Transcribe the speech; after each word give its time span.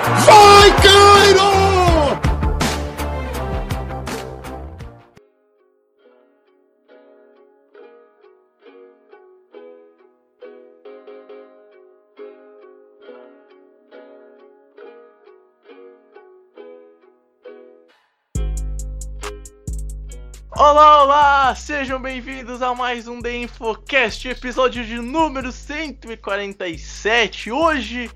Vai, 0.00 0.70
Cairo! 0.80 1.42
Olá, 20.56 21.02
olá! 21.02 21.54
Sejam 21.56 22.00
bem-vindos 22.00 22.62
a 22.62 22.72
mais 22.72 23.08
um 23.08 23.20
The 23.20 23.36
Infocast, 23.36 24.28
episódio 24.28 24.84
de 24.84 25.00
número 25.00 25.50
147. 25.50 27.50
Hoje, 27.50 28.08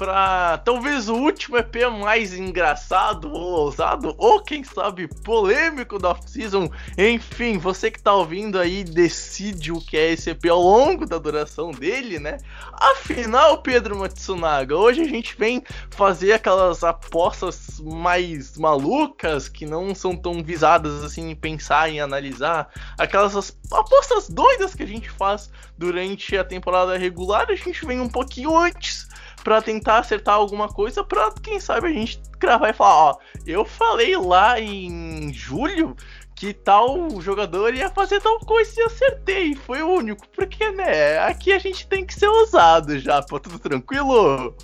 para 0.00 0.56
talvez 0.64 1.10
o 1.10 1.14
último 1.14 1.58
EP 1.58 1.76
mais 2.00 2.32
engraçado 2.32 3.30
ou 3.30 3.66
ousado, 3.66 4.14
ou 4.16 4.42
quem 4.42 4.64
sabe 4.64 5.06
polêmico 5.06 5.98
da 5.98 6.12
off-season. 6.12 6.70
Enfim, 6.96 7.58
você 7.58 7.90
que 7.90 8.00
tá 8.00 8.14
ouvindo 8.14 8.58
aí 8.58 8.82
decide 8.82 9.70
o 9.70 9.78
que 9.78 9.98
é 9.98 10.12
esse 10.12 10.30
EP 10.30 10.46
ao 10.46 10.58
longo 10.62 11.04
da 11.04 11.18
duração 11.18 11.70
dele, 11.70 12.18
né? 12.18 12.38
Afinal, 12.72 13.60
Pedro 13.60 13.98
Matsunaga, 13.98 14.74
hoje 14.74 15.02
a 15.02 15.06
gente 15.06 15.36
vem 15.36 15.62
fazer 15.90 16.32
aquelas 16.32 16.82
apostas 16.82 17.78
mais 17.78 18.56
malucas 18.56 19.50
que 19.50 19.66
não 19.66 19.94
são 19.94 20.16
tão 20.16 20.42
visadas 20.42 21.04
assim 21.04 21.28
em 21.28 21.36
pensar 21.36 21.90
em 21.90 22.00
analisar, 22.00 22.70
aquelas 22.96 23.36
as- 23.36 23.54
apostas 23.70 24.30
doidas 24.30 24.74
que 24.74 24.82
a 24.82 24.86
gente 24.86 25.10
faz 25.10 25.50
durante 25.76 26.38
a 26.38 26.44
temporada 26.44 26.96
regular, 26.96 27.50
a 27.50 27.54
gente 27.54 27.84
vem 27.84 28.00
um 28.00 28.08
pouquinho 28.08 28.56
antes 28.56 29.10
pra 29.42 29.62
tentar 29.62 29.98
acertar 29.98 30.34
alguma 30.34 30.68
coisa, 30.68 31.02
pra 31.02 31.30
quem 31.42 31.58
sabe 31.60 31.88
a 31.88 31.92
gente 31.92 32.20
gravar 32.38 32.70
e 32.70 32.72
falar, 32.72 33.10
ó, 33.10 33.16
eu 33.46 33.64
falei 33.64 34.16
lá 34.16 34.60
em 34.60 35.32
julho 35.32 35.96
que 36.34 36.54
tal 36.54 37.20
jogador 37.20 37.74
ia 37.74 37.90
fazer 37.90 38.20
tal 38.20 38.38
coisa 38.40 38.72
e 38.80 38.84
acertei, 38.84 39.54
foi 39.54 39.82
o 39.82 39.88
único, 39.88 40.26
porque 40.30 40.70
né, 40.70 41.18
aqui 41.18 41.52
a 41.52 41.58
gente 41.58 41.86
tem 41.86 42.04
que 42.04 42.14
ser 42.14 42.28
ousado 42.28 42.98
já, 42.98 43.22
pô, 43.22 43.38
tudo 43.38 43.58
tranquilo? 43.58 44.54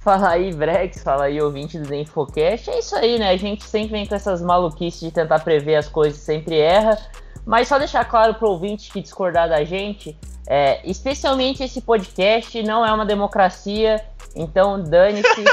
Fala 0.00 0.30
aí, 0.30 0.52
Brex, 0.52 1.00
fala 1.00 1.26
aí, 1.26 1.40
ouvinte 1.40 1.78
do 1.78 1.94
Infocast. 1.94 2.68
É 2.68 2.80
isso 2.80 2.96
aí, 2.96 3.20
né? 3.20 3.30
A 3.30 3.36
gente 3.36 3.62
sempre 3.62 3.92
vem 3.92 4.04
com 4.04 4.16
essas 4.16 4.42
maluquices 4.42 4.98
de 4.98 5.12
tentar 5.12 5.38
prever 5.38 5.76
as 5.76 5.86
coisas, 5.86 6.18
sempre 6.18 6.58
erra. 6.58 6.98
Mas 7.46 7.68
só 7.68 7.78
deixar 7.78 8.04
claro 8.04 8.34
pro 8.34 8.48
ouvinte 8.48 8.90
que 8.90 9.00
discordar 9.00 9.48
da 9.48 9.62
gente, 9.62 10.18
é, 10.46 10.80
especialmente 10.88 11.62
esse 11.62 11.80
podcast 11.80 12.60
não 12.64 12.84
é 12.84 12.92
uma 12.92 13.06
democracia, 13.06 14.04
então 14.34 14.82
dane-se. 14.82 15.44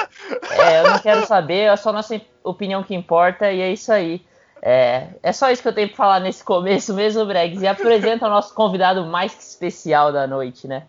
É, 0.52 0.80
eu 0.80 0.89
não 0.91 0.99
quero 0.99 1.25
saber, 1.25 1.72
é 1.72 1.75
só 1.75 1.94
nossa 1.94 2.19
opinião 2.44 2.84
que 2.84 2.95
importa 2.95 3.51
e 3.51 3.62
é 3.62 3.72
isso 3.72 3.91
aí. 3.91 4.22
É, 4.62 5.07
é 5.23 5.31
só 5.31 5.50
isso 5.50 5.62
que 5.62 5.67
eu 5.67 5.73
tenho 5.73 5.88
pra 5.88 5.97
falar 5.97 6.19
nesse 6.19 6.44
começo 6.44 6.94
mesmo, 6.94 7.25
Bregs. 7.25 7.62
E 7.62 7.68
apresenta 7.68 8.28
o 8.28 8.29
nosso 8.29 8.53
convidado 8.53 9.06
mais 9.06 9.34
que 9.34 9.44
especial 9.44 10.12
da 10.12 10.28
noite, 10.28 10.68
né? 10.68 10.84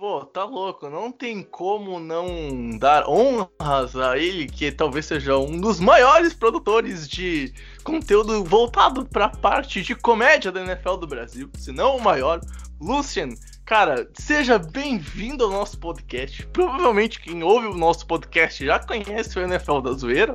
Pô, 0.00 0.24
tá 0.24 0.44
louco, 0.44 0.88
não 0.88 1.12
tem 1.12 1.42
como 1.42 2.00
não 2.00 2.70
dar 2.78 3.06
honras 3.06 3.94
a 3.94 4.16
ele, 4.16 4.46
que 4.46 4.72
talvez 4.72 5.04
seja 5.04 5.36
um 5.36 5.60
dos 5.60 5.78
maiores 5.78 6.32
produtores 6.32 7.06
de 7.06 7.52
conteúdo 7.84 8.42
voltado 8.42 9.04
pra 9.04 9.28
parte 9.28 9.82
de 9.82 9.94
comédia 9.94 10.50
da 10.50 10.62
NFL 10.62 10.94
do 10.94 11.06
Brasil, 11.06 11.50
se 11.58 11.70
não 11.70 11.98
o 11.98 12.02
maior. 12.02 12.40
Lucian, 12.80 13.28
cara, 13.66 14.08
seja 14.14 14.58
bem-vindo 14.58 15.44
ao 15.44 15.50
nosso 15.50 15.78
podcast. 15.78 16.46
Provavelmente 16.46 17.20
quem 17.20 17.42
ouve 17.42 17.66
o 17.66 17.74
nosso 17.74 18.06
podcast 18.06 18.64
já 18.64 18.78
conhece 18.78 19.38
o 19.38 19.42
NFL 19.42 19.80
da 19.80 19.92
Zoeira. 19.92 20.34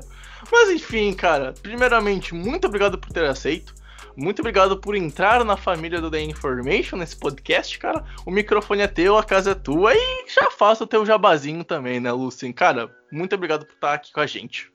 Mas 0.51 0.69
enfim, 0.69 1.11
cara, 1.11 1.55
primeiramente, 1.59 2.35
muito 2.35 2.67
obrigado 2.67 2.99
por 2.99 3.11
ter 3.11 3.25
aceito. 3.25 3.73
Muito 4.15 4.39
obrigado 4.39 4.77
por 4.77 4.95
entrar 4.95 5.43
na 5.43 5.57
família 5.57 5.99
do 5.99 6.09
The 6.09 6.21
Information 6.21 6.97
nesse 6.97 7.17
podcast, 7.17 7.77
cara. 7.77 8.05
O 8.25 8.31
microfone 8.31 8.81
é 8.81 8.87
teu, 8.87 9.17
a 9.17 9.23
casa 9.23 9.51
é 9.51 9.55
tua 9.55 9.93
e 9.93 10.25
já 10.33 10.49
faça 10.49 10.85
o 10.85 10.87
teu 10.87 11.05
jabazinho 11.05 11.63
também, 11.63 11.99
né, 11.99 12.11
Lucien? 12.13 12.53
Cara, 12.53 12.89
muito 13.11 13.35
obrigado 13.35 13.65
por 13.65 13.73
estar 13.73 13.93
aqui 13.93 14.13
com 14.13 14.21
a 14.21 14.25
gente. 14.25 14.71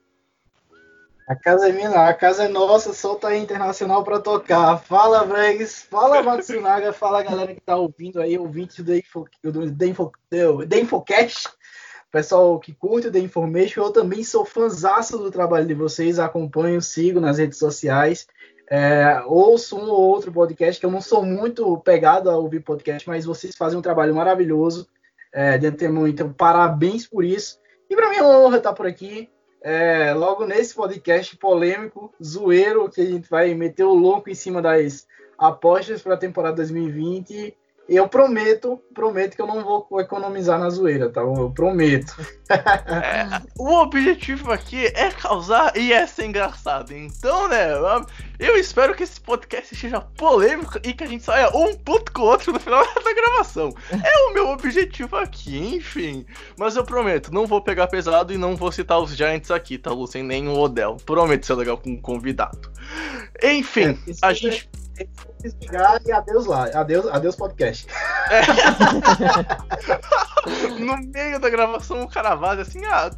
A 1.27 1.35
casa 1.35 1.69
é 1.69 1.71
minha, 1.71 1.89
a 1.89 2.13
casa 2.13 2.43
é 2.43 2.47
nossa, 2.47 2.93
solta 2.93 3.29
aí 3.29 3.41
internacional 3.41 4.03
pra 4.03 4.19
tocar. 4.19 4.77
Fala, 4.77 5.23
Bregs, 5.23 5.81
fala, 5.89 6.21
Matsunaga, 6.23 6.93
fala, 6.93 7.23
galera 7.23 7.55
que 7.55 7.61
tá 7.61 7.75
ouvindo 7.75 8.21
aí, 8.21 8.37
ouvinte 8.37 8.83
do 8.83 8.93
Info, 8.93 9.25
do 9.43 9.71
The 9.71 9.87
Info, 9.87 10.11
The 10.29 10.79
Infocast. 10.79 11.49
Pessoal 12.11 12.59
que 12.59 12.73
curte 12.73 13.07
o 13.07 13.11
The 13.11 13.19
Information, 13.19 13.81
eu 13.81 13.91
também 13.91 14.23
sou 14.23 14.43
fãzaço 14.43 15.17
do 15.17 15.31
trabalho 15.31 15.65
de 15.65 15.73
vocês, 15.73 16.19
acompanho, 16.19 16.81
sigo 16.81 17.21
nas 17.21 17.37
redes 17.37 17.57
sociais. 17.57 18.27
É, 18.73 19.21
ouço 19.25 19.75
um 19.75 19.89
ou 19.89 19.99
outro 19.99 20.31
podcast, 20.31 20.79
que 20.79 20.85
eu 20.85 20.91
não 20.91 21.01
sou 21.01 21.25
muito 21.25 21.77
pegado 21.79 22.29
a 22.29 22.37
ouvir 22.37 22.61
podcast, 22.61 23.05
mas 23.05 23.25
vocês 23.25 23.53
fazem 23.53 23.77
um 23.77 23.81
trabalho 23.81 24.15
maravilhoso 24.15 24.87
é, 25.33 25.57
de 25.57 25.67
antemão, 25.67 26.07
então 26.07 26.31
parabéns 26.31 27.05
por 27.05 27.25
isso. 27.25 27.59
E 27.89 27.95
para 27.97 28.09
mim 28.09 28.15
é 28.15 28.23
uma 28.23 28.39
honra 28.39 28.59
estar 28.59 28.71
por 28.71 28.87
aqui, 28.87 29.29
é, 29.61 30.13
logo 30.13 30.45
nesse 30.45 30.73
podcast 30.73 31.35
polêmico, 31.35 32.13
zoeiro, 32.23 32.89
que 32.89 33.01
a 33.01 33.05
gente 33.05 33.29
vai 33.29 33.53
meter 33.53 33.83
o 33.83 33.93
louco 33.93 34.29
em 34.29 34.35
cima 34.35 34.61
das 34.61 35.05
apostas 35.37 36.01
para 36.01 36.13
a 36.13 36.17
temporada 36.17 36.55
2020. 36.55 37.53
E 37.89 37.95
eu 37.95 38.07
prometo, 38.07 38.79
prometo 38.93 39.35
que 39.35 39.41
eu 39.41 39.47
não 39.47 39.63
vou 39.63 39.99
economizar 39.99 40.59
na 40.59 40.69
zoeira, 40.69 41.09
tá? 41.09 41.21
Eu 41.21 41.51
prometo. 41.53 42.15
É, 42.49 43.41
o 43.57 43.73
objetivo 43.75 44.51
aqui 44.51 44.85
é 44.87 45.09
causar 45.11 45.75
e 45.75 45.93
é 45.93 46.05
ser 46.05 46.25
engraçado. 46.25 46.93
Então, 46.93 47.47
né, 47.47 47.69
eu 48.39 48.57
espero 48.57 48.93
que 48.93 49.03
esse 49.03 49.19
podcast 49.19 49.75
seja 49.75 50.01
polêmico 50.01 50.79
e 50.83 50.93
que 50.93 51.03
a 51.03 51.07
gente 51.07 51.23
saia 51.23 51.49
um 51.55 51.73
puto 51.75 52.11
com 52.11 52.21
o 52.21 52.25
outro 52.25 52.51
no 52.51 52.59
final 52.59 52.83
da 53.03 53.13
gravação. 53.13 53.73
É 53.91 54.17
o 54.27 54.33
meu 54.33 54.49
objetivo 54.49 55.15
aqui, 55.15 55.57
enfim. 55.75 56.25
Mas 56.57 56.75
eu 56.75 56.83
prometo, 56.83 57.33
não 57.33 57.45
vou 57.45 57.61
pegar 57.61 57.87
pesado 57.87 58.33
e 58.33 58.37
não 58.37 58.55
vou 58.55 58.71
citar 58.71 58.99
os 58.99 59.15
Giants 59.15 59.51
aqui, 59.51 59.77
tá, 59.77 59.91
Lucien? 59.91 60.23
Nem 60.23 60.47
o 60.47 60.57
Odell. 60.57 60.97
Prometo 61.05 61.45
ser 61.45 61.55
legal 61.55 61.77
com 61.77 61.93
o 61.93 62.01
convidado. 62.01 62.71
Enfim, 63.43 63.97
É, 64.07 64.25
a 64.25 64.31
é- 64.31 64.35
gente 64.35 64.69
Desligar 65.41 65.99
e 66.05 66.11
adeus 66.11 66.45
lá. 66.45 66.65
Adeus, 66.79 67.07
adeus 67.07 67.35
podcast. 67.35 67.87
no 70.79 70.97
meio 70.97 71.39
da 71.39 71.49
gravação 71.49 72.03
o 72.03 72.09
cara 72.09 72.35
vaza 72.35 72.61
assim, 72.61 72.85
ah, 72.85 73.09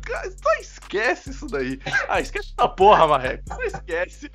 só 0.41 0.53
esquece 0.61 1.31
isso 1.31 1.47
daí. 1.47 1.77
Ah, 2.07 2.21
esquece 2.21 2.53
essa 2.57 2.69
porra, 2.69 3.07
Marreco, 3.07 3.43
só 3.47 3.61
esquece. 3.63 4.31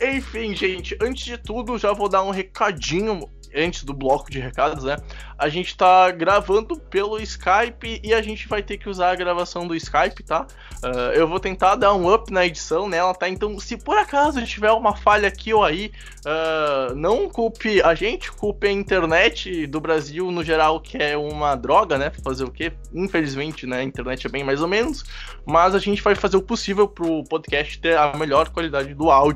Enfim, 0.00 0.54
gente, 0.54 0.96
antes 1.00 1.24
de 1.24 1.38
tudo, 1.38 1.78
já 1.78 1.92
vou 1.92 2.08
dar 2.08 2.22
um 2.22 2.30
recadinho 2.30 3.28
antes 3.54 3.84
do 3.84 3.92
bloco 3.92 4.30
de 4.30 4.38
recados, 4.38 4.84
né? 4.84 4.96
A 5.38 5.48
gente 5.48 5.76
tá 5.76 6.10
gravando 6.10 6.76
pelo 6.76 7.20
Skype 7.20 8.00
e 8.02 8.12
a 8.12 8.20
gente 8.20 8.48
vai 8.48 8.62
ter 8.62 8.76
que 8.76 8.88
usar 8.88 9.10
a 9.10 9.14
gravação 9.14 9.66
do 9.66 9.74
Skype, 9.74 10.22
tá? 10.24 10.46
Ah, 10.82 11.12
eu 11.14 11.28
vou 11.28 11.38
tentar 11.38 11.76
dar 11.76 11.94
um 11.94 12.12
up 12.12 12.32
na 12.32 12.44
edição 12.44 12.88
nela, 12.88 13.14
tá? 13.14 13.28
Então, 13.28 13.58
se 13.58 13.76
por 13.76 13.96
acaso 13.96 14.44
tiver 14.44 14.72
uma 14.72 14.96
falha 14.96 15.28
aqui 15.28 15.54
ou 15.54 15.64
aí, 15.64 15.92
ah, 16.26 16.92
não 16.94 17.28
culpe 17.28 17.80
a 17.82 17.94
gente, 17.94 18.30
culpe 18.32 18.66
a 18.66 18.72
internet 18.72 19.66
do 19.66 19.80
Brasil 19.80 20.30
no 20.30 20.44
geral, 20.44 20.80
que 20.80 20.96
é 20.98 21.16
uma 21.16 21.54
droga, 21.54 21.96
né? 21.96 22.10
Fazer 22.22 22.44
o 22.44 22.50
quê? 22.50 22.72
Infelizmente, 22.92 23.66
né? 23.66 23.78
A 23.78 23.84
internet 23.84 24.26
é 24.26 24.30
bem 24.30 24.44
mais 24.44 24.60
ou 24.60 24.68
menos, 24.68 25.04
mas 25.46 25.74
a 25.74 25.78
gente 25.78 26.02
vai 26.02 26.14
fazer 26.14 26.36
o 26.36 26.42
possível 26.42 26.88
pro 26.88 27.22
podcast 27.24 27.78
ter 27.80 27.96
a 27.96 28.12
melhor 28.16 28.48
qualidade 28.50 28.92
do 28.92 29.10
áudio. 29.10 29.27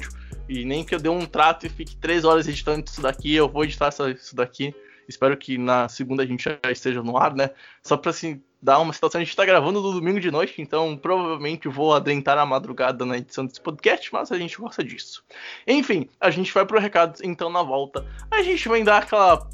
E 0.48 0.64
nem 0.64 0.84
que 0.84 0.94
eu 0.94 1.00
dê 1.00 1.08
um 1.08 1.24
trato 1.24 1.66
e 1.66 1.68
fique 1.68 1.96
três 1.96 2.24
horas 2.24 2.46
editando 2.46 2.84
isso 2.86 3.00
daqui, 3.00 3.34
eu 3.34 3.48
vou 3.48 3.64
editar 3.64 3.88
isso 3.88 4.36
daqui. 4.36 4.74
Espero 5.08 5.36
que 5.36 5.58
na 5.58 5.88
segunda 5.88 6.22
a 6.22 6.26
gente 6.26 6.44
já 6.44 6.70
esteja 6.70 7.02
no 7.02 7.16
ar, 7.16 7.34
né? 7.34 7.50
Só 7.82 7.96
pra 7.96 8.10
assim, 8.10 8.40
dar 8.62 8.78
uma 8.78 8.92
situação, 8.92 9.20
a 9.20 9.24
gente 9.24 9.34
tá 9.36 9.44
gravando 9.44 9.82
no 9.82 9.92
domingo 9.92 10.20
de 10.20 10.30
noite, 10.30 10.62
então 10.62 10.96
provavelmente 10.96 11.68
vou 11.68 11.92
adentrar 11.92 12.38
a 12.38 12.46
madrugada 12.46 13.04
na 13.04 13.18
edição 13.18 13.44
desse 13.44 13.60
podcast, 13.60 14.12
mas 14.12 14.30
a 14.30 14.38
gente 14.38 14.56
gosta 14.56 14.84
disso. 14.84 15.24
Enfim, 15.66 16.08
a 16.20 16.30
gente 16.30 16.52
vai 16.52 16.64
pro 16.64 16.78
recado 16.78 17.18
então 17.24 17.50
na 17.50 17.62
volta. 17.62 18.06
A 18.30 18.42
gente 18.42 18.68
vai 18.68 18.82
dar 18.84 18.98
aquela 18.98 19.48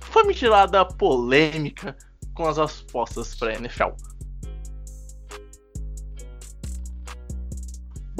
famigerada 0.00 0.84
polêmica 0.84 1.96
com 2.34 2.48
as 2.48 2.58
apostas 2.58 3.34
para 3.34 3.54
NFL. 3.54 3.90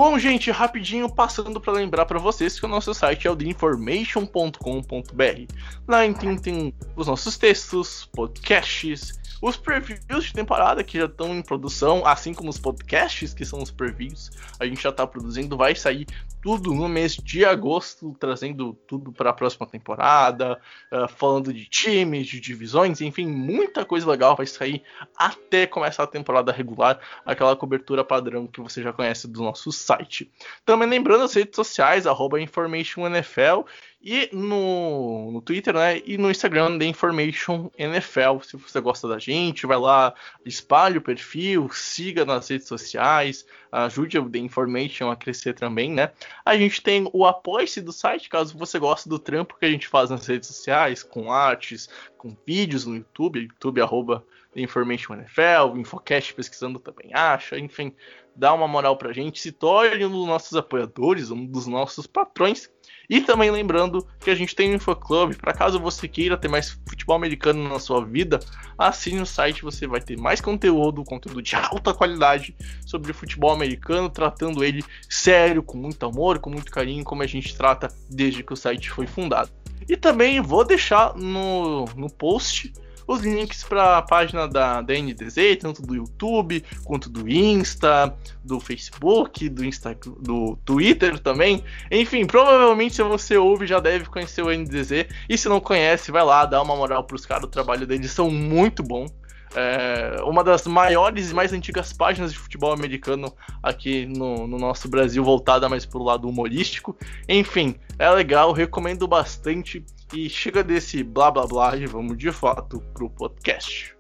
Bom, 0.05 0.19
gente, 0.19 0.51
rapidinho 0.51 1.09
passando 1.09 1.61
para 1.61 1.75
lembrar 1.75 2.07
para 2.07 2.19
vocês 2.19 2.59
que 2.59 2.67
o 2.67 2.69
nosso 2.69 2.93
site 2.93 3.29
é 3.29 3.31
o 3.31 3.37
theinformation.com.br. 3.37 5.55
Lá 5.87 6.13
tem, 6.13 6.37
tem 6.37 6.75
os 6.97 7.07
nossos 7.07 7.39
textos, 7.39 8.11
podcasts, 8.13 9.13
os 9.41 9.57
previews 9.57 10.25
de 10.25 10.33
temporada 10.33 10.83
que 10.83 10.99
já 10.99 11.05
estão 11.05 11.33
em 11.33 11.41
produção, 11.41 12.05
assim 12.05 12.35
como 12.35 12.51
os 12.51 12.59
podcasts 12.59 13.33
que 13.33 13.45
são 13.45 13.63
os 13.63 13.71
previews, 13.71 14.33
a 14.59 14.67
gente 14.67 14.83
já 14.83 14.89
está 14.89 15.07
produzindo, 15.07 15.57
vai 15.57 15.77
sair 15.77 16.09
tudo 16.43 16.75
no 16.75 16.89
mês 16.89 17.15
de 17.15 17.45
agosto, 17.45 18.17
trazendo 18.19 18.75
tudo 18.87 19.13
para 19.13 19.31
a 19.31 19.33
próxima 19.33 19.65
temporada, 19.65 20.61
uh, 20.91 21.07
falando 21.07 21.53
de 21.55 21.65
times, 21.67 22.27
de 22.27 22.41
divisões, 22.41 23.01
enfim, 23.01 23.27
muita 23.27 23.85
coisa 23.85 24.11
legal 24.11 24.35
vai 24.35 24.47
sair 24.47 24.83
até 25.17 25.69
começar 25.69 26.03
a 26.03 26.07
temporada 26.07 26.51
regular, 26.51 26.99
aquela 27.25 27.55
cobertura 27.55 28.05
padrão 28.05 28.49
que 28.49 28.61
você 28.61 28.83
já 28.83 28.93
conhece 28.93 29.29
do 29.29 29.41
nosso 29.41 29.71
site. 29.71 30.29
Também 30.67 30.89
lembrando 30.89 31.23
as 31.23 31.33
redes 31.33 31.55
sociais, 31.55 32.09
arroba 32.09 32.41
InformationNFL 32.41 33.65
e 34.03 34.29
no, 34.33 35.31
no 35.31 35.41
Twitter, 35.41 35.73
né? 35.73 36.01
E 36.05 36.19
no 36.19 36.31
Instagram 36.31 36.77
da 36.77 36.85
Information 36.85 37.71
NFL. 37.79 38.41
Se 38.43 38.57
você 38.57 38.81
gosta 38.81 39.07
da 39.07 39.19
gente, 39.19 39.67
vai 39.67 39.79
lá, 39.79 40.13
espalhe 40.45 40.99
o 40.99 41.03
perfil, 41.03 41.71
siga 41.73 42.25
nas 42.25 42.49
redes 42.49 42.67
sociais, 42.67 43.47
ajude 43.71 44.19
o 44.19 44.29
The 44.29 44.39
Information 44.39 45.11
a 45.11 45.17
crescer 45.17 45.55
também, 45.55 45.93
né? 45.93 46.11
A 46.45 46.57
gente 46.57 46.83
tem 46.83 47.09
o 47.13 47.25
apoio-se 47.25 47.81
do 47.81 47.93
site, 47.93 48.29
caso 48.29 48.59
você 48.59 48.79
goste 48.79 49.09
do 49.09 49.21
trampo 49.21 49.57
que 49.57 49.67
a 49.67 49.71
gente 49.71 49.87
faz 49.87 50.11
nas 50.11 50.27
redes 50.27 50.49
sociais, 50.49 51.05
com 51.05 51.33
artes, 51.33 51.89
com 52.19 52.37
vídeos 52.45 52.85
no 52.85 52.97
YouTube, 52.97 53.41
YouTube 53.41 53.81
arroba 53.81 54.19
The 54.19 54.33
Information 54.55 55.15
NFL, 55.15 55.79
Infocast 55.79 56.35
pesquisando 56.35 56.79
também 56.79 57.11
acha, 57.15 57.59
enfim, 57.59 57.95
dá 58.37 58.53
uma 58.53 58.69
moral 58.69 58.97
pra 58.97 59.13
gente, 59.13 59.41
se 59.41 59.53
torne 59.53 60.05
um 60.05 60.11
dos 60.11 60.27
nossos 60.27 60.55
apoiadores, 60.55 61.31
um 61.31 61.45
dos 61.45 61.67
nossos 61.67 62.07
patrões 62.07 62.71
e 63.09 63.21
também 63.21 63.51
lembrando 63.51 64.07
que 64.21 64.31
a 64.31 64.35
gente 64.35 64.55
tem 64.55 64.71
um 64.71 64.75
InfoClub, 64.75 65.37
para 65.37 65.53
caso 65.53 65.79
você 65.79 66.09
queira 66.09 66.37
ter 66.37 66.49
mais 66.49 66.71
futebol 66.89 67.17
americano 67.17 67.69
na 67.69 67.79
sua 67.79 68.05
vida, 68.05 68.41
assine 68.79 69.21
o 69.21 69.27
site, 69.27 69.63
você 69.63 69.87
vai 69.87 70.01
ter 70.01 70.19
mais 70.19 70.41
conteúdo, 70.41 71.05
conteúdo 71.05 71.43
de 71.43 71.55
alta 71.57 71.93
qualidade 71.93 72.57
sobre 72.87 73.13
futebol 73.13 73.53
americano, 73.53 74.09
tratando 74.09 74.65
ele 74.65 74.85
sério, 75.09 75.63
com 75.63 75.77
muito 75.77 76.05
amor, 76.07 76.39
com 76.39 76.51
muito 76.51 76.71
carinho, 76.71 77.05
como 77.05 77.23
a 77.23 77.27
gente 77.27 77.57
trata 77.57 77.89
desde 78.09 78.43
que 78.43 78.53
o 78.53 78.57
site 78.57 78.91
foi 78.91 79.07
fundado. 79.07 79.51
E 79.89 79.97
também 79.97 80.41
vou 80.41 80.65
deixar 80.65 81.15
no, 81.15 81.85
no 81.97 82.09
post 82.09 82.73
os 83.07 83.23
links 83.23 83.63
para 83.63 83.99
a 83.99 84.03
página 84.03 84.47
da, 84.49 84.81
da 84.81 84.95
NDZ, 84.95 85.59
tanto 85.61 85.83
do 85.83 85.95
YouTube 85.95 86.65
quanto 86.85 87.09
do 87.09 87.29
Insta, 87.29 88.15
do 88.45 88.61
Facebook, 88.61 89.49
do, 89.49 89.65
Insta, 89.65 89.97
do 90.21 90.57
Twitter 90.65 91.19
também. 91.19 91.63
Enfim, 91.91 92.27
provavelmente 92.27 92.95
se 92.95 93.03
você 93.03 93.37
ouve 93.37 93.67
já 93.67 93.81
deve 93.81 94.07
conhecer 94.07 94.43
o 94.43 94.51
NDZ. 94.51 95.07
E 95.29 95.39
se 95.39 95.49
não 95.49 95.61
conhece, 95.61 96.11
vai 96.11 96.25
lá, 96.25 96.45
dá 96.47 96.61
uma 96.63 96.77
moral 96.77 97.05
para 97.05 97.17
os 97.17 97.27
caras, 97.27 97.45
o 97.45 97.49
trabalho 97.49 97.87
deles 97.87 98.11
são 98.11 98.31
muito 98.31 98.83
bom. 98.83 99.07
É 99.55 100.23
uma 100.23 100.43
das 100.43 100.67
maiores 100.67 101.31
e 101.31 101.35
mais 101.35 101.53
antigas 101.53 101.93
páginas 101.93 102.33
de 102.33 102.39
futebol 102.39 102.73
americano 102.73 103.33
aqui 103.63 104.07
no, 104.07 104.47
no 104.47 104.59
nosso 104.59 104.89
Brasil, 104.89 105.23
voltada 105.23 105.69
mais 105.69 105.85
para 105.85 106.01
o 106.01 106.05
lado 106.05 106.29
humorístico. 106.29 106.97
Enfim, 107.29 107.75
é 107.99 108.09
legal, 108.11 108.53
recomendo 108.53 109.07
bastante. 109.07 109.85
E 110.13 110.29
chega 110.29 110.63
desse 110.63 111.03
blá 111.03 111.31
blá 111.31 111.47
blá 111.47 111.77
e 111.77 111.87
vamos 111.87 112.19
de 112.19 112.31
fato 112.31 112.83
pro 112.93 113.09
podcast. 113.09 113.97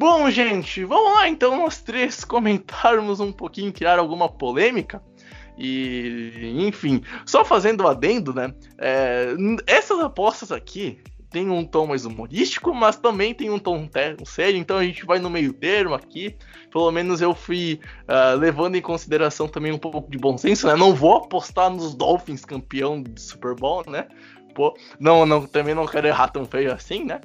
Bom, 0.00 0.30
gente, 0.30 0.82
vamos 0.82 1.12
lá 1.12 1.28
então 1.28 1.58
nós 1.58 1.82
três 1.82 2.24
comentarmos 2.24 3.20
um 3.20 3.30
pouquinho, 3.30 3.70
criar 3.70 3.98
alguma 3.98 4.30
polêmica. 4.30 5.02
E, 5.58 6.54
enfim, 6.66 7.02
só 7.26 7.44
fazendo 7.44 7.82
o 7.82 7.86
adendo, 7.86 8.32
né? 8.32 8.54
É, 8.78 9.34
essas 9.66 10.00
apostas 10.00 10.50
aqui, 10.50 11.02
tem 11.28 11.50
um 11.50 11.66
tom 11.66 11.86
mais 11.86 12.06
humorístico, 12.06 12.72
mas 12.72 12.96
também 12.96 13.34
tem 13.34 13.50
um 13.50 13.58
tom 13.58 13.86
sério, 14.24 14.58
então 14.58 14.78
a 14.78 14.84
gente 14.84 15.04
vai 15.04 15.18
no 15.18 15.28
meio 15.28 15.52
termo 15.52 15.94
aqui. 15.94 16.34
Pelo 16.72 16.90
menos 16.90 17.20
eu 17.20 17.34
fui 17.34 17.78
uh, 18.08 18.38
levando 18.38 18.76
em 18.76 18.80
consideração 18.80 19.46
também 19.48 19.70
um 19.70 19.78
pouco 19.78 20.10
de 20.10 20.16
bom 20.16 20.38
senso, 20.38 20.66
né? 20.66 20.76
Não 20.76 20.94
vou 20.94 21.16
apostar 21.18 21.68
nos 21.68 21.94
Dolphins 21.94 22.42
campeão 22.46 23.02
do 23.02 23.20
Super 23.20 23.54
Bowl, 23.54 23.84
né? 23.86 24.08
Pô, 24.54 24.74
não, 24.98 25.26
não, 25.26 25.46
também 25.46 25.74
não 25.74 25.86
quero 25.86 26.06
errar 26.06 26.28
tão 26.28 26.46
feio 26.46 26.72
assim, 26.72 27.04
né? 27.04 27.20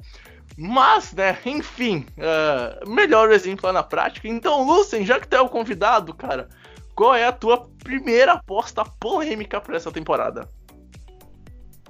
Mas, 0.56 1.12
né, 1.12 1.36
enfim, 1.44 2.06
uh, 2.16 2.88
melhor 2.88 3.30
exemplo 3.30 3.70
na 3.72 3.82
prática. 3.82 4.26
Então, 4.26 4.64
Lucien, 4.64 5.04
já 5.04 5.20
que 5.20 5.28
tu 5.28 5.36
é 5.36 5.40
o 5.40 5.48
convidado, 5.48 6.14
cara, 6.14 6.48
qual 6.94 7.14
é 7.14 7.26
a 7.26 7.32
tua 7.32 7.68
primeira 7.84 8.32
aposta 8.32 8.84
polêmica 8.98 9.60
para 9.60 9.76
essa 9.76 9.92
temporada? 9.92 10.48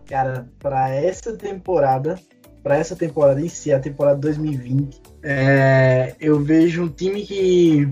Cara, 0.07 0.49
para 0.59 0.91
essa 0.91 1.37
temporada, 1.37 2.19
para 2.63 2.77
essa 2.77 2.97
temporada 2.97 3.41
em 3.41 3.49
si, 3.49 3.73
a 3.73 3.79
temporada 3.79 4.19
2020, 4.19 5.01
é, 5.23 6.15
eu 6.21 6.41
vejo 6.41 6.85
um 6.85 6.89
time 6.89 7.23
que, 7.23 7.89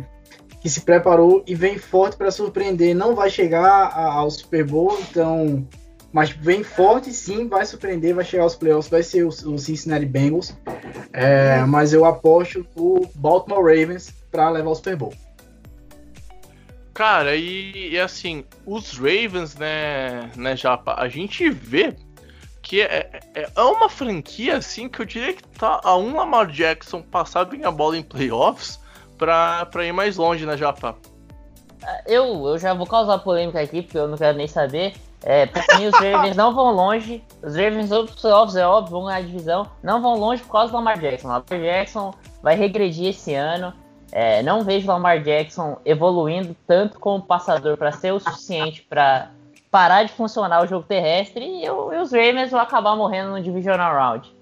que 0.60 0.68
se 0.68 0.80
preparou 0.80 1.42
e 1.46 1.54
vem 1.54 1.78
forte 1.78 2.16
para 2.16 2.30
surpreender. 2.30 2.94
Não 2.94 3.14
vai 3.14 3.30
chegar 3.30 3.96
ao 3.96 4.30
Super 4.30 4.64
Bowl, 4.64 4.98
então, 5.00 5.66
mas 6.14 6.30
vem 6.30 6.62
forte 6.62 7.12
sim, 7.12 7.48
vai 7.48 7.66
surpreender, 7.66 8.14
vai 8.14 8.24
chegar 8.24 8.44
aos 8.44 8.54
playoffs, 8.54 8.88
vai 8.88 9.02
ser 9.02 9.24
o, 9.24 9.28
o 9.28 9.58
Cincinnati 9.58 10.06
Bengals. 10.06 10.56
É, 11.12 11.58
mas 11.66 11.92
eu 11.92 12.04
aposto 12.04 12.64
o 12.76 13.04
Baltimore 13.16 13.64
Ravens 13.64 14.14
para 14.30 14.48
levar 14.48 14.70
o 14.70 14.74
Super 14.76 14.94
Bowl. 14.94 15.12
Cara, 16.94 17.34
e, 17.34 17.94
e, 17.94 17.98
assim, 17.98 18.44
os 18.64 18.96
Ravens, 18.96 19.56
né, 19.56 20.30
né, 20.36 20.56
Japa, 20.56 20.94
a 20.96 21.08
gente 21.08 21.50
vê 21.50 21.96
que 22.62 22.80
é, 22.80 23.10
é, 23.34 23.48
é 23.52 23.62
uma 23.62 23.88
franquia, 23.88 24.58
assim, 24.58 24.88
que 24.88 25.00
eu 25.00 25.04
diria 25.04 25.32
que 25.32 25.42
tá 25.58 25.80
a 25.82 25.96
um 25.96 26.14
Lamar 26.14 26.46
Jackson 26.46 27.02
passar 27.02 27.44
bem 27.46 27.64
a 27.64 27.72
bola 27.72 27.98
em 27.98 28.04
playoffs 28.04 28.78
pra, 29.18 29.66
pra 29.66 29.84
ir 29.84 29.92
mais 29.92 30.16
longe, 30.16 30.46
né, 30.46 30.56
Japa? 30.56 30.96
Eu, 32.06 32.46
eu 32.46 32.56
já 32.56 32.72
vou 32.72 32.86
causar 32.86 33.18
polêmica 33.18 33.60
aqui, 33.60 33.82
porque 33.82 33.98
eu 33.98 34.06
não 34.06 34.16
quero 34.16 34.38
nem 34.38 34.46
saber. 34.46 34.94
É, 35.26 35.48
os 35.88 35.94
Ravens 35.98 36.36
não 36.36 36.54
vão 36.54 36.70
longe. 36.70 37.24
Os 37.42 37.56
Ravens, 37.56 37.90
os 37.90 38.10
playoffs, 38.20 38.56
é 38.56 38.66
óbvio, 38.66 38.92
vão 38.92 39.06
ganhar 39.06 39.18
a 39.18 39.22
divisão. 39.22 39.66
Não 39.82 40.02
vão 40.02 40.18
longe 40.18 40.42
por 40.42 40.52
causa 40.52 40.70
do 40.70 40.76
Lamar 40.76 40.98
Jackson. 40.98 41.28
O 41.28 41.30
Lamar 41.30 41.44
Jackson 41.48 42.14
vai 42.42 42.54
regredir 42.54 43.08
esse 43.08 43.34
ano. 43.34 43.72
É, 44.12 44.42
não 44.42 44.62
vejo 44.62 44.86
o 44.86 44.92
Lamar 44.92 45.22
Jackson 45.22 45.78
evoluindo 45.84 46.54
tanto 46.66 47.00
como 47.00 47.24
passador 47.24 47.76
para 47.78 47.90
ser 47.90 48.12
o 48.12 48.20
suficiente 48.20 48.86
para 48.88 49.30
parar 49.70 50.04
de 50.04 50.12
funcionar 50.12 50.62
o 50.62 50.68
jogo 50.68 50.86
terrestre 50.86 51.44
e, 51.44 51.64
eu, 51.64 51.92
e 51.92 51.96
os 51.96 52.12
Ravens 52.12 52.50
vão 52.50 52.60
acabar 52.60 52.94
morrendo 52.94 53.30
no 53.30 53.42
Divisional 53.42 53.92
Round. 53.92 54.32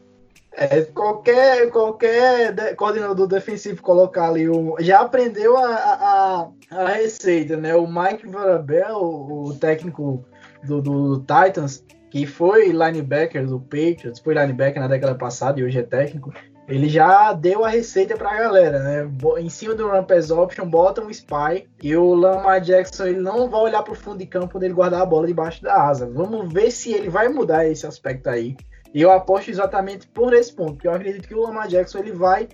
É, 0.55 0.83
qualquer, 0.83 1.71
qualquer 1.71 2.53
de, 2.53 2.75
coordenador 2.75 3.27
defensivo 3.27 3.81
colocar 3.81 4.29
ali, 4.29 4.51
um, 4.51 4.75
já 4.81 5.01
aprendeu 5.01 5.57
a, 5.57 5.67
a, 5.71 6.49
a, 6.71 6.89
receita, 6.89 7.57
né? 7.57 7.75
O 7.75 7.87
Mike 7.87 8.27
Varabel, 8.27 8.99
o 8.99 9.57
técnico 9.59 10.23
do, 10.65 10.81
do, 10.81 11.21
Titans, 11.21 11.85
que 12.11 12.27
foi 12.27 12.69
linebacker 12.69 13.47
do 13.47 13.61
Patriots, 13.61 14.21
foi 14.21 14.35
linebacker 14.35 14.81
na 14.81 14.89
década 14.89 15.15
passada 15.15 15.61
e 15.61 15.65
hoje 15.65 15.79
é 15.79 15.83
técnico, 15.83 16.33
ele 16.69 16.89
já 16.89 17.33
deu 17.33 17.65
a 17.65 17.69
receita 17.69 18.17
pra 18.17 18.39
galera, 18.39 18.79
né? 18.79 19.11
Em 19.39 19.49
cima 19.49 19.75
do 19.75 19.89
Run 19.89 20.07
Option, 20.43 20.69
bota 20.69 21.03
um 21.03 21.11
Spy 21.11 21.69
e 21.83 21.97
o 21.97 22.15
Lamar 22.15 22.61
Jackson 22.61 23.07
ele 23.07 23.21
não 23.21 23.51
vai 23.51 23.61
olhar 23.61 23.83
pro 23.83 23.95
fundo 23.95 24.19
de 24.19 24.27
campo 24.27 24.53
quando 24.53 24.65
ele 24.65 24.75
guardar 24.75 25.03
a 25.03 25.07
bola 25.07 25.27
debaixo 25.27 25.63
da 25.63 25.83
asa. 25.83 26.09
Vamos 26.09 26.53
ver 26.53 26.71
se 26.71 26.93
ele 26.93 27.09
vai 27.09 27.29
mudar 27.29 27.67
esse 27.67 27.87
aspecto 27.87 28.29
aí. 28.29 28.57
E 28.95 29.03
eu 29.03 29.11
aposto 29.11 29.51
exatamente 29.51 30.07
por 30.07 30.33
esse 30.35 30.53
ponto, 30.55 30.75
porque 30.75 30.87
eu 30.87 30.93
acredito 30.93 31.27
que 31.27 31.35
o 31.35 31.43
Lamar 31.43 31.67
Jackson 31.67 31.99
ele 31.99 32.13
vai 32.13 32.49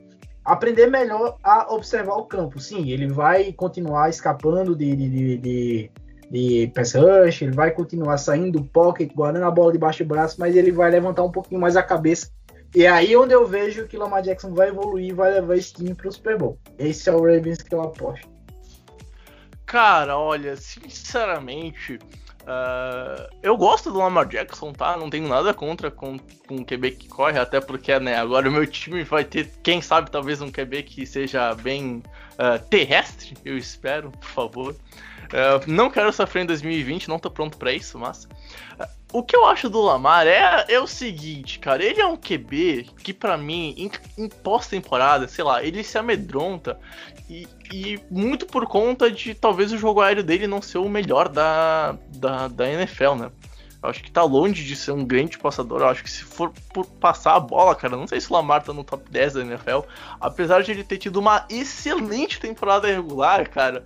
aprender 0.44 0.86
melhor 0.86 1.36
a 1.42 1.72
observar 1.74 2.14
o 2.14 2.24
campo. 2.24 2.58
Sim, 2.58 2.90
ele 2.90 3.08
vai 3.08 3.52
continuar 3.52 4.08
escapando 4.08 4.74
de, 4.74 4.96
de, 4.96 5.10
de, 5.10 5.38
de, 5.38 5.90
de 6.30 6.70
pass 6.74 6.94
rush, 6.94 7.42
ele 7.42 7.52
vai 7.52 7.70
continuar 7.70 8.18
saindo 8.18 8.58
do 8.58 8.64
pocket, 8.64 9.12
guardando 9.14 9.44
a 9.44 9.50
bola 9.50 9.72
debaixo 9.72 10.04
do 10.04 10.08
braço, 10.08 10.36
mas 10.38 10.54
ele 10.54 10.70
vai 10.70 10.90
levantar 10.90 11.22
um 11.22 11.32
pouquinho 11.32 11.60
mais 11.60 11.76
a 11.76 11.82
cabeça 11.82 12.30
e 12.74 12.86
aí 12.86 13.16
onde 13.16 13.32
eu 13.34 13.46
vejo 13.46 13.86
que 13.86 13.96
o 13.96 14.00
Lamar 14.00 14.22
Jackson 14.22 14.52
vai 14.52 14.68
evoluir 14.68 15.14
vai 15.14 15.32
levar 15.32 15.56
esse 15.56 15.72
time 15.72 15.94
pro 15.94 16.12
Super 16.12 16.36
Bowl. 16.36 16.58
Esse 16.78 17.08
é 17.08 17.12
o 17.12 17.22
Ravens 17.22 17.62
que 17.62 17.74
eu 17.74 17.80
aposto. 17.80 18.28
Cara, 19.64 20.18
olha, 20.18 20.56
sinceramente, 20.56 21.94
uh, 22.42 23.28
eu 23.42 23.56
gosto 23.56 23.90
do 23.90 23.98
Lamar 23.98 24.26
Jackson, 24.26 24.72
tá? 24.72 24.96
Não 24.96 25.10
tenho 25.10 25.28
nada 25.28 25.52
contra 25.52 25.90
com, 25.90 26.18
com 26.46 26.56
o 26.56 26.64
QB 26.64 26.92
que 26.92 27.08
corre, 27.08 27.38
até 27.38 27.60
porque, 27.60 27.98
né, 27.98 28.16
agora 28.16 28.48
o 28.48 28.52
meu 28.52 28.66
time 28.66 29.02
vai 29.04 29.24
ter, 29.24 29.50
quem 29.62 29.82
sabe, 29.82 30.10
talvez 30.10 30.40
um 30.40 30.50
QB 30.50 30.84
que 30.84 31.06
seja 31.06 31.54
bem 31.54 32.02
uh, 32.34 32.58
terrestre, 32.70 33.36
eu 33.44 33.58
espero, 33.58 34.10
por 34.10 34.28
favor. 34.28 34.76
Uh, 35.28 35.70
não 35.70 35.90
quero 35.90 36.12
sofrer 36.12 36.42
em 36.44 36.46
2020, 36.46 37.08
não 37.08 37.18
tô 37.18 37.30
pronto 37.30 37.58
para 37.58 37.72
isso, 37.72 37.98
mas. 37.98 38.24
Uh, 38.24 38.98
o 39.12 39.22
que 39.22 39.34
eu 39.34 39.46
acho 39.46 39.70
do 39.70 39.80
Lamar 39.80 40.26
é, 40.26 40.66
é 40.68 40.80
o 40.80 40.86
seguinte, 40.86 41.58
cara. 41.58 41.82
Ele 41.82 42.00
é 42.00 42.06
um 42.06 42.16
QB 42.16 42.90
que, 43.02 43.14
para 43.14 43.38
mim, 43.38 43.74
em, 43.76 43.90
em 44.22 44.28
pós-temporada, 44.28 45.26
sei 45.26 45.44
lá, 45.44 45.62
ele 45.62 45.82
se 45.82 45.96
amedronta. 45.96 46.78
E, 47.28 47.48
e, 47.72 47.98
muito 48.10 48.46
por 48.46 48.66
conta 48.66 49.10
de 49.10 49.34
talvez 49.34 49.72
o 49.72 49.78
jogo 49.78 50.00
aéreo 50.00 50.22
dele 50.22 50.46
não 50.46 50.60
ser 50.60 50.78
o 50.78 50.88
melhor 50.88 51.28
da, 51.28 51.96
da, 52.16 52.48
da 52.48 52.70
NFL, 52.70 53.14
né? 53.14 53.30
Eu 53.82 53.88
acho 53.88 54.02
que 54.02 54.10
tá 54.10 54.24
longe 54.24 54.64
de 54.64 54.74
ser 54.74 54.90
um 54.90 55.04
grande 55.04 55.38
passador. 55.38 55.80
Eu 55.80 55.88
acho 55.88 56.02
que 56.02 56.10
se 56.10 56.24
for 56.24 56.52
por 56.74 56.84
passar 56.84 57.36
a 57.36 57.40
bola, 57.40 57.74
cara, 57.76 57.96
não 57.96 58.08
sei 58.08 58.20
se 58.20 58.28
o 58.30 58.34
Lamar 58.34 58.62
tá 58.62 58.72
no 58.72 58.82
top 58.82 59.08
10 59.08 59.34
da 59.34 59.40
NFL. 59.40 59.80
Apesar 60.20 60.62
de 60.62 60.72
ele 60.72 60.82
ter 60.82 60.98
tido 60.98 61.18
uma 61.18 61.46
excelente 61.48 62.40
temporada 62.40 62.88
regular, 62.88 63.48
cara. 63.48 63.84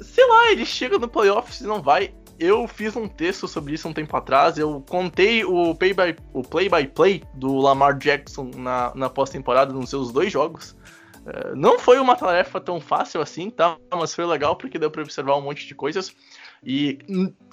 Sei 0.00 0.26
lá, 0.26 0.52
ele 0.52 0.64
chega 0.64 0.98
no 0.98 1.08
playoffs 1.08 1.60
e 1.60 1.64
não 1.64 1.82
vai. 1.82 2.14
Eu 2.38 2.66
fiz 2.66 2.96
um 2.96 3.06
texto 3.06 3.46
sobre 3.46 3.74
isso 3.74 3.86
um 3.86 3.92
tempo 3.92 4.16
atrás. 4.16 4.56
Eu 4.56 4.82
contei 4.88 5.44
o 5.44 5.74
play-by-play 5.74 6.44
play 6.48 6.68
by 6.68 6.88
play 6.88 7.22
do 7.34 7.58
Lamar 7.58 7.98
Jackson 7.98 8.50
na, 8.56 8.92
na 8.94 9.10
pós-temporada 9.10 9.72
nos 9.72 9.90
seus 9.90 10.10
dois 10.10 10.32
jogos. 10.32 10.74
Uh, 11.20 11.54
não 11.54 11.78
foi 11.78 11.98
uma 11.98 12.16
tarefa 12.16 12.58
tão 12.58 12.80
fácil 12.80 13.20
assim, 13.20 13.50
tá? 13.50 13.76
Mas 13.92 14.14
foi 14.14 14.24
legal 14.24 14.56
porque 14.56 14.78
deu 14.78 14.90
para 14.90 15.02
observar 15.02 15.36
um 15.36 15.42
monte 15.42 15.66
de 15.66 15.74
coisas. 15.74 16.14
E, 16.64 16.98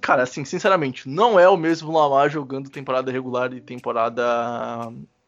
cara, 0.01 0.23
assim, 0.23 0.45
sinceramente, 0.45 1.07
não 1.07 1.37
é 1.37 1.49
o 1.49 1.57
mesmo 1.57 1.91
Lamar 1.91 2.29
jogando 2.29 2.69
temporada 2.69 3.11
regular 3.11 3.53
e 3.53 3.59
temporada 3.59 4.23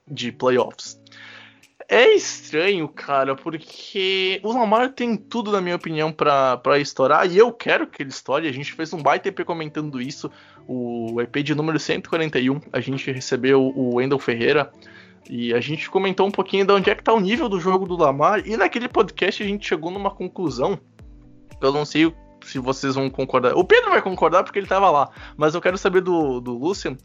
de 0.08 0.32
playoffs. 0.32 1.00
É 1.92 2.14
estranho, 2.14 2.88
cara, 2.88 3.36
porque 3.36 4.40
o 4.44 4.54
Lamar 4.54 4.94
tem 4.94 5.18
tudo, 5.18 5.52
na 5.52 5.60
minha 5.60 5.76
opinião, 5.76 6.12
para 6.12 6.78
estourar, 6.78 7.28
e 7.28 7.36
eu 7.36 7.52
quero 7.52 7.88
que 7.88 8.04
ele 8.04 8.12
estoure. 8.12 8.48
A 8.48 8.54
gente 8.54 8.74
fez 8.74 8.94
um 8.94 9.02
baita 9.02 9.30
EP 9.30 9.44
comentando 9.44 10.00
isso, 10.00 10.30
o 10.68 11.20
EP 11.20 11.38
de 11.38 11.56
número 11.56 11.80
141. 11.80 12.62
A 12.72 12.80
gente 12.80 13.12
recebeu 13.12 13.60
o 13.76 13.96
Wendell 13.96 14.20
Ferreira, 14.20 14.72
e 15.28 15.52
a 15.52 15.60
gente 15.60 15.90
comentou 15.90 16.28
um 16.28 16.32
pouquinho 16.32 16.64
de 16.64 16.72
onde 16.72 16.92
é 16.92 16.96
que 16.96 17.04
tá 17.04 17.12
o 17.12 17.20
nível 17.20 17.50
do 17.50 17.60
jogo 17.60 17.88
do 17.88 17.98
Lamar, 17.98 18.48
e 18.48 18.56
naquele 18.56 18.88
podcast 18.88 19.42
a 19.42 19.48
gente 19.48 19.68
chegou 19.68 19.90
numa 19.90 20.12
conclusão. 20.12 20.80
Eu 21.60 21.74
não 21.74 21.86
sei 21.86 22.14
se 22.44 22.60
vocês 22.60 22.94
vão 22.94 23.10
concordar. 23.10 23.58
O 23.58 23.64
Pedro 23.64 23.90
vai 23.90 24.02
concordar 24.04 24.44
porque 24.44 24.60
ele 24.60 24.68
tava 24.68 24.92
lá, 24.92 25.10
mas 25.36 25.56
eu 25.56 25.62
quero 25.62 25.76
saber 25.76 26.02
do, 26.02 26.40
do 26.40 26.56
Lucian 26.56 26.96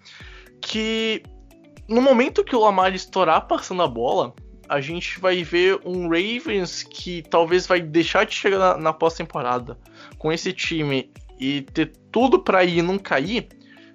que 0.61 1.23
no 1.89 2.03
momento 2.03 2.45
que 2.45 2.55
o 2.55 2.61
Lamar 2.61 2.95
estourar 2.95 3.47
passando 3.47 3.83
a 3.83 3.89
bola, 3.89 4.35
a 4.69 4.81
gente 4.81 5.21
vai 5.21 5.43
ver 5.43 5.81
um 5.85 6.09
Ravens 6.09 6.83
que 6.83 7.23
talvez 7.23 7.67
vai 7.67 7.81
deixar 7.81 8.25
de 8.25 8.35
chegar 8.35 8.59
na, 8.59 8.77
na 8.77 8.93
pós-temporada 8.93 9.79
com 10.19 10.33
esse 10.33 10.53
time 10.53 11.11
e 11.39 11.63
ter 11.63 11.93
tudo 12.11 12.39
para 12.39 12.65
ir 12.65 12.79
e 12.79 12.83
não 12.83 12.99
cair, 12.99 13.49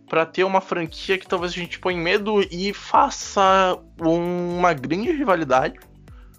para 0.08 0.26
ter 0.26 0.44
uma 0.44 0.62
franquia 0.62 1.18
que 1.18 1.28
talvez 1.28 1.52
a 1.52 1.56
gente 1.56 1.80
põe 1.80 1.96
medo 1.96 2.42
e 2.52 2.74
faça 2.74 3.78
uma 4.00 4.74
grande 4.74 5.12
rivalidade 5.12 5.80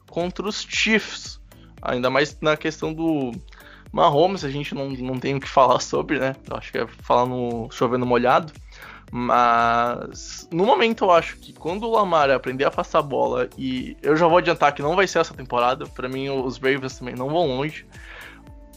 contra 0.09 0.47
os 0.47 0.63
Chiefs. 0.69 1.41
Ainda 1.83 2.11
mais 2.11 2.39
na 2.41 2.57
questão 2.57 2.93
do, 2.93 3.33
Mahomes 3.93 4.45
a 4.45 4.51
gente 4.51 4.75
não, 4.75 4.91
não 4.91 5.19
tem 5.19 5.35
o 5.35 5.41
que 5.41 5.49
falar 5.49 5.81
sobre, 5.81 6.19
né? 6.19 6.37
Eu 6.49 6.57
acho 6.57 6.71
que 6.71 6.79
é 6.79 6.87
falar 6.87 7.27
no 7.27 7.69
chovendo 7.71 8.07
molhado. 8.07 8.53
Mas 9.11 10.49
no 10.53 10.65
momento 10.65 11.05
eu 11.05 11.11
acho 11.11 11.37
que 11.37 11.53
quando 11.53 11.85
o 11.85 11.91
Lamar 11.91 12.31
aprender 12.31 12.65
a 12.65 12.71
passar 12.71 13.01
a 13.01 13.03
bola, 13.03 13.49
e 13.59 13.97
eu 14.03 14.17
já 14.17 14.27
vou 14.29 14.39
adiantar 14.39 14.73
que 14.73 14.83
não 14.83 14.95
vai 14.95 15.07
ser 15.07 15.19
essa 15.19 15.35
temporada, 15.35 15.85
para 15.87 16.09
mim 16.09 16.29
os 16.29 16.59
Ravens 16.59 16.99
também 16.99 17.15
não 17.17 17.29
vão 17.29 17.47
longe. 17.47 17.85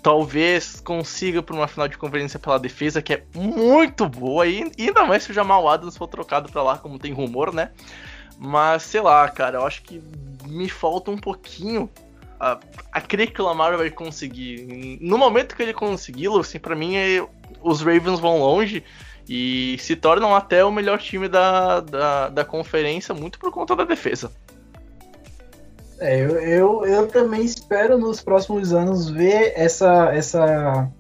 Talvez 0.02 0.82
consiga 0.82 1.42
por 1.42 1.56
uma 1.56 1.68
final 1.68 1.88
de 1.88 1.98
conferência 1.98 2.40
pela 2.40 2.60
defesa, 2.60 3.02
que 3.02 3.14
é 3.14 3.24
muito 3.34 4.10
boa, 4.10 4.46
e 4.48 4.72
ainda 4.78 5.06
mais 5.06 5.24
se 5.24 5.32
o 5.32 5.34
Jamal 5.34 5.70
Adams 5.70 5.96
for 5.96 6.08
trocado 6.08 6.52
para 6.52 6.64
lá, 6.64 6.78
como 6.78 7.00
tem 7.00 7.14
rumor, 7.14 7.54
né? 7.54 7.72
Mas 8.38 8.84
sei 8.84 9.02
lá, 9.02 9.30
cara, 9.30 9.60
eu 9.60 9.68
acho 9.68 9.84
que 9.84 10.02
me 10.48 10.68
falta 10.68 11.12
um 11.12 11.18
pouquinho 11.18 11.90
a, 12.40 12.60
a 12.92 13.00
crer 13.00 13.32
que 13.32 13.42
o 13.42 13.46
Lamar 13.46 13.78
vai 13.78 13.90
conseguir. 13.92 14.98
No 15.00 15.18
momento 15.18 15.56
que 15.56 15.62
ele 15.62 15.74
consegui-lo, 15.74 16.40
assim, 16.40 16.60
para 16.60 16.76
mim 16.76 16.96
é, 16.96 17.26
os 17.62 17.82
Ravens 17.82 18.20
vão 18.20 18.40
longe 18.40 18.84
e 19.28 19.78
se 19.80 19.96
tornam 19.96 20.36
até 20.36 20.64
o 20.64 20.72
melhor 20.72 21.00
time 21.00 21.28
da, 21.28 21.80
da, 21.80 22.30
da 22.30 22.46
conferência, 22.46 23.14
muito 23.14 23.40
por 23.40 23.52
conta 23.52 23.76
da 23.76 23.84
defesa. 23.84 24.32
É, 26.00 26.20
eu, 26.20 26.32
eu, 26.40 26.86
eu, 26.86 27.08
também 27.08 27.44
espero 27.44 27.98
nos 27.98 28.22
próximos 28.22 28.74
anos 28.74 29.10
ver 29.10 29.54
essa, 29.56 30.14
essa, 30.14 30.92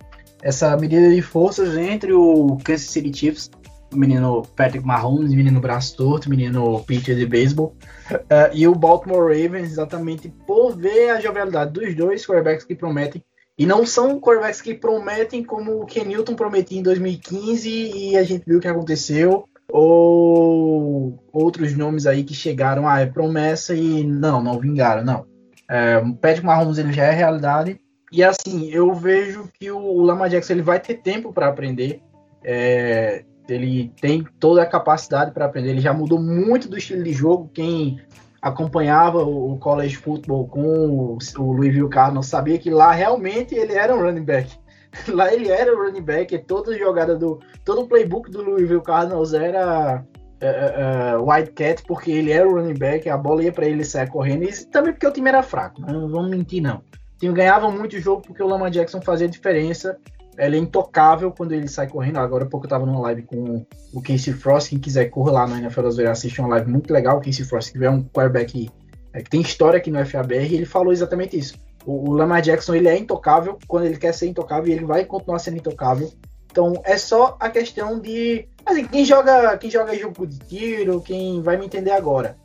essa 0.41 0.77
medida 0.77 1.09
de 1.13 1.21
forças 1.21 1.75
entre 1.75 2.13
o 2.13 2.57
Kansas 2.63 2.89
City 2.89 3.11
Chiefs 3.13 3.49
o 3.93 3.97
menino 3.97 4.43
Patrick 4.55 4.85
Mahomes, 4.85 5.33
menino 5.33 5.59
braço 5.59 5.95
torto, 5.95 6.29
menino 6.29 6.83
pitcher 6.83 7.15
de 7.15 7.25
beisebol, 7.25 7.75
uh, 8.11 8.49
e 8.53 8.67
o 8.67 8.75
Baltimore 8.75 9.27
Ravens, 9.27 9.71
exatamente 9.71 10.29
por 10.45 10.75
ver 10.75 11.11
a 11.11 11.21
jovialidade 11.21 11.71
dos 11.71 11.95
dois 11.95 12.25
quarterbacks 12.25 12.65
que 12.65 12.75
prometem, 12.75 13.23
e 13.57 13.65
não 13.65 13.85
são 13.85 14.19
quarterbacks 14.19 14.61
que 14.61 14.73
prometem 14.73 15.43
como 15.43 15.81
o 15.81 15.85
Ken 15.85 16.05
Newton 16.05 16.35
prometia 16.35 16.79
em 16.79 16.83
2015 16.83 17.69
e 17.69 18.17
a 18.17 18.23
gente 18.23 18.43
viu 18.45 18.57
o 18.57 18.61
que 18.61 18.67
aconteceu, 18.67 19.47
ou 19.71 21.23
outros 21.31 21.75
nomes 21.75 22.05
aí 22.05 22.23
que 22.23 22.33
chegaram, 22.33 22.87
ah, 22.87 22.99
é 22.99 23.05
promessa 23.05 23.73
e 23.73 24.03
não, 24.03 24.41
não 24.41 24.59
vingaram, 24.59 25.03
não. 25.03 25.25
É, 25.69 25.97
o 25.97 26.13
Patrick 26.15 26.45
Mahomes 26.45 26.77
ele 26.77 26.91
já 26.91 27.05
é 27.05 27.11
realidade, 27.11 27.79
e 28.13 28.23
assim, 28.23 28.69
eu 28.69 28.93
vejo 28.93 29.49
que 29.59 29.71
o 29.71 29.99
Lamar 30.03 30.29
Jackson 30.29 30.53
ele 30.53 30.61
vai 30.61 30.79
ter 30.79 31.01
tempo 31.01 31.33
para 31.33 31.47
aprender. 31.47 31.99
É, 32.43 33.25
ele 33.49 33.91
tem 33.99 34.23
toda 34.39 34.61
a 34.61 34.67
capacidade 34.67 35.31
para 35.31 35.45
aprender. 35.45 35.71
Ele 35.71 35.81
já 35.81 35.91
mudou 35.91 36.21
muito 36.21 36.69
do 36.69 36.77
estilo 36.77 37.01
de 37.01 37.11
jogo. 37.11 37.49
Quem 37.51 37.99
acompanhava 38.43 39.23
o 39.23 39.57
college 39.57 39.95
football 39.95 40.49
com 40.49 40.61
o, 40.61 41.17
o 41.37 41.51
Louisville 41.53 41.87
Cardinals 41.87 42.27
sabia 42.27 42.59
que 42.59 42.69
lá 42.69 42.91
realmente 42.91 43.55
ele 43.55 43.73
era 43.73 43.95
um 43.95 44.01
running 44.01 44.25
back. 44.25 44.51
Lá 45.07 45.33
ele 45.33 45.49
era 45.49 45.73
um 45.73 45.85
running 45.85 46.03
back. 46.03 46.37
Toda 46.39 46.77
jogada 46.77 47.15
do 47.15 47.39
todo 47.65 47.81
o 47.81 47.87
playbook 47.87 48.29
do 48.29 48.43
Louisville 48.43 48.83
Cardinals 48.83 49.33
era 49.33 50.05
uh, 50.43 51.17
uh, 51.17 51.27
Wildcat 51.27 51.81
porque 51.87 52.11
ele 52.11 52.31
era 52.31 52.47
o 52.47 52.53
running 52.53 52.77
back. 52.77 53.09
A 53.09 53.17
bola 53.17 53.43
ia 53.43 53.51
para 53.51 53.65
ele 53.65 53.83
sair 53.83 54.07
correndo. 54.11 54.43
E 54.43 54.65
também 54.65 54.93
porque 54.93 55.07
o 55.07 55.11
time 55.11 55.29
era 55.29 55.41
fraco. 55.41 55.81
Não 55.81 56.07
vamos 56.07 56.29
mentir 56.29 56.61
não. 56.61 56.75
O 56.75 57.17
time 57.19 57.33
ganhava 57.33 57.71
muito 57.71 57.99
jogo 57.99 58.21
porque 58.21 58.43
o 58.43 58.47
Lamar 58.47 58.69
Jackson 58.69 59.01
fazia 59.01 59.27
diferença 59.27 59.97
ele 60.37 60.57
é 60.57 60.59
intocável 60.59 61.31
quando 61.31 61.51
ele 61.51 61.67
sai 61.67 61.87
correndo. 61.87 62.17
Agora 62.17 62.45
há 62.45 62.47
pouco 62.47 62.65
eu 62.65 62.69
tava 62.69 62.85
numa 62.85 63.01
live 63.01 63.23
com 63.23 63.65
o 63.93 64.01
Casey 64.01 64.33
Frost. 64.33 64.69
Quem 64.69 64.79
quiser 64.79 65.05
correr 65.05 65.31
lá 65.31 65.47
no 65.47 65.57
NFL 65.57 65.81
das 65.81 65.99
assistir 65.99 66.41
uma 66.41 66.49
live 66.49 66.69
muito 66.69 66.91
legal. 66.91 67.17
O 67.17 67.21
Casey 67.21 67.45
Frost, 67.45 67.71
que 67.71 67.83
é 67.83 67.89
um 67.89 68.03
quarterback 68.03 68.69
é, 69.13 69.21
que 69.21 69.29
tem 69.29 69.41
história 69.41 69.77
aqui 69.77 69.91
no 69.91 70.03
FABR, 70.05 70.53
ele 70.53 70.65
falou 70.65 70.91
exatamente 70.91 71.37
isso. 71.37 71.55
O, 71.85 72.09
o 72.09 72.13
Lamar 72.13 72.41
Jackson 72.41 72.73
ele 72.73 72.87
é 72.87 72.97
intocável 72.97 73.59
quando 73.67 73.85
ele 73.85 73.97
quer 73.97 74.13
ser 74.13 74.27
intocável 74.27 74.67
e 74.67 74.73
ele 74.73 74.85
vai 74.85 75.05
continuar 75.05 75.39
sendo 75.39 75.57
intocável. 75.57 76.11
Então 76.51 76.81
é 76.83 76.97
só 76.97 77.37
a 77.39 77.49
questão 77.49 77.99
de. 77.99 78.47
Assim, 78.65 78.85
quem 78.85 79.05
joga, 79.05 79.57
quem 79.57 79.69
joga 79.69 79.97
jogo 79.97 80.25
de 80.25 80.39
tiro, 80.39 81.01
quem 81.01 81.41
vai 81.41 81.57
me 81.57 81.65
entender 81.65 81.91
agora. 81.91 82.37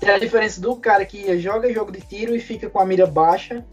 Tem 0.00 0.10
a 0.10 0.18
diferença 0.18 0.60
do 0.60 0.76
cara 0.76 1.04
que 1.04 1.38
joga 1.38 1.72
jogo 1.72 1.92
de 1.92 2.00
tiro 2.00 2.34
e 2.34 2.40
fica 2.40 2.68
com 2.68 2.80
a 2.80 2.84
mira 2.84 3.06
baixa 3.06 3.64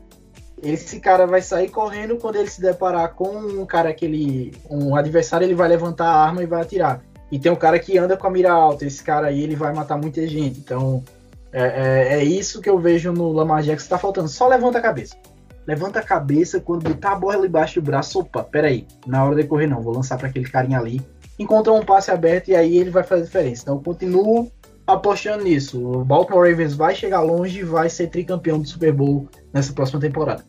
esse 0.62 1.00
cara 1.00 1.26
vai 1.26 1.42
sair 1.42 1.70
correndo 1.70 2.18
quando 2.18 2.36
ele 2.36 2.50
se 2.50 2.62
deparar 2.62 3.14
com 3.14 3.30
um 3.30 3.66
cara 3.66 3.94
que 3.94 4.06
ele. 4.06 4.54
um 4.70 4.96
adversário, 4.96 5.46
ele 5.46 5.56
vai 5.56 5.68
levantar 5.68 6.08
a 6.08 6.24
arma 6.24 6.44
e 6.44 6.46
vai 6.46 6.62
atirar. 6.62 7.02
E 7.32 7.40
tem 7.40 7.52
um 7.52 7.56
cara 7.56 7.80
que 7.80 7.98
anda 7.98 8.18
com 8.18 8.28
a 8.28 8.30
mira 8.30 8.52
alta, 8.52 8.86
esse 8.86 9.02
cara 9.02 9.28
aí 9.28 9.42
ele 9.42 9.56
vai 9.56 9.74
matar 9.74 9.98
muita 9.98 10.26
gente. 10.28 10.60
Então 10.60 11.04
é, 11.52 11.62
é, 11.62 12.20
é 12.20 12.24
isso 12.24 12.62
que 12.62 12.70
eu 12.70 12.78
vejo 12.78 13.12
no 13.12 13.32
Lamar 13.32 13.64
Jackson. 13.64 13.90
Tá 13.90 13.98
faltando, 13.98 14.28
só 14.28 14.48
levanta 14.48 14.78
a 14.78 14.82
cabeça. 14.82 15.16
Levanta 15.66 16.00
a 16.00 16.04
cabeça 16.04 16.60
quando 16.60 16.90
botar 16.90 17.14
a 17.14 17.16
bola 17.16 17.46
embaixo 17.46 17.80
do 17.80 17.86
braço. 17.86 18.20
Opa, 18.20 18.44
peraí, 18.44 18.86
na 19.06 19.24
hora 19.24 19.36
de 19.36 19.44
correr 19.46 19.68
não, 19.68 19.82
vou 19.82 19.94
lançar 19.94 20.18
para 20.18 20.28
aquele 20.28 20.50
carinha 20.50 20.78
ali. 20.78 21.02
Encontra 21.40 21.72
um 21.72 21.86
passe 21.86 22.12
aberto 22.12 22.50
e 22.50 22.56
aí 22.56 22.78
ele 22.78 22.90
vai 22.90 23.04
fazer 23.04 23.24
a 23.24 23.26
diferença. 23.26 23.64
Então 23.64 23.82
continuo 23.82 24.52
apostando 24.94 25.44
nisso. 25.44 25.84
O 25.84 26.04
Baltimore 26.04 26.50
Ravens 26.50 26.74
vai 26.74 26.96
chegar 26.96 27.22
longe 27.22 27.60
e 27.60 27.64
vai 27.64 27.90
ser 27.90 28.08
tricampeão 28.08 28.60
do 28.60 28.68
Super 28.68 28.94
Bowl 28.94 29.28
nessa 29.54 29.74
próxima 29.74 30.00
temporada. 30.00 30.44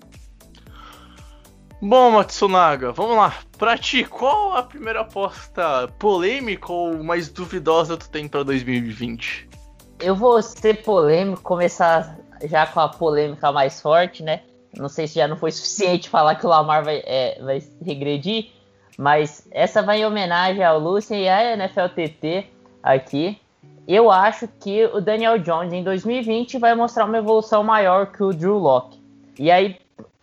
Bom, 1.84 2.12
Matsunaga, 2.12 2.92
vamos 2.92 3.16
lá. 3.16 3.34
Pra 3.58 3.76
ti, 3.76 4.04
qual 4.04 4.56
a 4.56 4.62
primeira 4.62 5.00
aposta 5.00 5.88
polêmica 5.98 6.72
ou 6.72 7.02
mais 7.02 7.28
duvidosa 7.28 7.96
tu 7.96 8.08
tem 8.08 8.28
pra 8.28 8.44
2020? 8.44 9.48
Eu 9.98 10.14
vou 10.14 10.40
ser 10.40 10.82
polêmico, 10.84 11.42
começar 11.42 12.18
já 12.44 12.66
com 12.66 12.78
a 12.78 12.88
polêmica 12.88 13.50
mais 13.50 13.80
forte, 13.80 14.22
né? 14.22 14.42
Não 14.76 14.88
sei 14.88 15.08
se 15.08 15.16
já 15.16 15.26
não 15.26 15.36
foi 15.36 15.50
suficiente 15.50 16.08
falar 16.08 16.36
que 16.36 16.46
o 16.46 16.48
Lamar 16.48 16.84
vai, 16.84 17.02
é, 17.04 17.42
vai 17.42 17.60
regredir, 17.84 18.50
mas 18.96 19.48
essa 19.50 19.82
vai 19.82 20.02
em 20.02 20.06
homenagem 20.06 20.62
ao 20.62 20.78
Lucien 20.78 21.22
e 21.22 21.28
à 21.28 21.56
NFLTT 21.56 22.46
aqui. 22.80 23.41
Eu 23.86 24.10
acho 24.10 24.46
que 24.46 24.86
o 24.86 25.00
Daniel 25.00 25.38
Jones 25.38 25.72
em 25.72 25.82
2020 25.82 26.58
vai 26.58 26.74
mostrar 26.74 27.04
uma 27.04 27.18
evolução 27.18 27.64
maior 27.64 28.06
que 28.12 28.22
o 28.22 28.32
Drew 28.32 28.58
Locke. 28.58 29.02
E 29.38 29.50
aí, 29.50 29.76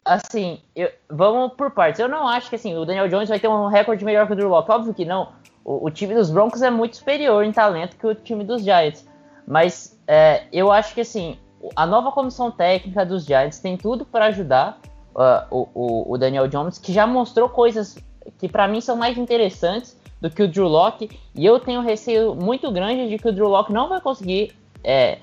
assim, 0.06 0.62
eu, 0.76 0.90
vamos 1.10 1.54
por 1.54 1.72
partes. 1.72 2.00
Eu 2.00 2.08
não 2.08 2.28
acho 2.28 2.50
que 2.50 2.56
assim, 2.56 2.78
o 2.78 2.86
Daniel 2.86 3.10
Jones 3.10 3.30
vai 3.30 3.40
ter 3.40 3.48
um 3.48 3.68
recorde 3.68 4.06
melhor 4.06 4.28
que 4.28 4.34
o 4.34 4.36
Drew 4.36 4.50
Locke. 4.50 4.72
Óbvio 4.72 4.94
que 4.94 5.06
não. 5.06 5.34
O, 5.64 5.88
o 5.88 5.92
time 5.92 6.16
dos 6.16 6.30
Broncos 6.30 6.62
é 6.62 6.70
muito 6.70 6.98
superior 6.98 7.44
em 7.44 7.52
talento 7.52 7.98
que 7.98 8.08
o 8.08 8.16
time 8.16 8.44
dos 8.44 8.64
Giants. 8.64 9.06
Mas 9.46 10.00
é, 10.08 10.44
eu 10.54 10.72
acho 10.72 10.94
que 10.94 11.02
assim, 11.02 11.38
a 11.76 11.86
nova 11.86 12.12
comissão 12.12 12.50
técnica 12.52 13.06
dos 13.06 13.26
Giants 13.26 13.60
tem 13.60 13.76
tudo 13.78 14.06
para 14.06 14.26
ajudar 14.26 14.80
uh, 15.16 15.46
o, 15.74 16.14
o, 16.14 16.18
Daniel 16.18 16.48
Jones, 16.48 16.78
que 16.78 16.94
já 16.94 17.06
mostrou 17.06 17.50
coisas 17.50 17.98
que 18.38 18.48
para 18.48 18.68
mim 18.68 18.80
são 18.80 18.96
mais 18.96 19.18
interessantes 19.18 19.99
do 20.22 20.30
que 20.30 20.44
o 20.44 20.48
Drew 20.48 20.68
Locke. 20.68 21.10
E 21.36 21.46
eu 21.46 21.60
tenho 21.60 21.82
receio 21.82 22.36
muito 22.36 22.72
grande 22.72 23.10
de 23.10 23.18
que 23.18 23.28
o 23.28 23.32
Drew 23.32 23.48
Locke 23.48 23.72
não 23.72 23.88
vai 23.90 24.02
conseguir 24.02 24.54
é, 24.84 25.20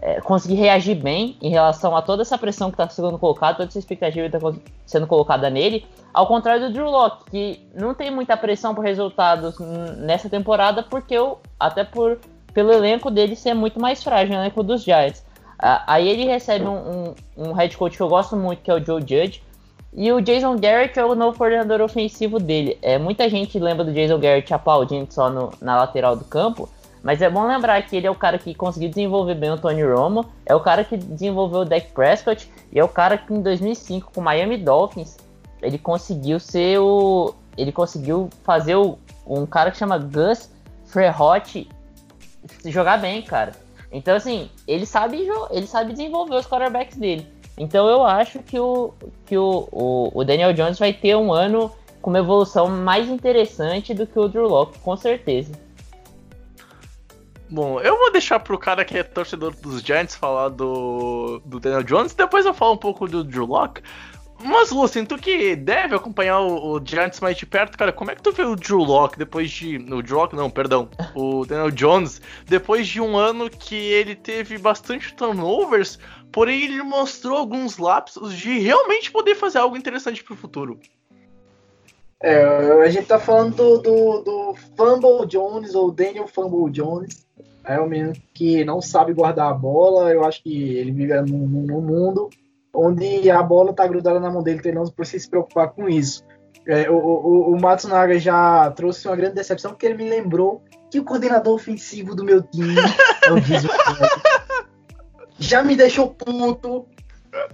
é, 0.00 0.20
conseguir 0.20 0.56
reagir 0.56 0.94
bem 0.94 1.36
em 1.40 1.50
relação 1.50 1.96
a 1.96 2.02
toda 2.02 2.22
essa 2.22 2.36
pressão 2.36 2.70
que 2.70 2.74
está 2.74 2.88
sendo 2.88 3.18
colocada, 3.18 3.56
toda 3.58 3.68
essa 3.68 3.78
expectativa 3.78 4.28
que 4.28 4.36
está 4.36 4.52
sendo 4.84 5.06
colocada 5.06 5.48
nele, 5.48 5.86
ao 6.12 6.26
contrário 6.26 6.66
do 6.66 6.72
Drew 6.72 6.90
Locke, 6.90 7.30
que 7.30 7.60
não 7.74 7.94
tem 7.94 8.10
muita 8.10 8.36
pressão 8.36 8.74
por 8.74 8.84
resultados 8.84 9.58
nessa 9.98 10.28
temporada, 10.28 10.82
porque 10.82 11.14
eu, 11.14 11.38
até 11.58 11.84
por 11.84 12.18
pelo 12.52 12.72
elenco 12.72 13.10
dele 13.10 13.36
ser 13.36 13.52
muito 13.52 13.78
mais 13.78 14.02
frágil, 14.02 14.34
o 14.34 14.38
elenco 14.38 14.62
dos 14.62 14.82
Giants. 14.82 15.22
Aí 15.58 16.08
ele 16.08 16.24
recebe 16.24 16.66
um, 16.66 16.76
um, 16.76 17.14
um, 17.36 17.52
head 17.52 17.76
coach 17.76 17.96
que 17.96 18.02
eu 18.02 18.08
gosto 18.08 18.34
muito, 18.36 18.62
que 18.62 18.70
é 18.70 18.74
o 18.74 18.84
Joe 18.84 19.00
Judge, 19.00 19.42
e 19.96 20.12
o 20.12 20.20
Jason 20.20 20.58
Garrett 20.58 20.98
é 20.98 21.04
o 21.04 21.14
novo 21.14 21.38
coordenador 21.38 21.80
ofensivo 21.80 22.38
dele. 22.38 22.78
É, 22.82 22.98
muita 22.98 23.30
gente 23.30 23.58
lembra 23.58 23.82
do 23.82 23.94
Jason 23.94 24.18
Garrett 24.18 24.52
aplaudindo 24.52 25.10
só 25.10 25.30
no, 25.30 25.50
na 25.58 25.74
lateral 25.74 26.14
do 26.14 26.24
campo, 26.24 26.68
mas 27.02 27.22
é 27.22 27.30
bom 27.30 27.46
lembrar 27.46 27.80
que 27.80 27.96
ele 27.96 28.06
é 28.06 28.10
o 28.10 28.14
cara 28.14 28.36
que 28.36 28.54
conseguiu 28.54 28.90
desenvolver 28.90 29.36
bem 29.36 29.50
o 29.52 29.56
Tony 29.56 29.82
Romo, 29.82 30.26
é 30.44 30.54
o 30.54 30.60
cara 30.60 30.84
que 30.84 30.98
desenvolveu 30.98 31.60
o 31.60 31.64
Dak 31.64 31.92
Prescott 31.92 32.50
e 32.70 32.78
é 32.78 32.84
o 32.84 32.88
cara 32.88 33.16
que 33.16 33.32
em 33.32 33.40
2005 33.40 34.12
com 34.12 34.20
o 34.20 34.24
Miami 34.24 34.58
Dolphins 34.58 35.16
ele 35.62 35.78
conseguiu 35.78 36.38
ser 36.38 36.78
o 36.78 37.34
ele 37.56 37.72
conseguiu 37.72 38.28
fazer 38.44 38.74
o, 38.76 38.98
um 39.26 39.46
cara 39.46 39.70
que 39.70 39.78
chama 39.78 39.96
Gus 39.96 40.52
Frerotte 40.84 41.70
jogar 42.66 42.98
bem, 42.98 43.22
cara. 43.22 43.52
Então 43.90 44.14
assim, 44.14 44.50
ele 44.68 44.84
sabe 44.84 45.26
ele 45.50 45.66
sabe 45.66 45.92
desenvolver 45.92 46.34
os 46.34 46.46
quarterbacks 46.46 46.98
dele. 46.98 47.26
Então 47.56 47.88
eu 47.88 48.04
acho 48.04 48.40
que 48.40 48.58
o 48.58 48.92
que 49.24 49.36
o, 49.36 49.68
o, 49.72 50.10
o 50.14 50.24
Daniel 50.24 50.52
Jones 50.52 50.78
vai 50.78 50.92
ter 50.92 51.16
um 51.16 51.32
ano 51.32 51.72
com 52.02 52.10
uma 52.10 52.18
evolução 52.18 52.68
mais 52.68 53.08
interessante 53.08 53.94
do 53.94 54.06
que 54.06 54.18
o 54.18 54.28
Drew 54.28 54.46
Locke, 54.46 54.78
com 54.78 54.96
certeza. 54.96 55.52
Bom, 57.48 57.80
eu 57.80 57.96
vou 57.96 58.10
deixar 58.10 58.40
pro 58.40 58.58
cara 58.58 58.84
que 58.84 58.98
é 58.98 59.02
torcedor 59.02 59.54
dos 59.56 59.80
Giants 59.80 60.16
falar 60.16 60.48
do, 60.48 61.40
do 61.44 61.60
Daniel 61.60 61.82
Jones, 61.82 62.12
depois 62.12 62.44
eu 62.44 62.52
falo 62.52 62.74
um 62.74 62.76
pouco 62.76 63.06
do 63.06 63.22
Drew 63.22 63.46
Locke. 63.46 63.82
Mas, 64.38 64.70
Lucien, 64.70 65.06
tu 65.06 65.16
que 65.16 65.56
deve 65.56 65.94
acompanhar 65.94 66.40
o, 66.40 66.72
o, 66.72 66.80
Giants 66.84 67.20
mais 67.20 67.36
de 67.36 67.46
perto, 67.46 67.78
cara, 67.78 67.90
como 67.90 68.10
é 68.10 68.14
que 68.14 68.22
tu 68.22 68.32
vê 68.32 68.42
o 68.42 68.54
Drew 68.54 68.80
Locke 68.80 69.18
depois 69.18 69.50
de. 69.50 69.76
O 69.76 70.02
Drew 70.02 70.18
Locke, 70.18 70.36
não, 70.36 70.50
perdão. 70.50 70.88
O 71.14 71.46
Daniel 71.46 71.70
Jones, 71.70 72.20
depois 72.44 72.86
de 72.86 73.00
um 73.00 73.16
ano 73.16 73.48
que 73.48 73.74
ele 73.74 74.14
teve 74.14 74.58
bastante 74.58 75.14
turnovers, 75.14 75.98
porém 76.32 76.64
ele 76.64 76.82
mostrou 76.82 77.36
alguns 77.36 77.78
lapsos 77.78 78.34
de 78.34 78.58
realmente 78.58 79.10
poder 79.10 79.34
fazer 79.34 79.58
algo 79.58 79.76
interessante 79.76 80.22
pro 80.22 80.36
futuro. 80.36 80.78
É, 82.22 82.42
a 82.82 82.88
gente 82.88 83.06
tá 83.06 83.18
falando 83.18 83.54
do, 83.54 83.78
do, 83.78 84.20
do 84.22 84.54
Fumble 84.76 85.26
Jones, 85.26 85.74
ou 85.74 85.90
Daniel 85.90 86.26
Fumble 86.26 86.70
Jones. 86.70 87.26
É 87.64 87.80
um 87.80 87.88
menino 87.88 88.12
que 88.32 88.64
não 88.64 88.80
sabe 88.80 89.12
guardar 89.12 89.50
a 89.50 89.54
bola. 89.54 90.10
Eu 90.10 90.24
acho 90.24 90.42
que 90.42 90.76
ele 90.76 90.92
vive 90.92 91.20
num, 91.22 91.46
num 91.46 91.80
mundo 91.80 92.30
onde 92.76 93.30
a 93.30 93.42
bola 93.42 93.72
tá 93.72 93.86
grudada 93.86 94.20
na 94.20 94.30
mão 94.30 94.42
dele, 94.42 94.58
então 94.58 94.70
ele 94.70 94.78
não 94.78 94.86
precisa 94.86 95.24
se 95.24 95.30
preocupar 95.30 95.70
com 95.70 95.88
isso. 95.88 96.22
É, 96.66 96.90
o, 96.90 96.96
o, 96.96 97.52
o 97.52 97.60
Matsunaga 97.60 98.18
já 98.18 98.70
trouxe 98.72 99.06
uma 99.08 99.16
grande 99.16 99.36
decepção, 99.36 99.70
porque 99.70 99.86
ele 99.86 100.02
me 100.02 100.08
lembrou 100.08 100.62
que 100.90 101.00
o 101.00 101.04
coordenador 101.04 101.54
ofensivo 101.54 102.14
do 102.14 102.24
meu 102.24 102.42
time 102.42 102.74
é 103.24 103.32
o 103.32 103.36
já 105.38 105.62
me 105.62 105.76
deixou 105.76 106.10
puto. 106.14 106.86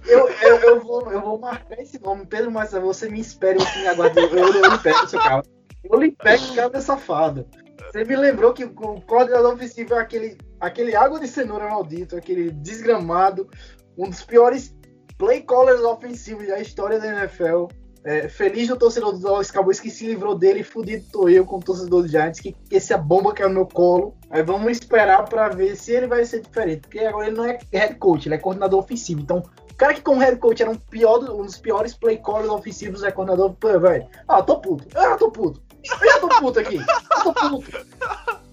Eu, 0.07 0.29
eu, 0.29 0.57
eu, 0.59 0.81
vou, 0.81 1.11
eu 1.11 1.21
vou 1.21 1.39
marcar 1.39 1.81
esse 1.81 2.01
nome, 2.01 2.25
Pedro 2.27 2.53
Massa, 2.53 2.79
você 2.79 3.09
me 3.09 3.21
espere, 3.21 3.59
você 3.59 3.81
me 3.81 3.89
aguarde, 3.89 4.19
eu, 4.19 4.29
eu, 4.29 4.55
eu 4.55 4.71
lhe 4.71 4.79
pego, 4.79 5.07
seu 5.09 5.21
carro. 5.21 5.43
Eu 5.83 5.99
lhe 5.99 6.13
pego, 6.13 6.55
cara, 6.55 6.81
safado. 6.81 7.47
Você 7.91 8.05
me 8.05 8.17
lembrou 8.17 8.53
que 8.53 8.65
o 8.65 8.73
coordenador 8.73 9.55
ofensivo 9.55 9.95
é 9.95 9.99
aquele, 9.99 10.39
aquele 10.61 10.95
água 10.95 11.19
de 11.19 11.27
cenoura 11.27 11.69
maldito, 11.69 12.17
aquele 12.17 12.51
desgramado, 12.51 13.51
um 13.99 14.09
dos 14.09 14.23
piores 14.23 14.75
play 15.19 15.43
callers 15.43 15.81
ofensivos 15.81 16.47
da 16.47 16.61
história 16.61 16.99
da 16.99 17.09
NFL. 17.09 17.67
É, 18.05 18.29
feliz 18.29 18.67
do 18.67 18.77
torcedor 18.77 19.13
do 19.13 19.21
Dallas 19.21 19.51
Cowboys 19.51 19.79
que 19.79 19.89
se 19.89 20.07
livrou 20.07 20.35
dele, 20.35 20.65
fudido 20.65 21.07
tô 21.13 21.29
eu 21.29 21.47
como 21.47 21.63
torcedor 21.63 22.03
do 22.03 22.09
Giants, 22.09 22.41
que, 22.41 22.53
que 22.53 22.77
essa 22.77 22.99
bomba 22.99 23.33
caiu 23.33 23.49
no 23.49 23.55
meu 23.55 23.67
colo. 23.67 24.17
Aí 24.29 24.43
vamos 24.43 24.73
esperar 24.73 25.25
para 25.29 25.49
ver 25.49 25.77
se 25.77 25.93
ele 25.93 26.09
vai 26.09 26.25
ser 26.25 26.41
diferente, 26.41 26.81
porque 26.81 26.99
agora 26.99 27.29
ele 27.29 27.37
não 27.37 27.45
é 27.45 27.59
head 27.73 27.95
coach, 27.97 28.27
ele 28.27 28.35
é 28.35 28.39
coordenador 28.39 28.81
ofensivo. 28.81 29.21
Então, 29.21 29.39
o 29.71 29.75
cara 29.77 29.95
que 29.95 30.01
como 30.01 30.21
head 30.21 30.37
coach 30.39 30.61
era 30.61 30.71
um, 30.71 30.77
pior, 30.77 31.19
um 31.31 31.45
dos 31.45 31.59
piores 31.59 31.95
play 31.95 32.17
callers 32.17 32.49
ofensivos, 32.49 33.05
é 33.05 33.13
coordenador, 33.13 33.53
pô, 33.55 33.79
velho. 33.79 34.09
Ah, 34.27 34.43
tô 34.43 34.59
puto. 34.59 34.87
Ah, 34.97 35.17
tô 35.17 35.31
puto. 35.31 35.63
Eu 36.01 36.11
já 36.11 36.19
tô 36.19 36.29
puto 36.29 36.59
aqui. 36.59 36.77
Eu 36.77 37.23
tô 37.23 37.35
puto. 37.35 37.87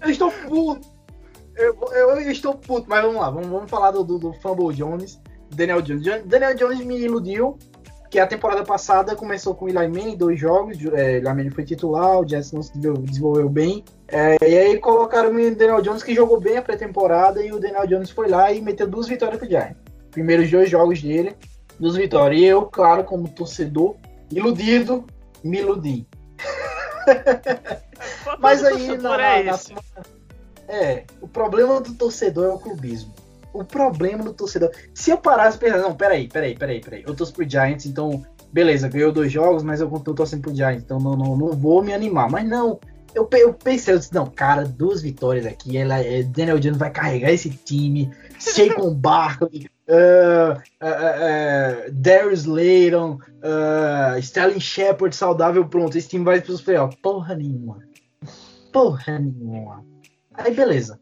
Eu 0.01 0.09
estou 0.09 0.31
puto. 0.31 0.87
Eu, 1.55 1.77
eu, 1.91 2.09
eu 2.21 2.31
estou 2.31 2.55
puto, 2.55 2.87
mas 2.87 3.01
vamos 3.03 3.19
lá. 3.19 3.29
Vamos, 3.29 3.47
vamos 3.47 3.69
falar 3.69 3.91
do, 3.91 4.03
do, 4.03 4.17
do 4.17 4.33
Fumble 4.33 4.73
Jones. 4.73 5.19
Daniel 5.53 5.81
Jones. 5.81 6.25
Daniel 6.25 6.55
Jones 6.55 6.79
me 6.85 6.99
iludiu, 6.99 7.57
que 8.09 8.17
a 8.17 8.25
temporada 8.25 8.63
passada 8.63 9.15
começou 9.15 9.53
com 9.53 9.65
o 9.65 9.69
Eli 9.69 9.87
Manning, 9.87 10.17
dois 10.17 10.39
jogos. 10.39 10.77
É, 10.93 11.17
Eli 11.17 11.25
Manning 11.25 11.51
foi 11.51 11.63
titular, 11.63 12.19
o 12.19 12.27
Jets 12.27 12.51
não 12.51 12.63
se 12.63 12.71
desenvolveu 12.77 13.47
bem. 13.47 13.83
É, 14.07 14.37
e 14.41 14.57
aí 14.57 14.79
colocaram 14.79 15.29
o 15.29 15.55
Daniel 15.55 15.81
Jones, 15.81 16.01
que 16.01 16.15
jogou 16.15 16.39
bem 16.39 16.57
a 16.57 16.61
pré-temporada, 16.61 17.43
e 17.43 17.51
o 17.51 17.59
Daniel 17.59 17.85
Jones 17.85 18.09
foi 18.09 18.27
lá 18.27 18.51
e 18.51 18.61
meteu 18.61 18.87
duas 18.87 19.07
vitórias 19.07 19.37
pro 19.37 19.47
Giants. 19.47 19.77
Primeiros 20.09 20.49
dois 20.49 20.69
jogos 20.69 21.01
dele, 21.01 21.35
duas 21.79 21.95
vitórias. 21.95 22.41
E 22.41 22.45
eu, 22.45 22.65
claro, 22.65 23.03
como 23.03 23.29
torcedor, 23.29 23.95
iludido, 24.31 25.05
me 25.43 25.59
iludi. 25.59 26.07
Mas 28.39 28.63
aí, 28.63 28.97
na, 28.97 29.21
é, 29.21 29.43
na, 29.43 29.59
é, 30.67 31.03
o 31.21 31.27
problema 31.27 31.79
do 31.79 31.93
torcedor 31.93 32.45
é 32.45 32.53
o 32.53 32.59
clubismo. 32.59 33.13
O 33.53 33.63
problema 33.63 34.23
do 34.23 34.33
torcedor. 34.33 34.71
Se 34.93 35.09
eu 35.11 35.17
parasse 35.17 35.57
e 35.57 35.59
pensar, 35.59 35.79
não, 35.79 35.95
peraí, 35.95 36.27
peraí, 36.27 36.55
peraí, 36.55 36.79
peraí. 36.79 37.03
Eu 37.05 37.15
torço 37.15 37.33
pro 37.33 37.49
Giants, 37.49 37.85
então, 37.85 38.23
beleza, 38.51 38.87
ganhou 38.87 39.11
dois 39.11 39.31
jogos, 39.31 39.63
mas 39.63 39.81
eu 39.81 39.89
tô 39.99 40.13
torcendo 40.13 40.41
pro 40.41 40.55
Giants, 40.55 40.83
então 40.83 40.99
não, 40.99 41.15
não, 41.15 41.35
não 41.35 41.51
vou 41.53 41.83
me 41.83 41.93
animar. 41.93 42.29
Mas 42.29 42.47
não, 42.47 42.79
eu, 43.13 43.27
eu 43.33 43.53
pensei, 43.53 43.93
eu 43.93 43.99
disse, 43.99 44.13
não, 44.13 44.25
cara, 44.25 44.63
duas 44.63 45.01
vitórias 45.01 45.45
aqui, 45.45 45.77
ela, 45.77 45.99
é, 45.99 46.23
Daniel 46.23 46.59
Jones 46.59 46.77
vai 46.77 46.91
carregar 46.91 47.31
esse 47.31 47.49
time, 47.49 48.11
Saquon 48.39 48.93
Barkley, 48.93 49.67
uh, 49.87 50.53
uh, 50.53 51.87
uh, 51.87 51.91
Darius 51.91 52.45
Layton, 52.45 53.19
uh, 53.43 54.19
Sterling 54.19 54.59
Shepard 54.59 55.15
saudável, 55.15 55.67
pronto, 55.67 55.97
esse 55.97 56.07
time 56.07 56.23
vai 56.23 56.41
para 56.41 56.53
os 56.53 56.61
playoffs. 56.61 56.99
Porra 57.01 57.35
nenhuma. 57.35 57.79
Porra 58.71 59.17
nenhuma. 59.17 59.83
Aí 60.33 60.53
beleza. 60.53 60.99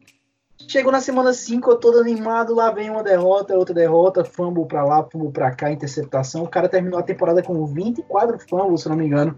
Chegou 0.68 0.92
na 0.92 1.00
semana 1.00 1.32
5, 1.32 1.70
eu 1.70 1.76
todo 1.76 1.98
animado, 1.98 2.54
lá 2.54 2.70
vem 2.70 2.90
uma 2.90 3.02
derrota, 3.02 3.56
outra 3.56 3.74
derrota, 3.74 4.22
fumble 4.22 4.66
pra 4.66 4.84
lá, 4.84 5.02
fumble 5.10 5.32
pra 5.32 5.50
cá, 5.50 5.72
interceptação. 5.72 6.42
O 6.42 6.48
cara 6.48 6.68
terminou 6.68 7.00
a 7.00 7.02
temporada 7.02 7.42
com 7.42 7.64
24 7.64 8.38
fumbles, 8.38 8.82
se 8.82 8.88
não 8.90 8.94
me 8.94 9.06
engano. 9.06 9.34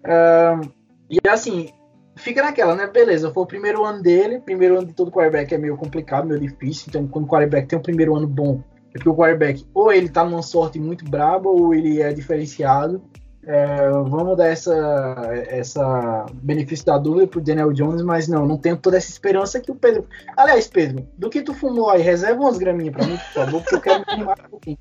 Uh, 0.00 0.68
e 1.08 1.20
assim, 1.28 1.68
fica 2.16 2.42
naquela, 2.42 2.74
né? 2.74 2.88
Beleza, 2.88 3.30
foi 3.32 3.44
o 3.44 3.46
primeiro 3.46 3.84
ano 3.84 4.02
dele, 4.02 4.40
primeiro 4.40 4.76
ano 4.76 4.88
de 4.88 4.94
todo 4.94 5.12
quarterback 5.12 5.54
é 5.54 5.58
meio 5.58 5.76
complicado, 5.76 6.26
meio 6.26 6.40
difícil. 6.40 6.86
Então, 6.88 7.06
quando 7.06 7.26
o 7.26 7.28
quarterback 7.28 7.68
tem 7.68 7.78
um 7.78 7.82
primeiro 7.82 8.16
ano 8.16 8.26
bom, 8.26 8.60
é 8.88 8.94
porque 8.94 9.08
o 9.08 9.14
quarterback 9.14 9.64
ou 9.72 9.92
ele 9.92 10.08
tá 10.08 10.24
numa 10.24 10.42
sorte 10.42 10.80
muito 10.80 11.04
braba 11.04 11.48
ou 11.48 11.72
ele 11.72 12.02
é 12.02 12.12
diferenciado. 12.12 13.00
É, 13.46 13.88
vamos 13.90 14.36
dar 14.36 14.48
essa, 14.48 14.74
essa 15.48 16.26
benefício 16.32 16.86
da 16.86 16.96
dúvida 16.96 17.26
pro 17.26 17.40
Daniel 17.40 17.72
Jones, 17.72 18.02
mas 18.02 18.26
não, 18.26 18.46
não 18.46 18.56
tenho 18.56 18.76
toda 18.76 18.96
essa 18.96 19.10
esperança 19.10 19.60
que 19.60 19.70
o 19.70 19.74
Pedro. 19.74 20.06
Aliás, 20.36 20.66
Pedro, 20.66 21.06
do 21.18 21.28
que 21.28 21.42
tu 21.42 21.52
fumou 21.52 21.90
aí, 21.90 22.00
reserva 22.00 22.40
umas 22.40 22.56
graminhas 22.56 22.94
pra 22.94 23.06
mim, 23.06 23.16
por 23.16 23.32
favor, 23.32 23.60
porque 23.60 23.74
eu 23.74 23.80
quero 23.80 24.04
me 24.06 24.12
animar 24.12 24.38
um 24.46 24.50
pouquinho. 24.50 24.78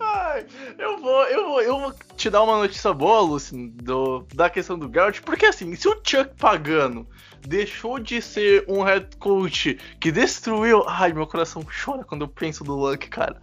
Ai, 0.00 0.46
eu 0.78 0.98
vou, 0.98 1.24
eu 1.24 1.48
vou, 1.48 1.62
eu 1.62 1.80
vou 1.80 1.94
te 2.16 2.30
dar 2.30 2.42
uma 2.42 2.58
notícia 2.58 2.92
boa, 2.92 3.20
Lucy, 3.20 3.68
do, 3.82 4.24
da 4.34 4.48
questão 4.48 4.78
do 4.78 4.88
Garrett, 4.88 5.22
porque 5.22 5.46
assim, 5.46 5.74
se 5.74 5.88
o 5.88 6.00
Chuck 6.04 6.30
Pagano 6.38 7.06
deixou 7.46 7.98
de 7.98 8.20
ser 8.20 8.64
um 8.68 8.82
head 8.82 9.06
coach 9.18 9.78
que 10.00 10.10
destruiu. 10.10 10.84
Ai, 10.86 11.12
meu 11.12 11.26
coração 11.26 11.64
chora 11.84 12.04
quando 12.04 12.22
eu 12.22 12.28
penso 12.28 12.64
do 12.64 12.74
Luck, 12.74 13.08
cara. 13.08 13.40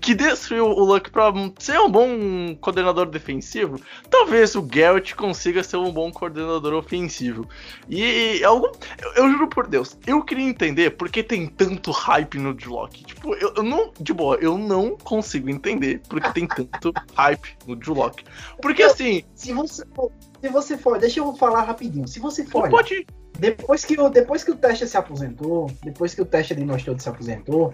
Que 0.00 0.14
destruiu 0.14 0.66
o 0.66 0.84
Luck 0.84 1.10
pra 1.10 1.32
ser 1.58 1.78
um 1.80 1.90
bom 1.90 2.56
coordenador 2.56 3.06
defensivo. 3.06 3.80
Talvez 4.10 4.54
o 4.54 4.62
Garrett 4.62 5.14
consiga 5.14 5.62
ser 5.62 5.76
um 5.76 5.92
bom 5.92 6.10
coordenador 6.12 6.74
ofensivo. 6.74 7.48
E 7.88 8.42
algum. 8.44 8.70
Eu, 9.00 9.12
eu 9.24 9.30
juro 9.32 9.48
por 9.48 9.66
Deus, 9.66 9.96
eu 10.06 10.22
queria 10.22 10.44
entender 10.44 10.90
por 10.90 11.08
que 11.08 11.22
tem 11.22 11.46
tanto 11.46 11.90
hype 11.90 12.38
no 12.38 12.54
Drew 12.54 12.88
Tipo, 12.88 13.34
eu, 13.34 13.54
eu 13.56 13.62
não. 13.62 13.92
De 14.00 14.12
boa, 14.12 14.36
eu 14.36 14.56
não 14.56 14.96
consigo 14.96 15.48
entender 15.50 16.00
por 16.08 16.20
que 16.20 16.32
tem 16.32 16.46
tanto 16.46 16.92
hype 17.16 17.56
no 17.66 17.76
Drew 17.76 17.96
Porque 18.60 18.82
assim. 18.82 19.22
Se 19.34 19.52
você 19.52 19.84
se 20.40 20.48
você 20.48 20.76
for, 20.78 20.98
deixa 20.98 21.20
eu 21.20 21.32
falar 21.34 21.62
rapidinho. 21.62 22.06
Se 22.08 22.18
você 22.20 22.44
for, 22.44 22.68
pode 22.68 23.06
depois 23.38 23.84
que 23.84 23.98
o 24.00 24.08
depois 24.08 24.42
que 24.42 24.50
o 24.50 24.56
teste 24.56 24.86
se 24.86 24.96
aposentou, 24.96 25.70
depois 25.84 26.14
que 26.14 26.20
o 26.22 26.24
teste 26.24 26.54
de 26.54 26.64
nós 26.64 26.82
todos 26.84 27.02
se 27.02 27.08
aposentou, 27.08 27.72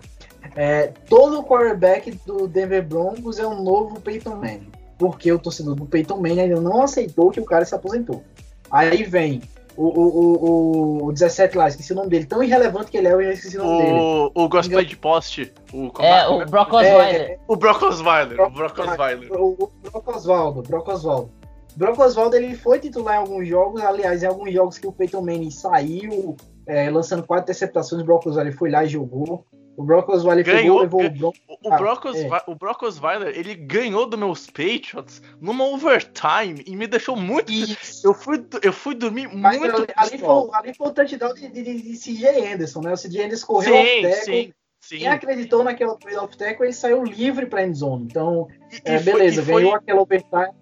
é, 0.54 0.88
todo 1.08 1.40
o 1.40 1.44
quarterback 1.44 2.10
do 2.26 2.46
Denver 2.46 2.86
Broncos 2.86 3.38
é 3.38 3.46
um 3.46 3.62
novo 3.62 4.00
Peyton 4.00 4.36
Manning, 4.36 4.70
porque 4.98 5.32
o 5.32 5.38
torcedor 5.38 5.74
do 5.74 5.86
Peyton 5.86 6.16
Manning 6.16 6.40
ainda 6.40 6.60
não 6.60 6.82
aceitou 6.82 7.30
que 7.30 7.40
o 7.40 7.44
cara 7.44 7.64
se 7.64 7.74
aposentou. 7.74 8.22
Aí 8.70 9.04
vem 9.04 9.40
o, 9.76 9.86
o, 9.86 11.02
o, 11.02 11.06
o 11.06 11.12
17 11.12 11.56
lá, 11.56 11.68
esqueci 11.68 11.92
o 11.92 11.96
nome 11.96 12.08
dele, 12.10 12.26
tão 12.26 12.42
irrelevante 12.42 12.90
que 12.90 12.96
ele 12.96 13.08
é, 13.08 13.12
eu 13.12 13.22
já 13.24 13.32
esqueci 13.32 13.56
o 13.58 13.64
nome 13.64 13.78
dele. 13.84 13.98
O, 13.98 14.30
o 14.34 14.48
Gospel 14.48 14.84
de 14.84 14.96
Post. 14.96 15.52
O, 15.72 15.90
É, 16.00 16.28
o 16.28 16.44
Brock 16.46 16.72
Osweiler. 16.72 17.14
É, 17.22 17.38
o 17.48 17.56
Brock 17.56 17.82
Osweiler. 17.82 18.40
O 18.40 18.50
Brock- 18.50 18.78
Osweiler. 18.78 19.32
O, 19.32 19.52
o 19.64 19.90
Brock 19.90 20.08
Oswaldo, 20.08 20.62
Brock 20.62 20.88
Oswaldo. 20.88 21.30
Brock 21.76 21.98
Oswaldo 21.98 22.36
ele 22.36 22.54
foi 22.56 22.78
titular 22.78 23.16
em 23.16 23.18
alguns 23.18 23.48
jogos, 23.48 23.82
aliás, 23.82 24.22
em 24.22 24.26
alguns 24.26 24.52
jogos 24.52 24.78
que 24.78 24.86
o 24.86 24.92
Peyton 24.92 25.20
Manning 25.22 25.50
saiu, 25.50 26.36
é, 26.66 26.88
lançando 26.90 27.26
quatro 27.26 27.44
interceptações, 27.44 28.02
o 28.02 28.04
Brock 28.04 28.26
Osweiler 28.26 28.56
foi 28.56 28.70
lá 28.70 28.84
e 28.84 28.88
jogou. 28.88 29.44
O 29.76 29.82
Brock 29.82 30.08
Osweiler 30.08 30.44
Ganhou, 30.44 30.82
pegou, 30.82 31.00
levou 31.00 31.04
o 31.04 31.10
Broncos. 31.18 31.40
O, 31.48 31.68
o, 31.68 31.72
Ah, 31.72 31.76
Brock 31.76 32.04
é. 32.06 32.54
Brock 32.54 32.82
Osweiler, 32.84 33.36
ele 33.36 33.56
ganhou 33.56 34.06
dos 34.06 34.16
meus 34.16 34.46
Patriots 34.46 35.20
numa 35.40 35.64
overtime 35.64 36.62
e 36.64 36.76
me 36.76 36.86
deixou 36.86 37.16
muito. 37.16 37.52
Isso. 37.52 38.06
Eu 38.06 38.14
fui, 38.14 38.46
eu 38.62 38.72
fui 38.72 38.94
dormir 38.94 39.28
Mas 39.34 39.58
muito. 39.58 39.74
ali, 39.74 39.86
ali 39.96 40.18
foi, 40.18 40.48
ali 40.52 40.74
foi 40.74 40.86
o 40.86 40.92
touchdown 40.92 41.34
de, 41.34 41.48
de, 41.48 41.62
de, 41.82 41.98
CJ 41.98 42.52
Anderson, 42.52 42.82
né? 42.82 42.92
O 42.92 42.96
CJ 42.96 43.24
Anderson 43.24 43.46
correu 43.46 43.74
Sim, 43.74 44.02
tackle. 44.02 44.24
sim, 44.24 44.52
sim. 44.80 44.98
Quem 44.98 45.08
acreditou 45.08 45.64
naquela 45.64 45.98
corrida 45.98 46.22
off 46.22 46.36
tackle, 46.38 46.66
ele 46.66 46.72
saiu 46.72 47.02
livre 47.02 47.46
pra 47.46 47.66
endzone. 47.66 48.04
Então, 48.04 48.46
E, 48.70 48.76
é, 48.84 48.94
e 48.94 49.00
foi- 49.00 49.12
beleza, 49.12 49.42
foi, 49.42 49.54
ganhou 49.54 49.74
aquela 49.74 50.02
overtime. 50.02 50.52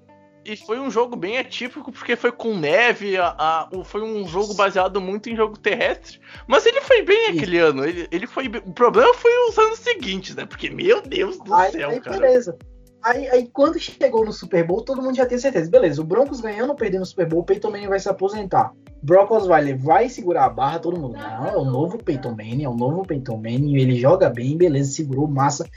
E 0.44 0.56
foi 0.56 0.78
um 0.80 0.90
jogo 0.90 1.14
bem 1.14 1.38
atípico, 1.38 1.92
porque 1.92 2.16
foi 2.16 2.32
com 2.32 2.56
neve, 2.56 3.16
a, 3.16 3.34
a- 3.38 3.68
foi 3.84 4.02
um 4.02 4.26
jogo 4.26 4.54
baseado 4.54 5.00
muito 5.00 5.30
em 5.30 5.36
jogo 5.36 5.56
terrestre. 5.58 6.20
Mas 6.46 6.66
ele 6.66 6.80
foi 6.80 7.02
bem 7.02 7.30
Isso. 7.30 7.36
aquele 7.38 7.58
ano. 7.58 7.84
Ele, 7.84 8.08
ele 8.10 8.26
foi. 8.26 8.48
bem- 8.48 8.62
O 8.66 8.72
problema 8.72 9.14
foi 9.14 9.30
os 9.48 9.56
anos 9.58 9.78
seguintes, 9.78 10.34
né? 10.34 10.44
Porque, 10.44 10.68
meu 10.68 11.00
Deus 11.00 11.38
do 11.38 11.54
Aí, 11.54 11.70
céu, 11.72 11.90
aí 11.90 12.00
cara. 12.00 12.18
beleza. 12.18 12.56
Aí, 13.04 13.28
aí 13.30 13.50
quando 13.52 13.80
chegou 13.80 14.24
no 14.24 14.32
Super 14.32 14.64
Bowl, 14.64 14.82
todo 14.84 15.02
mundo 15.02 15.16
já 15.16 15.26
tinha 15.26 15.38
certeza. 15.38 15.68
Beleza, 15.70 16.00
o 16.00 16.04
Broncos 16.04 16.40
ganhando 16.40 16.70
ou 16.70 16.76
perdendo 16.76 17.02
o 17.02 17.06
Super 17.06 17.26
Bowl, 17.26 17.40
o 17.40 17.44
Peyton 17.44 17.70
Manning 17.70 17.88
vai 17.88 17.98
se 17.98 18.08
aposentar. 18.08 18.72
Brock 19.02 19.30
Osweiler 19.32 19.76
vai 19.76 20.08
segurar 20.08 20.44
a 20.44 20.48
barra, 20.48 20.78
todo 20.78 21.00
mundo. 21.00 21.14
Não, 21.18 21.46
é 21.48 21.56
o 21.56 21.64
novo 21.64 21.98
Peyton 21.98 22.30
Manning, 22.30 22.62
é 22.62 22.68
o 22.68 22.74
novo 22.76 23.02
Peyton 23.04 23.36
Manning, 23.36 23.76
ele 23.76 23.96
joga 23.98 24.30
bem, 24.30 24.56
beleza, 24.56 24.92
segurou, 24.92 25.26
massa. 25.26 25.68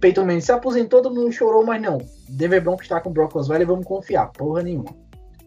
Peyton 0.00 0.24
Manning 0.24 0.40
se 0.40 0.52
aposentou, 0.52 1.02
todo 1.02 1.14
mundo 1.14 1.32
chorou, 1.32 1.64
mas 1.64 1.80
não. 1.80 1.98
Denver 2.28 2.62
Broncos 2.62 2.84
está 2.84 3.00
com 3.00 3.10
o 3.10 3.12
Brock 3.12 3.34
Osweiler, 3.36 3.66
vamos 3.66 3.86
confiar, 3.86 4.30
porra 4.32 4.62
nenhuma. 4.62 4.94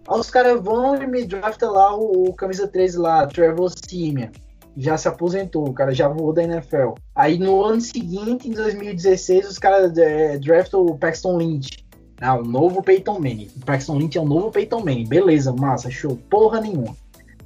Aí 0.08 0.20
os 0.20 0.30
caras 0.30 0.62
vão 0.62 1.02
e 1.02 1.06
me 1.06 1.24
drafta 1.24 1.70
lá 1.70 1.96
o, 1.96 2.30
o 2.30 2.34
camisa 2.34 2.68
13 2.68 2.98
lá, 2.98 3.28
Trevor 3.28 3.70
Simeon. 3.70 4.30
Já 4.76 4.98
se 4.98 5.08
aposentou, 5.08 5.68
o 5.68 5.74
cara 5.74 5.94
já 5.94 6.08
voou 6.08 6.34
da 6.34 6.44
NFL. 6.44 6.94
Aí 7.16 7.38
no 7.38 7.64
ano 7.64 7.82
seguinte, 7.82 8.48
em 8.48 8.52
2016, 8.52 9.50
os 9.50 9.60
caras 9.60 9.96
é, 9.98 10.38
draftam 10.38 10.82
o 10.82 10.98
Paxton 10.98 11.38
Lynch. 11.38 11.86
Ah, 12.22 12.36
o 12.36 12.44
novo 12.44 12.82
Peyton 12.82 13.20
Manning. 13.20 13.50
O 13.56 13.66
Paxton 13.66 13.98
Lynch 13.98 14.18
é 14.18 14.22
o 14.22 14.26
novo 14.26 14.52
Peyton 14.52 14.80
Manning. 14.80 15.08
Beleza, 15.08 15.54
massa, 15.54 15.90
show. 15.90 16.18
Porra 16.30 16.60
nenhuma. 16.60 16.96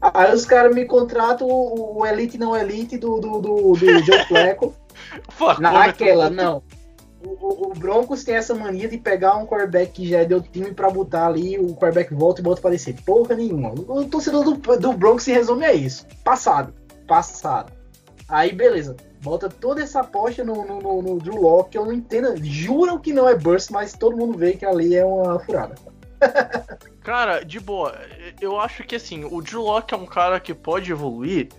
Aí 0.01 0.33
os 0.33 0.45
caras 0.45 0.75
me 0.75 0.85
contratam 0.85 1.47
o, 1.47 1.99
o 1.99 2.05
Elite 2.05 2.37
não 2.37 2.55
Elite 2.55 2.97
do, 2.97 3.19
do, 3.19 3.39
do, 3.39 3.73
do 3.73 3.75
Joe. 3.75 4.25
Flacômetro. 4.27 4.73
Naquela, 5.61 6.29
não. 6.29 6.61
O, 7.25 7.69
o- 7.69 7.73
Broncos 7.73 8.23
tem 8.23 8.35
essa 8.35 8.53
mania 8.53 8.87
de 8.87 8.97
pegar 8.97 9.35
um 9.37 9.45
quarterback 9.45 9.91
que 9.93 10.07
já 10.07 10.19
é 10.19 10.25
do 10.25 10.41
time 10.41 10.73
pra 10.73 10.89
botar 10.89 11.27
ali, 11.27 11.57
o 11.57 11.67
quarterback 11.75 12.13
volta 12.13 12.41
e 12.41 12.43
bota 12.43 12.61
pra 12.61 12.71
descer. 12.71 12.95
Porra 13.05 13.35
nenhuma. 13.35 13.69
O, 13.73 14.05
torcedor 14.05 14.43
do, 14.43 14.53
do 14.77 14.93
Broncos 14.93 15.23
se 15.23 15.31
resume 15.31 15.65
a 15.65 15.73
isso. 15.73 16.05
Passado. 16.23 16.73
Passado. 17.07 17.71
Aí, 18.27 18.51
beleza. 18.53 18.95
Bota 19.21 19.47
toda 19.49 19.81
essa 19.81 20.01
aposta 20.01 20.43
no, 20.43 20.65
no, 20.65 20.79
no, 20.79 21.01
no 21.01 21.17
Drew 21.19 21.41
Locke, 21.41 21.71
que 21.71 21.77
eu 21.77 21.85
não 21.85 21.93
entendo. 21.93 22.35
Juram 22.43 22.99
que 22.99 23.13
não 23.13 23.27
é 23.27 23.35
burst, 23.35 23.69
mas 23.71 23.93
todo 23.93 24.17
mundo 24.17 24.37
vê 24.37 24.53
que 24.53 24.65
ali 24.65 24.95
é 24.95 25.05
uma 25.05 25.39
furada. 25.39 25.75
Cara, 27.03 27.43
de 27.43 27.59
boa, 27.59 27.95
eu 28.39 28.59
acho 28.59 28.83
que 28.83 28.95
assim, 28.95 29.25
o 29.25 29.41
Drew 29.41 29.61
Locke 29.61 29.93
é 29.93 29.97
um 29.97 30.05
cara 30.05 30.39
que 30.39 30.53
pode 30.53 30.91
evoluir. 30.91 31.49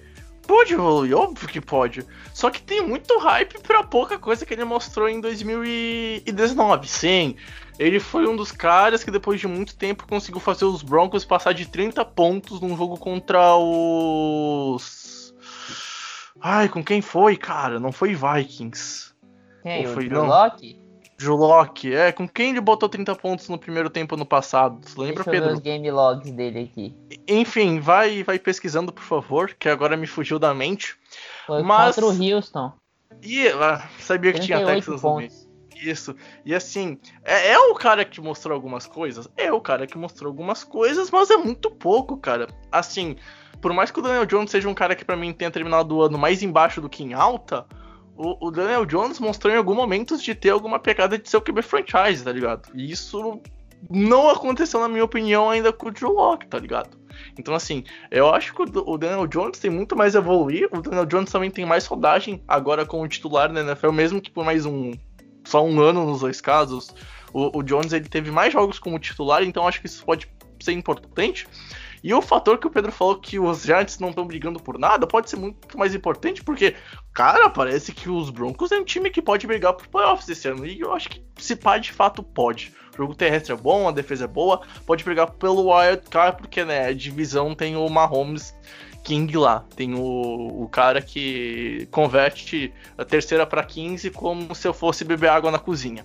Pode 0.47 0.75
evoluir, 0.75 1.17
óbvio 1.17 1.49
que 1.49 1.61
pode. 1.61 2.07
Só 2.33 2.51
que 2.51 2.63
tem 2.63 2.87
muito 2.87 3.19
hype 3.19 3.61
pra 3.63 3.83
pouca 3.83 4.19
coisa 4.19 4.45
que 4.45 4.53
ele 4.53 4.65
mostrou 4.65 5.09
em 5.09 5.21
2019. 5.21 6.87
Sim, 6.89 7.37
ele 7.79 7.99
foi 7.99 8.29
um 8.29 8.37
dos 8.37 8.53
caras 8.53 9.03
que 9.03 9.11
depois 9.11 9.41
de 9.41 9.47
muito 9.47 9.75
tempo 9.77 10.07
conseguiu 10.07 10.41
fazer 10.41 10.65
os 10.67 10.83
Broncos 10.83 11.25
passar 11.25 11.53
de 11.53 11.67
30 11.67 12.05
pontos 12.05 12.61
num 12.61 12.77
jogo 12.77 12.99
contra 12.99 13.57
os. 13.57 15.35
Ai, 16.41 16.69
com 16.69 16.85
quem 16.85 17.01
foi, 17.01 17.37
cara? 17.37 17.81
Não 17.81 17.91
foi 17.91 18.15
Vikings. 18.15 19.15
Quem? 19.63 19.87
Ou 19.87 19.93
O 19.93 19.95
foi, 19.95 20.09
Drew 20.09 20.21
não? 20.21 20.29
Locke? 20.29 20.84
Locke, 21.33 21.95
é, 21.95 22.13
com 22.13 22.29
quem 22.29 22.51
ele 22.51 22.61
botou 22.61 22.89
30 22.89 23.15
pontos 23.17 23.49
no 23.49 23.59
primeiro 23.59 23.89
tempo 23.89 24.17
no 24.17 24.27
passado? 24.27 24.81
Lembra, 24.97 25.25
Deixa 25.25 25.31
eu 25.31 25.33
ver 25.33 25.41
Pedro? 25.41 25.55
os 25.55 25.61
game 25.61 25.91
logs 25.91 26.31
dele 26.33 26.61
aqui. 26.71 26.95
Enfim, 27.29 27.81
vai, 27.81 28.23
vai 28.23 28.39
pesquisando, 28.39 28.93
por 28.93 29.03
favor, 29.05 29.55
que 29.59 29.69
agora 29.69 29.97
me 29.97 30.07
fugiu 30.07 30.39
da 30.39 30.53
mente. 30.53 30.97
Foi 31.47 31.63
Mas- 31.63 31.95
contra 31.97 32.11
o 32.11 32.35
Houston. 32.35 32.73
E 33.23 33.49
ah, 33.49 33.89
sabia 33.99 34.33
que 34.33 34.41
tinha 34.41 34.59
38 34.59 34.77
Texans 34.85 35.03
no 35.03 35.17
meio. 35.17 35.29
pontos. 35.31 35.49
Isso. 35.77 36.15
E 36.45 36.55
assim, 36.55 36.99
é, 37.25 37.53
é 37.53 37.59
o 37.59 37.75
cara 37.75 38.05
que 38.05 38.21
mostrou 38.21 38.55
algumas 38.55 38.87
coisas? 38.87 39.29
É 39.37 39.53
o 39.53 39.61
cara 39.61 39.87
que 39.87 39.99
mostrou 39.99 40.29
algumas 40.31 40.65
coisas, 40.65 41.11
mas 41.11 41.31
é 41.31 41.37
muito 41.37 41.71
pouco, 41.71 42.17
cara. 42.17 42.49
Assim, 42.73 43.17
por 43.61 43.73
mais 43.73 43.91
que 43.91 43.99
o 43.99 44.03
Daniel 44.03 44.25
Jones 44.27 44.51
seja 44.51 44.69
um 44.69 44.75
cara 44.75 44.95
que 44.95 45.05
pra 45.05 45.17
mim 45.17 45.33
tenha 45.33 45.51
terminado 45.51 45.97
o 45.97 46.03
ano 46.03 46.17
mais 46.19 46.43
embaixo 46.43 46.81
do 46.81 46.89
que 46.89 47.03
em 47.03 47.13
alta, 47.13 47.67
o, 48.17 48.49
o 48.49 48.51
Daniel 48.51 48.85
Jones 48.85 49.19
mostrou 49.19 49.53
em 49.53 49.57
algum 49.57 49.75
momento 49.75 50.17
de 50.17 50.35
ter 50.35 50.51
alguma 50.51 50.79
pegada 50.79 51.19
de 51.19 51.29
ser 51.29 51.37
o 51.37 51.43
QB 51.43 51.63
franchise, 51.63 52.25
tá 52.25 52.33
ligado? 52.33 52.69
E 52.75 52.91
isso 52.91 53.41
não 53.91 54.31
aconteceu, 54.31 54.81
na 54.81 54.89
minha 54.89 55.05
opinião, 55.05 55.51
ainda 55.51 55.73
com 55.73 55.89
o 55.89 55.91
Drew 55.91 56.13
Locke, 56.13 56.47
tá 56.47 56.59
ligado? 56.59 56.97
Então, 57.39 57.55
assim, 57.55 57.85
eu 58.11 58.29
acho 58.33 58.55
que 58.55 58.63
o 58.63 58.99
Daniel 58.99 59.27
Jones 59.27 59.59
tem 59.59 59.71
muito 59.71 59.97
mais 59.97 60.17
a 60.17 60.19
evoluir. 60.19 60.69
O 60.73 60.81
Daniel 60.81 61.07
Jones 61.07 61.31
também 61.31 61.51
tem 61.51 61.65
mais 61.65 61.87
rodagem 61.87 62.43
agora 62.47 62.87
como 62.87 63.07
titular 63.07 63.53
na 63.53 63.61
NFL, 63.61 63.93
mesmo 63.93 64.21
que 64.21 64.31
por 64.31 64.45
mais 64.45 64.67
um. 64.67 64.93
Só 65.45 65.65
um 65.65 65.81
ano 65.81 66.07
nos 66.07 66.21
dois 66.21 66.41
casos. 66.41 66.95
O, 67.33 67.59
o 67.59 67.63
Jones 67.63 67.93
ele 67.93 68.09
teve 68.09 68.31
mais 68.31 68.53
jogos 68.53 68.79
como 68.79 68.99
titular, 68.99 69.43
então 69.43 69.67
acho 69.69 69.81
que 69.81 69.87
isso 69.87 70.05
pode 70.05 70.29
ser 70.61 70.73
importante. 70.73 71.47
E 72.05 72.13
o 72.13 72.21
fator 72.21 72.59
que 72.59 72.67
o 72.67 72.71
Pedro 72.71 72.93
falou 72.93 73.19
que 73.19 73.39
os 73.39 73.63
Giants 73.63 73.99
não 73.99 74.11
estão 74.11 74.27
brigando 74.27 74.61
por 74.61 74.79
nada 74.79 75.07
pode 75.07 75.31
ser 75.31 75.37
muito 75.37 75.79
mais 75.79 75.95
importante, 75.95 76.45
porque, 76.45 76.77
cara, 77.15 77.49
parece 77.49 77.93
que 77.93 78.11
os 78.11 78.29
Broncos 78.29 78.71
é 78.71 78.77
um 78.77 78.85
time 78.85 79.09
que 79.09 79.23
pode 79.23 79.47
brigar 79.47 79.73
por 79.73 79.87
playoffs 79.87 80.29
esse 80.29 80.47
ano. 80.47 80.67
E 80.67 80.81
eu 80.81 80.93
acho 80.93 81.09
que 81.09 81.25
se 81.39 81.57
pá, 81.57 81.79
de 81.79 81.91
fato 81.91 82.23
pode. 82.23 82.75
O 82.93 82.99
jogo 82.99 83.15
terrestre 83.15 83.55
é 83.55 83.57
bom, 83.57 83.89
a 83.89 83.91
defesa 83.91 84.25
é 84.27 84.29
boa, 84.29 84.61
pode 84.85 85.03
brigar 85.03 85.31
pelo 85.31 85.75
wild 85.75 86.03
card, 86.11 86.37
porque, 86.37 86.63
né, 86.63 86.89
a 86.89 86.93
divisão 86.93 87.55
tem 87.55 87.75
o 87.75 87.89
Mahomes 87.89 88.55
King 89.03 89.35
lá. 89.39 89.65
Tem 89.75 89.95
o, 89.95 90.63
o 90.63 90.69
cara 90.69 91.01
que 91.01 91.89
converte 91.91 92.71
a 92.99 93.05
terceira 93.07 93.47
para 93.47 93.65
15 93.65 94.11
como 94.11 94.55
se 94.55 94.69
eu 94.69 94.75
fosse 94.75 95.07
beber 95.07 95.31
água 95.31 95.51
na 95.51 95.59
cozinha. 95.59 96.05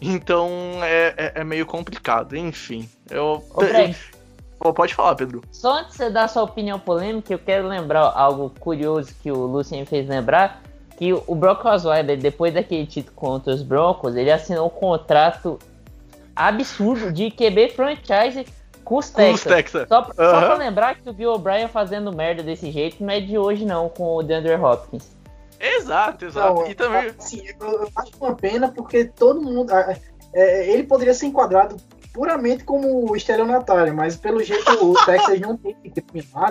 Então 0.00 0.48
é, 0.84 1.12
é, 1.16 1.32
é 1.40 1.44
meio 1.44 1.66
complicado. 1.66 2.36
Enfim, 2.36 2.88
eu. 3.10 3.44
Pode 4.74 4.94
falar, 4.94 5.14
Pedro. 5.14 5.42
só 5.50 5.78
antes 5.78 5.92
de 5.92 5.96
você 5.96 6.10
dar 6.10 6.28
sua 6.28 6.42
opinião 6.42 6.78
polêmica, 6.78 7.32
eu 7.32 7.38
quero 7.38 7.66
lembrar 7.66 8.12
algo 8.14 8.52
curioso 8.60 9.14
que 9.22 9.32
o 9.32 9.46
Lucien 9.46 9.86
fez 9.86 10.06
lembrar, 10.06 10.62
que 10.98 11.14
o 11.14 11.34
Brock 11.34 11.64
Osweiler, 11.64 12.18
depois 12.18 12.52
daquele 12.52 12.86
título 12.86 13.16
contra 13.16 13.54
os 13.54 13.62
Broncos, 13.62 14.14
ele 14.16 14.30
assinou 14.30 14.66
um 14.66 14.70
contrato 14.70 15.58
absurdo 16.36 17.10
de 17.10 17.30
QB 17.30 17.70
franchise 17.70 18.46
com 18.84 18.98
os 18.98 19.08
Com 19.08 19.32
os 19.32 19.42
Texans. 19.42 19.54
Texans. 19.54 19.88
Só, 19.88 20.04
só 20.04 20.40
pra 20.40 20.54
lembrar 20.54 20.96
que 20.96 21.08
o 21.08 21.12
Bill 21.12 21.32
O'Brien 21.32 21.68
fazendo 21.68 22.12
merda 22.12 22.42
desse 22.42 22.70
jeito 22.70 23.02
não 23.02 23.12
é 23.14 23.20
de 23.20 23.38
hoje 23.38 23.64
não, 23.64 23.88
com 23.88 24.16
o 24.16 24.22
DeAndre 24.22 24.56
Hopkins. 24.56 25.08
Exato, 25.58 26.24
exato. 26.26 26.54
Não, 26.54 26.66
e 26.66 26.74
também. 26.74 27.14
assim, 27.18 27.42
eu, 27.60 27.66
eu 27.66 27.88
acho 27.96 28.12
uma 28.20 28.34
pena 28.34 28.68
porque 28.68 29.04
todo 29.04 29.40
mundo. 29.40 29.72
é, 30.34 30.70
ele 30.70 30.84
poderia 30.84 31.14
ser 31.14 31.26
enquadrado 31.26 31.76
puramente 32.12 32.64
como 32.64 33.10
o 33.10 33.16
estelionatário, 33.16 33.94
mas 33.94 34.16
pelo 34.16 34.42
jeito 34.42 34.70
o 34.84 34.94
Texas 35.04 35.40
não 35.40 35.56
tem 35.56 35.76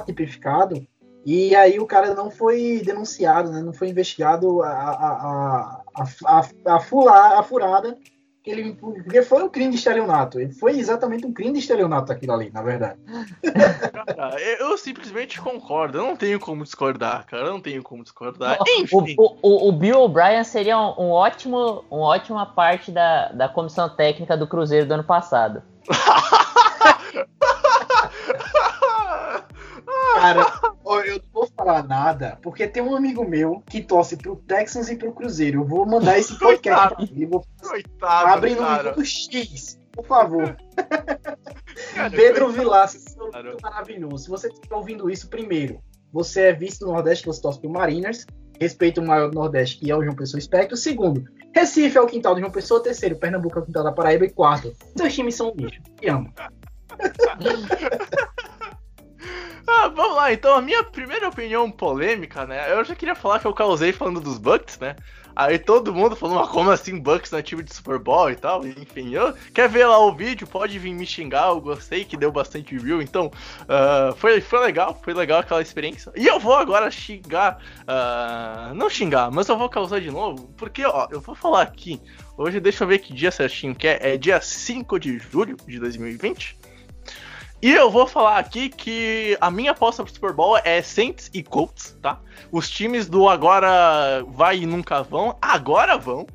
tipificado. 0.05 0.85
E 1.25 1.53
aí 1.55 1.79
o 1.79 1.85
cara 1.85 2.13
não 2.13 2.31
foi 2.31 2.81
denunciado, 2.83 3.51
né? 3.51 3.61
Não 3.61 3.73
foi 3.73 3.89
investigado 3.89 4.63
a, 4.63 4.69
a, 4.69 4.91
a, 4.93 5.81
a, 5.95 6.03
a, 6.25 6.41
a, 6.65 7.39
a 7.39 7.43
furada 7.43 7.97
que 8.43 8.49
ele. 8.49 8.73
Porque 8.73 9.21
foi 9.21 9.43
um 9.43 9.49
crime 9.49 9.71
de 9.71 9.77
estelionato. 9.77 10.37
Foi 10.53 10.77
exatamente 10.77 11.25
um 11.25 11.33
crime 11.33 11.53
de 11.53 11.59
estelionato 11.59 12.11
aquilo 12.11 12.33
ali, 12.33 12.49
na 12.51 12.61
verdade. 12.61 12.99
Cara, 14.15 14.39
eu 14.59 14.77
simplesmente 14.77 15.39
concordo. 15.41 15.97
Eu 15.97 16.05
não 16.05 16.15
tenho 16.15 16.39
como 16.39 16.63
discordar, 16.63 17.25
cara. 17.25 17.43
Eu 17.43 17.51
não 17.51 17.61
tenho 17.61 17.83
como 17.83 18.03
discordar. 18.03 18.57
O, 18.91 18.97
o, 18.97 19.37
o, 19.41 19.69
o 19.69 19.71
Bill 19.71 20.01
O'Brien 20.01 20.43
seria 20.43 20.77
um, 20.79 20.93
um, 20.97 21.09
ótimo, 21.09 21.83
uma 21.89 22.07
ótima 22.07 22.45
parte 22.45 22.91
da, 22.91 23.29
da 23.29 23.49
comissão 23.49 23.89
técnica 23.89 24.37
do 24.37 24.47
Cruzeiro 24.47 24.85
do 24.85 24.93
ano 24.93 25.03
passado. 25.03 25.61
Cara, 30.19 30.58
falar 31.59 31.83
nada, 31.83 32.39
porque 32.41 32.67
tem 32.67 32.81
um 32.81 32.95
amigo 32.95 33.27
meu 33.27 33.61
que 33.65 33.81
torce 33.81 34.15
pro 34.15 34.37
Texans 34.37 34.89
e 34.89 34.95
pro 34.95 35.11
Cruzeiro. 35.11 35.61
Eu 35.61 35.65
vou 35.65 35.85
mandar 35.85 36.17
esse 36.17 36.37
podcast 36.39 36.95
pra 36.95 37.03
ele. 37.03 37.25
Vou... 37.25 37.43
Coitado, 37.61 38.27
Abre 38.27 38.55
no 38.55 38.61
minuto 38.61 39.05
X, 39.05 39.79
por 39.91 40.05
favor. 40.05 40.55
Cara, 41.93 42.09
Pedro 42.09 42.49
Vilar, 42.49 42.87
seu 42.87 43.29
maravilhoso. 43.61 44.23
Se 44.23 44.29
você 44.29 44.47
estiver 44.47 44.75
ouvindo 44.75 45.09
isso, 45.09 45.29
primeiro, 45.29 45.81
você 46.11 46.43
é 46.43 46.53
visto 46.53 46.85
no 46.85 46.93
Nordeste, 46.93 47.25
você 47.25 47.41
torce 47.41 47.59
pro 47.59 47.69
Mariners. 47.69 48.25
Respeita 48.59 48.99
o 48.99 49.07
maior 49.07 49.29
do 49.29 49.35
Nordeste, 49.35 49.79
que 49.79 49.89
é 49.89 49.95
o 49.95 50.03
João 50.03 50.15
Pessoa 50.15 50.39
Espectro. 50.39 50.75
Segundo, 50.75 51.23
Recife 51.55 51.97
é 51.97 52.01
o 52.01 52.07
quintal 52.07 52.35
do 52.35 52.41
João 52.41 52.51
Pessoa. 52.51 52.83
Terceiro, 52.83 53.15
Pernambuco 53.15 53.59
é 53.59 53.61
o 53.61 53.65
quintal 53.65 53.83
da 53.83 53.91
Paraíba. 53.91 54.25
E 54.25 54.29
quarto, 54.29 54.73
seus 54.97 55.13
times 55.13 55.35
são 55.35 55.49
um 55.49 55.55
bicho. 55.55 55.81
Te 55.99 56.09
amo. 56.09 56.33
Ah, 59.71 59.87
vamos 59.87 60.15
lá, 60.15 60.33
então 60.33 60.55
a 60.55 60.61
minha 60.61 60.83
primeira 60.83 61.29
opinião 61.29 61.69
polêmica, 61.69 62.43
né? 62.45 62.73
Eu 62.73 62.83
já 62.83 62.95
queria 62.95 63.13
falar 63.13 63.39
que 63.39 63.45
eu 63.45 63.53
causei 63.53 63.93
falando 63.93 64.19
dos 64.19 64.39
Bucks, 64.39 64.79
né? 64.79 64.95
Aí 65.35 65.59
todo 65.59 65.93
mundo 65.93 66.15
falou, 66.15 66.39
mas 66.39 66.49
como 66.49 66.71
assim 66.71 66.99
Bucks 66.99 67.29
na 67.31 67.41
time 67.41 67.61
de 67.61 67.73
Super 67.73 67.99
Bowl 67.99 68.31
e 68.31 68.35
tal? 68.35 68.65
Enfim, 68.65 69.13
eu 69.13 69.33
quer 69.53 69.69
ver 69.69 69.85
lá 69.85 69.99
o 69.99 70.13
vídeo, 70.13 70.47
pode 70.47 70.77
vir 70.79 70.91
me 70.93 71.05
xingar, 71.05 71.49
eu 71.49 71.61
gostei 71.61 72.03
que 72.03 72.17
deu 72.17 72.31
bastante 72.31 72.77
view, 72.77 72.99
então 72.99 73.27
uh, 73.27 74.13
foi, 74.15 74.41
foi 74.41 74.59
legal, 74.59 74.99
foi 75.03 75.13
legal 75.13 75.39
aquela 75.39 75.61
experiência. 75.61 76.11
E 76.15 76.25
eu 76.25 76.39
vou 76.39 76.55
agora 76.55 76.89
xingar, 76.89 77.59
uh, 77.83 78.73
não 78.73 78.89
xingar, 78.89 79.29
mas 79.31 79.47
eu 79.47 79.57
vou 79.57 79.69
causar 79.69 80.01
de 80.01 80.09
novo, 80.09 80.51
porque 80.57 80.83
ó, 80.83 81.07
eu 81.11 81.21
vou 81.21 81.35
falar 81.35 81.61
aqui, 81.61 82.01
hoje 82.35 82.59
deixa 82.59 82.83
eu 82.83 82.87
ver 82.87 82.99
que 82.99 83.13
dia 83.13 83.31
certinho 83.31 83.75
que 83.75 83.87
é, 83.87 84.15
é 84.15 84.17
dia 84.17 84.41
5 84.41 84.99
de 84.99 85.19
julho 85.19 85.55
de 85.65 85.79
2020. 85.79 86.57
E 87.61 87.71
eu 87.73 87.91
vou 87.91 88.07
falar 88.07 88.37
aqui 88.37 88.69
que 88.69 89.37
a 89.41 89.51
minha 89.51 89.71
aposta 89.71 90.01
pro 90.01 90.13
Super 90.13 90.31
Bowl 90.31 90.57
é 90.63 90.81
Saints 90.81 91.29
e 91.33 91.43
Colts, 91.43 91.97
tá? 92.01 92.21
Os 92.51 92.69
times 92.69 93.09
do 93.09 93.27
agora 93.27 94.23
vai 94.29 94.59
e 94.59 94.65
nunca 94.65 95.03
vão, 95.03 95.37
agora 95.41 95.97
vão. 95.97 96.25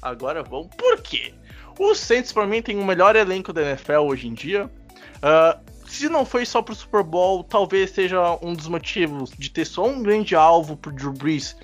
Agora 0.00 0.42
vão. 0.42 0.68
Por 0.68 1.02
quê? 1.02 1.34
Os 1.78 1.98
Saints, 1.98 2.32
pra 2.32 2.46
mim, 2.46 2.62
tem 2.62 2.78
o 2.78 2.84
melhor 2.84 3.16
elenco 3.16 3.52
da 3.52 3.62
NFL 3.62 4.00
hoje 4.00 4.28
em 4.28 4.34
dia. 4.34 4.70
Uh, 5.18 5.72
se 5.86 6.08
não 6.08 6.24
foi 6.24 6.46
só 6.46 6.62
pro 6.62 6.74
Super 6.74 7.02
Bowl, 7.02 7.44
talvez 7.44 7.90
seja 7.90 8.38
um 8.40 8.54
dos 8.54 8.66
motivos 8.66 9.30
de 9.38 9.50
ter 9.50 9.66
só 9.66 9.86
um 9.86 10.02
grande 10.02 10.34
alvo 10.34 10.74
pro 10.74 10.90
Drew 10.90 11.12
Brees 11.12 11.54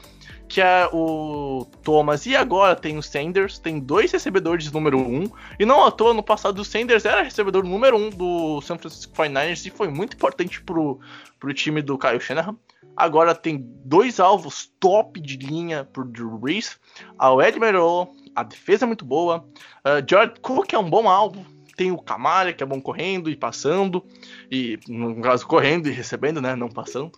que 0.48 0.60
é 0.60 0.88
o 0.92 1.66
Thomas. 1.82 2.24
E 2.24 2.34
agora 2.34 2.74
tem 2.74 2.96
o 2.96 3.02
Sanders, 3.02 3.58
tem 3.58 3.78
dois 3.78 4.10
recebedores 4.10 4.72
número 4.72 4.98
1. 4.98 5.02
Um, 5.02 5.30
e 5.58 5.66
não 5.66 5.84
à 5.84 5.90
toa, 5.90 6.14
no 6.14 6.22
passado 6.22 6.60
o 6.60 6.64
Sanders 6.64 7.04
era 7.04 7.22
recebedor 7.22 7.64
número 7.64 7.96
1 7.96 8.06
um 8.06 8.10
do 8.10 8.60
San 8.62 8.78
Francisco 8.78 9.14
49ers 9.14 9.66
e 9.66 9.70
foi 9.70 9.88
muito 9.88 10.14
importante 10.14 10.62
pro, 10.62 10.98
pro 11.38 11.52
time 11.52 11.82
do 11.82 11.98
Kyle 11.98 12.20
Shanahan. 12.20 12.56
Agora 12.96 13.34
tem 13.34 13.64
dois 13.84 14.18
alvos 14.18 14.72
top 14.80 15.20
de 15.20 15.36
linha 15.36 15.84
pro 15.84 16.04
Drew 16.04 16.36
Brees. 16.38 16.80
A 17.16 17.32
Ed 17.46 17.58
Merrill, 17.60 18.08
a 18.34 18.42
defesa 18.42 18.86
é 18.86 18.88
muito 18.88 19.04
boa. 19.04 19.46
Uh, 19.84 20.02
Jared 20.08 20.40
Cook 20.40 20.72
é 20.72 20.78
um 20.78 20.88
bom 20.90 21.08
alvo. 21.08 21.46
Tem 21.76 21.92
o 21.92 21.98
Camara, 21.98 22.52
que 22.52 22.60
é 22.60 22.66
bom 22.66 22.80
correndo 22.80 23.30
e 23.30 23.36
passando. 23.36 24.04
E, 24.50 24.80
no 24.88 25.20
caso, 25.20 25.46
correndo 25.46 25.88
e 25.88 25.92
recebendo, 25.92 26.40
né? 26.40 26.56
Não 26.56 26.68
passando. 26.68 27.12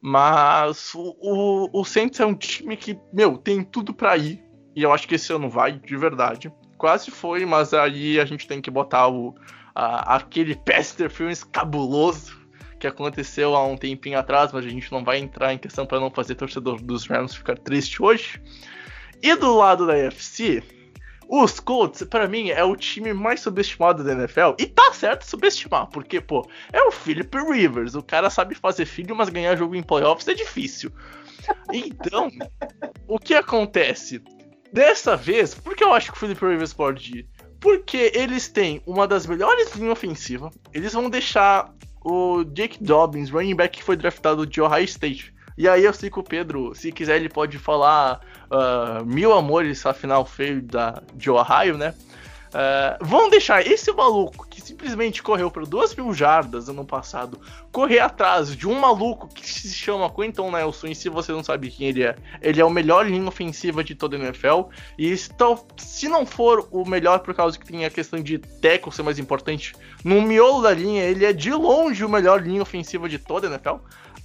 Mas 0.00 0.94
o, 0.94 1.16
o, 1.20 1.80
o 1.80 1.84
Saints 1.84 2.20
é 2.20 2.26
um 2.26 2.34
time 2.34 2.76
que, 2.76 2.98
meu, 3.12 3.38
tem 3.38 3.62
tudo 3.62 3.94
para 3.94 4.16
ir. 4.16 4.42
E 4.74 4.82
eu 4.82 4.92
acho 4.92 5.08
que 5.08 5.14
esse 5.14 5.32
ano 5.32 5.48
vai, 5.48 5.72
de 5.72 5.96
verdade. 5.96 6.52
Quase 6.76 7.10
foi, 7.10 7.46
mas 7.46 7.72
aí 7.72 8.20
a 8.20 8.24
gente 8.24 8.46
tem 8.46 8.60
que 8.60 8.70
botar 8.70 9.08
o, 9.08 9.34
a, 9.74 10.16
aquele 10.16 10.54
Pester 10.54 11.10
Filmes 11.10 11.42
cabuloso 11.42 12.46
que 12.78 12.86
aconteceu 12.86 13.56
há 13.56 13.66
um 13.66 13.76
tempinho 13.76 14.18
atrás, 14.18 14.52
mas 14.52 14.64
a 14.64 14.68
gente 14.68 14.92
não 14.92 15.02
vai 15.02 15.18
entrar 15.18 15.52
em 15.52 15.58
questão 15.58 15.86
para 15.86 15.98
não 15.98 16.10
fazer 16.10 16.34
torcedor 16.34 16.80
dos 16.82 17.06
Rams 17.06 17.34
ficar 17.34 17.56
triste 17.58 18.02
hoje. 18.02 18.40
E 19.22 19.34
do 19.34 19.56
lado 19.56 19.86
da 19.86 19.94
UFC, 19.94 20.62
os 21.28 21.58
Colts, 21.58 22.02
para 22.04 22.28
mim, 22.28 22.50
é 22.50 22.62
o 22.62 22.76
time 22.76 23.12
mais 23.12 23.40
subestimado 23.40 24.04
da 24.04 24.12
NFL. 24.12 24.54
E 24.58 24.66
tá 24.66 24.92
certo 24.92 25.24
subestimar, 25.24 25.86
porque, 25.88 26.20
pô, 26.20 26.48
é 26.72 26.82
o 26.82 26.92
Philip 26.92 27.36
Rivers. 27.36 27.94
O 27.94 28.02
cara 28.02 28.30
sabe 28.30 28.54
fazer 28.54 28.86
filho, 28.86 29.14
mas 29.16 29.28
ganhar 29.28 29.56
jogo 29.56 29.74
em 29.74 29.82
playoffs 29.82 30.28
é 30.28 30.34
difícil. 30.34 30.92
Então, 31.72 32.30
o 33.08 33.18
que 33.18 33.34
acontece? 33.34 34.22
Dessa 34.72 35.16
vez, 35.16 35.54
por 35.54 35.74
que 35.74 35.82
eu 35.82 35.92
acho 35.92 36.12
que 36.12 36.16
o 36.16 36.20
Philip 36.20 36.44
Rivers 36.44 36.72
pode 36.72 37.18
ir? 37.18 37.28
Porque 37.60 38.12
eles 38.14 38.48
têm 38.48 38.82
uma 38.86 39.08
das 39.08 39.26
melhores 39.26 39.74
linhas 39.74 39.92
ofensivas. 39.92 40.54
Eles 40.72 40.92
vão 40.92 41.08
deixar 41.08 41.74
o 42.04 42.44
Jake 42.44 42.82
Dobbins, 42.82 43.30
running 43.30 43.56
back 43.56 43.78
que 43.78 43.84
foi 43.84 43.96
draftado 43.96 44.46
de 44.46 44.60
Ohio 44.60 44.84
State. 44.84 45.34
E 45.56 45.68
aí 45.68 45.84
eu 45.84 45.92
sei 45.92 46.10
que 46.10 46.18
o 46.18 46.22
Pedro, 46.22 46.74
se 46.74 46.92
quiser, 46.92 47.16
ele 47.16 47.28
pode 47.28 47.58
falar 47.58 48.20
uh, 48.50 49.04
mil 49.04 49.32
amores, 49.32 49.84
afinal 49.86 50.24
feio 50.24 50.60
da, 50.62 51.02
de 51.14 51.30
Ohio, 51.30 51.78
né? 51.78 51.94
Uh, 52.46 53.04
vão 53.04 53.28
deixar 53.28 53.66
esse 53.66 53.92
maluco 53.92 54.46
que 54.48 54.62
simplesmente 54.62 55.22
correu 55.22 55.50
para 55.50 55.64
duas 55.64 55.94
mil 55.94 56.14
jardas 56.14 56.68
ano 56.70 56.86
passado 56.86 57.38
correr 57.70 57.98
atrás 57.98 58.56
de 58.56 58.66
um 58.66 58.80
maluco 58.80 59.28
que 59.28 59.46
se 59.46 59.74
chama 59.74 60.08
Quentin 60.08 60.50
Nelson. 60.50 60.86
E 60.86 60.94
se 60.94 61.10
você 61.10 61.32
não 61.32 61.44
sabe 61.44 61.70
quem 61.70 61.88
ele 61.88 62.02
é, 62.02 62.16
ele 62.40 62.58
é 62.58 62.64
o 62.64 62.70
melhor 62.70 63.06
linha 63.06 63.28
ofensiva 63.28 63.84
de 63.84 63.94
toda 63.94 64.16
a 64.16 64.20
NFL. 64.20 64.70
E 64.96 65.12
então, 65.12 65.66
se 65.76 66.08
não 66.08 66.24
for 66.24 66.66
o 66.70 66.88
melhor 66.88 67.18
por 67.18 67.34
causa 67.34 67.58
que 67.58 67.66
tem 67.66 67.84
a 67.84 67.90
questão 67.90 68.22
de 68.22 68.38
tackle 68.38 68.90
ser 68.90 69.02
mais 69.02 69.18
importante, 69.18 69.74
no 70.02 70.22
miolo 70.22 70.62
da 70.62 70.72
linha, 70.72 71.02
ele 71.02 71.26
é 71.26 71.34
de 71.34 71.52
longe 71.52 72.02
o 72.02 72.08
melhor 72.08 72.42
linha 72.42 72.62
ofensiva 72.62 73.06
de 73.06 73.18
toda 73.18 73.48
a 73.48 73.50
NFL. 73.50 73.76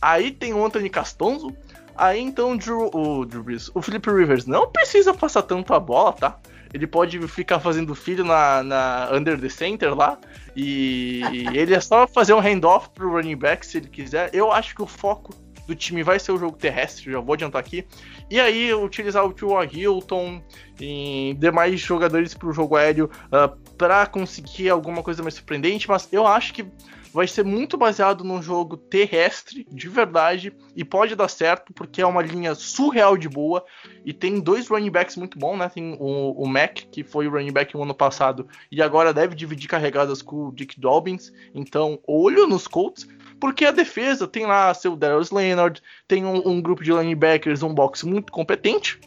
Aí 0.02 0.32
tem 0.32 0.54
o 0.54 0.66
Anthony 0.66 0.90
Castonzo, 0.90 1.56
Aí 1.96 2.20
então 2.20 2.58
Drew, 2.58 2.90
o 2.94 3.26
Drew 3.26 3.44
Brees, 3.44 3.70
o 3.76 3.82
Philip 3.82 4.10
Rivers 4.10 4.46
não 4.46 4.68
precisa 4.68 5.14
passar 5.14 5.44
tanto 5.44 5.74
a 5.74 5.80
bola, 5.80 6.14
tá? 6.14 6.40
Ele 6.74 6.88
pode 6.88 7.20
ficar 7.28 7.60
fazendo 7.60 7.94
filho 7.94 8.24
na, 8.24 8.64
na 8.64 9.10
under 9.12 9.40
the 9.40 9.50
center 9.50 9.94
lá. 9.94 10.18
E 10.56 11.22
ele 11.54 11.76
é 11.76 11.80
só 11.80 12.08
fazer 12.08 12.34
um 12.34 12.40
handoff 12.40 12.90
pro 12.90 13.12
running 13.12 13.36
back 13.36 13.66
se 13.66 13.78
ele 13.78 13.88
quiser. 13.88 14.30
Eu 14.34 14.52
acho 14.52 14.74
que 14.74 14.82
o 14.82 14.88
foco 14.88 15.36
do 15.68 15.76
time 15.76 16.02
vai 16.02 16.18
ser 16.18 16.32
o 16.32 16.38
jogo 16.38 16.58
terrestre, 16.58 17.12
já 17.12 17.20
vou 17.20 17.34
adiantar 17.34 17.60
aqui. 17.60 17.86
E 18.30 18.40
aí 18.40 18.74
utilizar 18.74 19.26
o 19.26 19.34
Tua 19.34 19.66
Hilton 19.66 20.42
e 20.80 21.36
demais 21.38 21.80
jogadores 21.80 22.34
pro 22.34 22.54
jogo 22.54 22.78
aéreo 22.78 23.06
uh, 23.06 23.36
ah, 23.36 23.54
para 23.78 24.06
conseguir 24.08 24.70
alguma 24.70 25.04
coisa 25.04 25.22
mais 25.22 25.36
surpreendente, 25.36 25.88
mas 25.88 26.08
eu 26.12 26.26
acho 26.26 26.54
que 26.54 26.66
vai 27.14 27.28
ser 27.28 27.44
muito 27.44 27.78
baseado 27.78 28.24
num 28.24 28.42
jogo 28.42 28.78
terrestre, 28.78 29.68
de 29.72 29.90
verdade, 29.90 30.54
e 30.76 30.84
pode 30.84 31.16
dar 31.16 31.28
certo, 31.28 31.74
porque 31.74 32.02
é 32.02 32.06
uma 32.06 32.22
linha 32.22 32.56
surreal 32.56 33.18
de 33.18 33.28
boa, 33.28 33.64
e 34.06 34.14
tem 34.14 34.40
dois 34.40 34.68
running 34.68 34.92
backs 34.92 35.18
muito 35.18 35.38
bons, 35.38 35.58
né? 35.58 35.70
Tem 35.70 35.98
o, 36.00 36.32
o 36.32 36.48
Mac, 36.48 36.80
que 36.92 37.04
foi 37.04 37.28
o 37.28 37.32
running 37.32 37.52
back 37.52 37.74
no 37.74 37.84
ano 37.84 37.94
passado, 37.94 38.48
e 38.72 38.82
agora 38.82 39.14
deve 39.14 39.36
dividir 39.36 39.68
carregadas 39.68 40.22
com 40.22 40.48
o 40.48 40.52
Dick 40.52 40.80
Dobbins, 40.80 41.32
então 41.54 42.00
olho 42.08 42.48
nos 42.48 42.68
Colts, 42.68 43.08
porque 43.40 43.66
a 43.66 43.72
defesa 43.72 44.28
tem 44.28 44.46
lá 44.46 44.74
seu 44.74 44.96
Darius 44.96 45.32
Leonard, 45.32 45.82
tem 46.08 46.24
um, 46.24 46.48
um 46.48 46.62
grupo 46.62 46.84
de 46.84 46.94
linebackers, 46.94 47.64
um 47.64 47.74
box 47.74 48.04
muito 48.04 48.32
competente, 48.32 49.00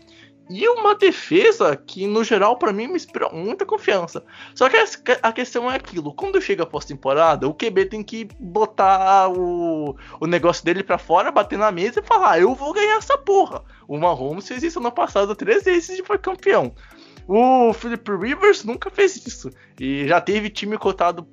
e 0.48 0.68
uma 0.68 0.94
defesa 0.94 1.74
que, 1.74 2.07
no 2.07 2.22
geral, 2.22 2.57
para 2.59 2.72
mim 2.72 2.87
me 2.87 2.96
inspirou 2.96 3.33
muita 3.33 3.64
confiança. 3.64 4.22
Só 4.54 4.68
que 4.68 4.76
a 5.22 5.33
questão 5.33 5.70
é 5.70 5.76
aquilo: 5.76 6.12
quando 6.12 6.40
chega 6.40 6.64
a 6.64 6.66
pós-temporada, 6.66 7.48
o 7.48 7.54
QB 7.54 7.87
tem 7.87 8.02
que 8.02 8.28
botar 8.38 9.30
o, 9.30 9.96
o 10.20 10.26
negócio 10.26 10.64
dele 10.64 10.83
para 10.83 10.98
fora, 10.98 11.30
bater 11.30 11.59
na 11.59 11.72
mesa 11.72 12.00
e 12.00 12.07
falar: 12.07 12.33
ah, 12.33 12.40
eu 12.40 12.54
vou 12.54 12.72
ganhar 12.74 12.98
essa 12.98 13.16
porra. 13.16 13.64
O 13.88 13.98
Mahomes 13.98 14.46
fez 14.46 14.62
isso 14.62 14.80
no 14.80 14.92
passado 14.92 15.35
três 15.35 15.64
vezes 15.64 15.98
e 15.98 16.04
foi 16.04 16.18
campeão. 16.18 16.74
O 17.26 17.72
Philip 17.72 18.10
Rivers 18.10 18.64
nunca 18.64 18.90
fez 18.90 19.16
isso. 19.26 19.50
E 19.80 20.06
já 20.06 20.20
teve 20.20 20.50
time 20.50 20.76
cotado 20.76 21.26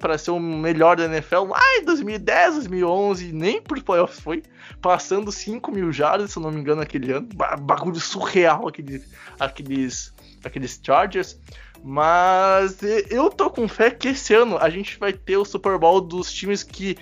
para 0.00 0.18
ser 0.18 0.32
o 0.32 0.40
melhor 0.40 0.96
da 0.96 1.04
NFL 1.04 1.44
lá 1.48 1.60
em 1.76 1.84
2010, 1.84 2.54
2011, 2.54 3.32
nem 3.32 3.62
por 3.62 3.80
playoffs 3.82 4.20
foi, 4.20 4.42
passando 4.82 5.30
5 5.30 5.70
mil 5.70 5.92
jardas, 5.92 6.32
se 6.32 6.38
eu 6.38 6.42
não 6.42 6.50
me 6.50 6.60
engano, 6.60 6.82
aquele 6.82 7.12
ano. 7.12 7.28
Bagulho 7.60 8.00
surreal 8.00 8.68
aqueles, 8.68 9.08
aqueles, 9.38 10.12
aqueles 10.44 10.80
Chargers. 10.82 11.38
Mas 11.82 12.80
eu 13.08 13.30
tô 13.30 13.48
com 13.48 13.68
fé 13.68 13.90
que 13.90 14.08
esse 14.08 14.34
ano 14.34 14.58
a 14.58 14.68
gente 14.68 14.98
vai 14.98 15.12
ter 15.12 15.36
o 15.36 15.44
Super 15.44 15.78
Bowl 15.78 16.00
dos 16.00 16.32
times 16.32 16.64
que 16.64 16.96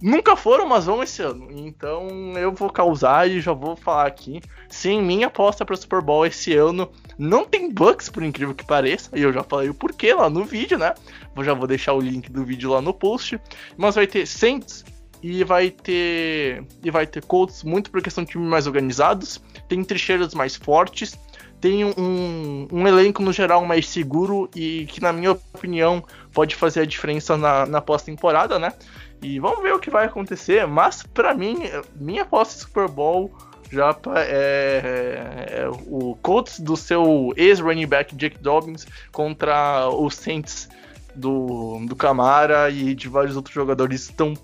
nunca 0.00 0.36
foram, 0.36 0.66
mas 0.66 0.86
vão 0.86 1.02
esse 1.02 1.22
ano. 1.22 1.48
Então 1.50 2.08
eu 2.36 2.52
vou 2.52 2.70
causar 2.70 3.28
e 3.28 3.40
já 3.40 3.52
vou 3.52 3.76
falar 3.76 4.06
aqui. 4.06 4.40
Sim, 4.68 5.02
minha 5.02 5.26
aposta 5.26 5.64
para 5.64 5.76
Super 5.76 6.00
Bowl 6.00 6.26
esse 6.26 6.54
ano 6.54 6.90
não 7.18 7.44
tem 7.44 7.72
Bucks, 7.72 8.08
por 8.08 8.22
incrível 8.22 8.54
que 8.54 8.64
pareça. 8.64 9.10
E 9.14 9.22
eu 9.22 9.32
já 9.32 9.42
falei 9.42 9.68
o 9.68 9.74
porquê 9.74 10.14
lá 10.14 10.30
no 10.30 10.44
vídeo, 10.44 10.78
né? 10.78 10.94
Eu 11.36 11.44
já 11.44 11.54
vou 11.54 11.66
deixar 11.66 11.92
o 11.94 12.00
link 12.00 12.30
do 12.30 12.44
vídeo 12.44 12.70
lá 12.70 12.80
no 12.80 12.94
post. 12.94 13.40
Mas 13.76 13.94
vai 13.94 14.06
ter 14.06 14.26
Saints 14.26 14.84
e 15.22 15.44
vai 15.44 15.70
ter 15.70 16.64
e 16.82 16.90
vai 16.90 17.06
ter 17.06 17.22
Colts 17.24 17.62
muito 17.62 17.90
por 17.90 18.00
questão 18.02 18.24
de 18.24 18.30
times 18.30 18.48
mais 18.48 18.66
organizados, 18.66 19.40
tem 19.68 19.84
trincheiras 19.84 20.34
mais 20.34 20.56
fortes, 20.56 21.18
tem 21.60 21.84
um, 21.84 22.66
um 22.72 22.88
elenco 22.88 23.22
no 23.22 23.32
geral 23.32 23.64
mais 23.66 23.86
seguro 23.86 24.48
e 24.56 24.86
que 24.86 25.00
na 25.00 25.12
minha 25.12 25.32
opinião 25.32 26.02
pode 26.32 26.56
fazer 26.56 26.80
a 26.80 26.86
diferença 26.86 27.36
na, 27.36 27.66
na 27.66 27.80
pós-temporada, 27.80 28.58
né? 28.58 28.72
E 29.22 29.38
vamos 29.38 29.62
ver 29.62 29.74
o 29.74 29.78
que 29.78 29.90
vai 29.90 30.06
acontecer, 30.06 30.66
mas 30.66 31.02
para 31.02 31.34
mim, 31.34 31.56
minha 31.94 32.22
aposta 32.22 32.58
Super 32.58 32.88
Bowl 32.88 33.30
já 33.70 33.96
é, 34.16 34.20
é, 34.20 35.60
é, 35.62 35.68
o 35.86 36.16
Colts 36.22 36.58
do 36.58 36.76
seu 36.76 37.32
ex-running 37.36 37.86
back 37.86 38.14
Jake 38.16 38.38
Dobbins 38.38 38.86
contra 39.12 39.88
os 39.88 40.16
Saints 40.16 40.68
do, 41.14 41.80
do 41.86 41.94
Camara 41.94 42.68
e 42.68 42.94
de 42.94 43.08
vários 43.08 43.36
outros 43.36 43.54
jogadores 43.54 44.08
tão 44.08 44.34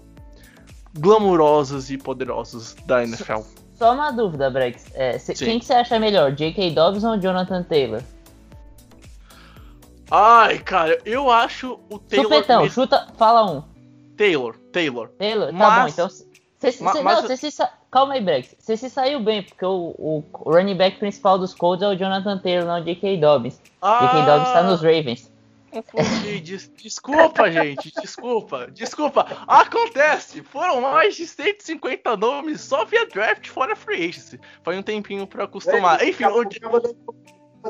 glamurosos 0.95 1.91
e 1.91 1.99
poderosos 1.99 2.75
da 2.87 3.03
NFL. 3.03 3.41
Só 3.75 3.93
uma 3.93 4.11
dúvida, 4.11 4.49
Brex. 4.49 4.87
É, 4.95 5.19
cê, 5.19 5.35
quem 5.35 5.59
que 5.59 5.65
você 5.65 5.75
acha 5.75 5.99
melhor, 5.99 6.33
J.K. 6.33 6.71
Dobbins 6.71 7.05
ou 7.05 7.19
Jonathan 7.19 7.63
Taylor? 7.63 8.03
Ai, 10.11 10.59
cara, 10.61 10.99
eu 11.05 11.31
acho 11.31 11.81
o 11.91 11.99
Taylor. 11.99 12.33
Supetão, 12.33 12.63
me... 12.63 12.71
chuta, 12.71 13.09
fala 13.19 13.51
um. 13.51 13.76
Taylor, 14.17 14.57
Taylor. 14.73 15.09
Taylor, 15.19 15.49
tá 15.49 15.53
mas... 15.53 15.83
bom, 15.83 15.89
então. 15.89 16.09
Cê, 16.09 16.73
cê, 16.73 16.83
mas, 16.83 17.29
não, 17.29 17.37
se 17.37 17.51
Calma 17.91 18.15
aí, 18.15 18.21
Brex. 18.21 18.55
Você 18.59 18.77
se 18.77 18.91
saiu 18.91 19.21
bem, 19.21 19.43
porque 19.43 19.65
o, 19.65 19.95
o, 19.99 20.25
running 20.35 20.77
back 20.77 20.99
principal 20.99 21.39
dos 21.39 21.55
Colts 21.55 21.83
é 21.83 21.89
o 21.89 21.95
Jonathan 21.97 22.39
Taylor, 22.39 22.67
não 22.67 22.81
o 22.81 22.85
J.K. 22.85 23.17
Dobbins. 23.19 23.61
Ah... 23.81 24.01
J.K. 24.01 24.27
Dobbins 24.27 24.53
tá 24.53 24.63
nos 24.63 24.83
Ravens. 24.83 25.33
Confundi. 25.71 26.41
Des 26.41 26.71
desculpa, 26.77 27.51
gente. 27.51 27.93
Desculpa. 28.01 28.69
Desculpa. 28.73 29.27
Acontece. 29.47 30.43
Foram 30.43 30.81
mais 30.81 31.17
de 31.17 31.27
150 31.27 32.17
nomes 32.17 32.61
só 32.63 32.85
via 32.85 33.07
draft 33.07 33.49
fora 33.49 33.77
free 33.77 34.09
agency. 34.09 34.41
Foi 34.63 34.79
um 34.79 34.83
tempinho 34.83 35.27
pra 35.27 35.45
acostumar. 35.45 36.01
É, 36.01 36.09
Enfim, 36.09 36.25
acaba, 36.25 36.41
onde... 36.41 36.57
acaba 36.59 36.81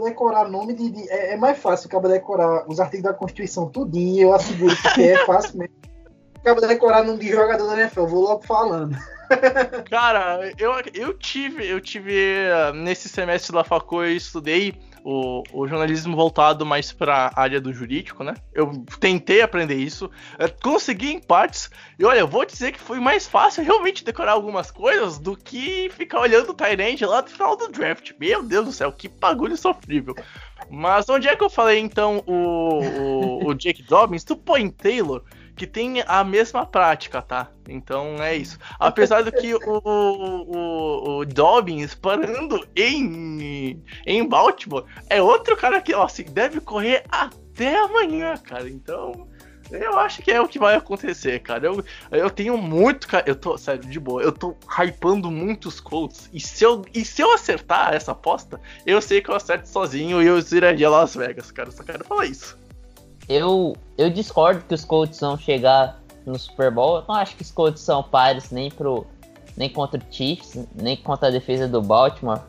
decorar 0.05 0.49
nome 0.49 0.75
de. 0.75 0.91
de 0.91 1.11
é, 1.11 1.35
é, 1.35 1.37
mais 1.37 1.59
fácil, 1.59 1.89
acaba 1.89 2.09
decorar 2.09 2.69
os 2.69 2.79
artigos 2.79 3.05
da 3.05 3.15
Constituição 3.15 3.69
tudinho. 3.69 4.29
Eu 4.29 4.35
asseguro 4.35 4.75
que 4.95 5.03
é 5.03 5.25
fácil 5.25 5.59
mesmo. 5.59 5.76
Acaba 6.47 6.65
decorar 6.65 7.03
nome 7.03 7.19
de 7.19 7.29
jogador 7.29 7.67
da 7.67 7.81
NFL. 7.81 8.05
Vou 8.05 8.23
logo 8.23 8.47
falando. 8.47 8.97
Cara, 9.91 10.53
eu, 10.57 10.73
eu 10.95 11.13
tive, 11.13 11.67
eu 11.67 11.81
tive 11.81 12.15
nesse 12.73 13.09
semestre 13.09 13.53
da 13.53 13.65
Facul 13.65 14.05
eu 14.05 14.15
estudei 14.15 14.73
o, 15.03 15.43
o 15.53 15.67
jornalismo 15.67 16.15
voltado 16.15 16.65
mais 16.65 16.93
para 16.93 17.33
a 17.35 17.41
área 17.41 17.61
do 17.61 17.73
jurídico, 17.73 18.23
né? 18.23 18.35
Eu 18.55 18.85
tentei 19.01 19.43
aprender 19.43 19.75
isso, 19.75 20.09
é, 20.39 20.47
consegui 20.47 21.15
em 21.15 21.21
partes, 21.21 21.69
e 21.99 22.05
olha, 22.05 22.21
eu 22.21 22.29
vou 22.29 22.45
dizer 22.45 22.71
que 22.71 22.79
foi 22.79 23.01
mais 23.01 23.27
fácil 23.27 23.65
realmente 23.65 24.05
decorar 24.05 24.31
algumas 24.31 24.71
coisas 24.71 25.19
do 25.19 25.37
que 25.37 25.91
ficar 25.91 26.21
olhando 26.21 26.51
o 26.51 26.55
Tyrande 26.55 27.05
lá 27.05 27.23
no 27.23 27.29
final 27.29 27.57
do 27.57 27.67
draft. 27.67 28.13
Meu 28.21 28.45
Deus 28.45 28.67
do 28.67 28.73
céu, 28.73 28.93
que 28.93 29.09
bagulho 29.09 29.57
sofrível. 29.57 30.15
Mas 30.71 31.09
onde 31.09 31.27
é 31.27 31.35
que 31.35 31.43
eu 31.43 31.51
falei 31.51 31.81
então 31.81 32.23
o, 32.25 32.79
o, 32.79 33.49
o 33.49 33.55
Jake 33.55 33.83
Dobbins? 33.83 34.23
Tu 34.23 34.37
põe 34.37 34.71
Taylor 34.71 35.25
que 35.57 35.67
tem 35.67 36.05
a 36.07 36.23
mesma 36.23 36.67
prática, 36.67 37.23
tá? 37.23 37.49
Então 37.67 38.23
é 38.23 38.37
isso. 38.37 38.59
Apesar 38.79 39.23
do 39.23 39.33
que 39.33 39.55
o, 39.55 39.61
o, 39.65 41.19
o 41.19 41.25
Dobbins 41.25 41.95
parando 41.95 42.67
em, 42.77 43.83
em 44.05 44.29
Baltimore 44.29 44.85
é 45.09 45.21
outro 45.21 45.57
cara 45.57 45.81
que, 45.81 45.95
ó, 45.95 46.05
assim, 46.05 46.25
deve 46.25 46.61
correr 46.61 47.05
até 47.11 47.79
amanhã, 47.79 48.37
cara. 48.37 48.69
Então. 48.69 49.27
Eu 49.69 49.99
acho 49.99 50.23
que 50.23 50.31
é 50.31 50.41
o 50.41 50.47
que 50.47 50.61
vai 50.61 50.77
acontecer, 50.77 51.41
cara. 51.41 51.67
Eu, 51.67 51.85
eu 52.13 52.31
tenho 52.31 52.57
muito. 52.57 53.09
Eu 53.27 53.35
tô, 53.35 53.59
sério, 53.59 53.81
de 53.81 53.99
boa. 53.99 54.23
Eu 54.23 54.31
tô 54.31 54.57
hypando 54.79 55.29
muitos 55.29 55.81
Colts. 55.81 56.31
E 56.33 56.39
se, 56.39 56.63
eu, 56.63 56.85
e 56.95 57.05
se 57.05 57.21
eu 57.21 57.33
acertar 57.35 57.93
essa 57.93 58.13
aposta, 58.13 58.61
eu 58.87 59.03
sei 59.03 59.21
que 59.21 59.29
eu 59.29 59.35
acerto 59.35 59.69
sozinho 59.69 60.23
e 60.23 60.27
eu 60.27 60.41
ziraria 60.41 60.89
Las 60.89 61.17
Vegas, 61.17 61.51
cara. 61.51 61.73
Só 61.73 61.83
quero 61.83 62.05
falar 62.05 62.27
isso 62.27 62.57
eu, 63.29 63.77
eu 63.99 64.11
discordo 64.11 64.63
que 64.67 64.75
os 64.75 64.85
Colts 64.85 65.21
vão 65.21 65.37
chegar 65.37 66.01
no 66.25 66.39
Super 66.39 66.71
Bowl. 66.71 66.97
Eu 66.97 67.05
não 67.09 67.15
acho 67.15 67.37
que 67.37 67.43
os 67.43 67.51
Colts 67.51 67.83
são 67.83 68.03
pares 68.03 68.51
nem, 68.51 68.71
pro, 68.71 69.07
nem 69.57 69.69
contra 69.69 70.01
o 70.01 70.15
Chiefs, 70.15 70.67
nem 70.75 70.97
contra 70.97 71.29
a 71.29 71.31
defesa 71.31 71.67
do 71.67 71.83
Baltimore. 71.83 72.41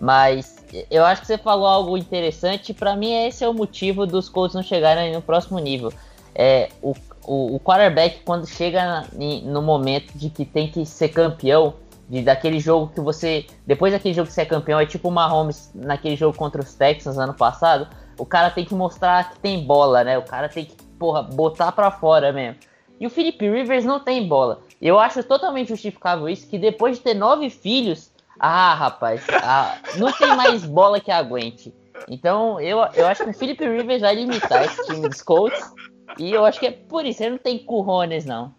Mas 0.00 0.64
eu 0.90 1.04
acho 1.04 1.20
que 1.22 1.26
você 1.26 1.36
falou 1.38 1.66
algo 1.66 1.96
interessante. 1.96 2.72
Para 2.72 2.96
mim, 2.96 3.12
esse 3.26 3.44
é 3.44 3.48
o 3.48 3.54
motivo 3.54 4.06
dos 4.06 4.28
Colts 4.28 4.54
não 4.54 4.62
chegarem 4.62 5.12
no 5.12 5.20
próximo 5.20 5.58
nível. 5.58 5.92
É, 6.34 6.70
o, 6.80 6.94
o, 7.24 7.56
o 7.56 7.60
quarterback, 7.60 8.20
quando 8.24 8.46
chega 8.46 8.82
na, 8.82 9.06
no 9.44 9.60
momento 9.60 10.16
de 10.16 10.30
que 10.30 10.44
tem 10.44 10.70
que 10.70 10.86
ser 10.86 11.08
campeão, 11.08 11.74
de, 12.08 12.22
daquele 12.22 12.58
jogo 12.58 12.92
que 12.94 13.00
você. 13.00 13.46
Depois 13.66 13.92
daquele 13.92 14.14
jogo 14.14 14.28
que 14.28 14.32
você 14.32 14.42
é 14.42 14.46
campeão, 14.46 14.80
é 14.80 14.86
tipo 14.86 15.08
o 15.08 15.12
Mahomes 15.12 15.70
naquele 15.74 16.16
jogo 16.16 16.36
contra 16.36 16.62
os 16.62 16.74
Texans 16.74 17.18
ano 17.18 17.34
passado 17.34 17.86
o 18.20 18.26
cara 18.26 18.50
tem 18.50 18.64
que 18.64 18.74
mostrar 18.74 19.30
que 19.30 19.38
tem 19.38 19.64
bola, 19.64 20.04
né? 20.04 20.18
O 20.18 20.22
cara 20.22 20.48
tem 20.48 20.66
que, 20.66 20.76
porra, 20.98 21.22
botar 21.22 21.72
pra 21.72 21.90
fora 21.90 22.32
mesmo. 22.32 22.58
E 23.00 23.06
o 23.06 23.10
Felipe 23.10 23.48
Rivers 23.48 23.84
não 23.84 23.98
tem 23.98 24.28
bola. 24.28 24.60
Eu 24.80 24.98
acho 24.98 25.24
totalmente 25.24 25.68
justificável 25.68 26.28
isso, 26.28 26.46
que 26.46 26.58
depois 26.58 26.98
de 26.98 27.02
ter 27.02 27.14
nove 27.14 27.48
filhos, 27.48 28.10
ah, 28.38 28.74
rapaz, 28.74 29.24
ah, 29.42 29.78
não 29.96 30.12
tem 30.12 30.36
mais 30.36 30.64
bola 30.66 31.00
que 31.00 31.10
aguente. 31.10 31.74
Então, 32.08 32.60
eu, 32.60 32.78
eu 32.94 33.06
acho 33.06 33.24
que 33.24 33.30
o 33.30 33.34
Felipe 33.34 33.66
Rivers 33.66 34.02
vai 34.02 34.14
limitar 34.14 34.64
esse 34.64 34.84
time 34.86 35.08
dos 35.08 35.22
Colts. 35.22 35.72
E 36.18 36.30
eu 36.30 36.44
acho 36.44 36.60
que 36.60 36.66
é 36.66 36.72
por 36.72 37.06
isso, 37.06 37.22
ele 37.22 37.30
não 37.30 37.38
tem 37.38 37.58
currones, 37.58 38.26
não. 38.26 38.54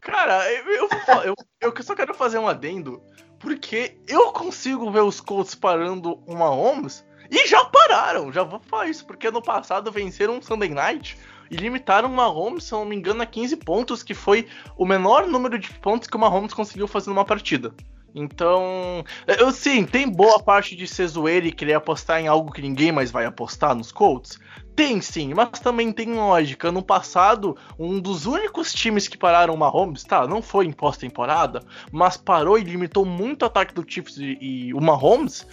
Cara, 0.00 0.50
eu, 0.50 0.64
eu, 0.66 1.34
eu, 1.60 1.74
eu 1.74 1.82
só 1.82 1.94
quero 1.94 2.14
fazer 2.14 2.38
um 2.38 2.48
adendo, 2.48 3.02
porque 3.38 3.98
eu 4.06 4.32
consigo 4.32 4.90
ver 4.90 5.02
os 5.02 5.20
Colts 5.20 5.54
parando 5.54 6.22
uma 6.26 6.48
Holmes 6.48 7.04
e 7.30 7.46
já 7.46 7.64
pararam, 7.64 8.32
já 8.32 8.42
vou 8.42 8.60
falar 8.60 8.88
isso, 8.88 9.04
porque 9.06 9.30
no 9.30 9.42
passado 9.42 9.92
venceram 9.92 10.36
um 10.36 10.42
Sunday 10.42 10.70
Night 10.70 11.16
e 11.50 11.56
limitaram 11.56 12.10
o 12.10 12.14
Mahomes, 12.14 12.64
se 12.64 12.72
não 12.72 12.84
me 12.84 12.96
engano, 12.96 13.22
a 13.22 13.26
15 13.26 13.56
pontos, 13.56 14.02
que 14.02 14.14
foi 14.14 14.46
o 14.76 14.86
menor 14.86 15.26
número 15.26 15.58
de 15.58 15.70
pontos 15.74 16.08
que 16.08 16.16
o 16.16 16.20
Mahomes 16.20 16.54
conseguiu 16.54 16.86
fazer 16.86 17.10
numa 17.10 17.24
partida. 17.24 17.72
Então, 18.14 19.04
eu 19.26 19.52
sim, 19.52 19.84
tem 19.84 20.08
boa 20.08 20.40
parte 20.42 20.74
de 20.74 20.86
ser 20.86 21.06
zoeira 21.06 21.46
e 21.46 21.52
querer 21.52 21.74
apostar 21.74 22.20
em 22.20 22.26
algo 22.26 22.52
que 22.52 22.62
ninguém 22.62 22.90
mais 22.90 23.10
vai 23.10 23.26
apostar 23.26 23.74
nos 23.74 23.92
Colts. 23.92 24.38
Tem 24.74 25.00
sim, 25.00 25.34
mas 25.34 25.60
também 25.60 25.92
tem 25.92 26.14
lógica. 26.14 26.72
No 26.72 26.82
passado, 26.82 27.56
um 27.78 28.00
dos 28.00 28.26
únicos 28.26 28.72
times 28.72 29.06
que 29.06 29.18
pararam 29.18 29.54
o 29.54 29.58
Mahomes, 29.58 30.04
tá, 30.04 30.26
não 30.26 30.40
foi 30.40 30.66
em 30.66 30.72
pós-temporada, 30.72 31.62
mas 31.92 32.16
parou 32.16 32.58
e 32.58 32.62
limitou 32.62 33.04
muito 33.04 33.42
o 33.42 33.46
ataque 33.46 33.74
do 33.74 33.84
Chiefs 33.86 34.16
e, 34.16 34.38
e 34.40 34.74
o 34.74 34.80
Mahomes 34.80 35.46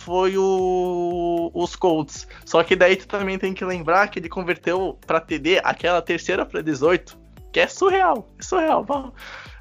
foi 0.00 0.36
o, 0.36 1.50
os 1.52 1.76
Colts. 1.76 2.26
Só 2.44 2.62
que 2.64 2.74
daí 2.74 2.96
tu 2.96 3.06
também 3.06 3.38
tem 3.38 3.52
que 3.52 3.64
lembrar 3.64 4.08
que 4.08 4.18
ele 4.18 4.28
converteu 4.28 4.98
para 5.06 5.20
TD 5.20 5.60
aquela 5.62 6.00
terceira 6.00 6.46
para 6.46 6.62
18, 6.62 7.18
que 7.52 7.60
é 7.60 7.66
surreal. 7.66 8.26
É 8.38 8.42
surreal. 8.42 9.14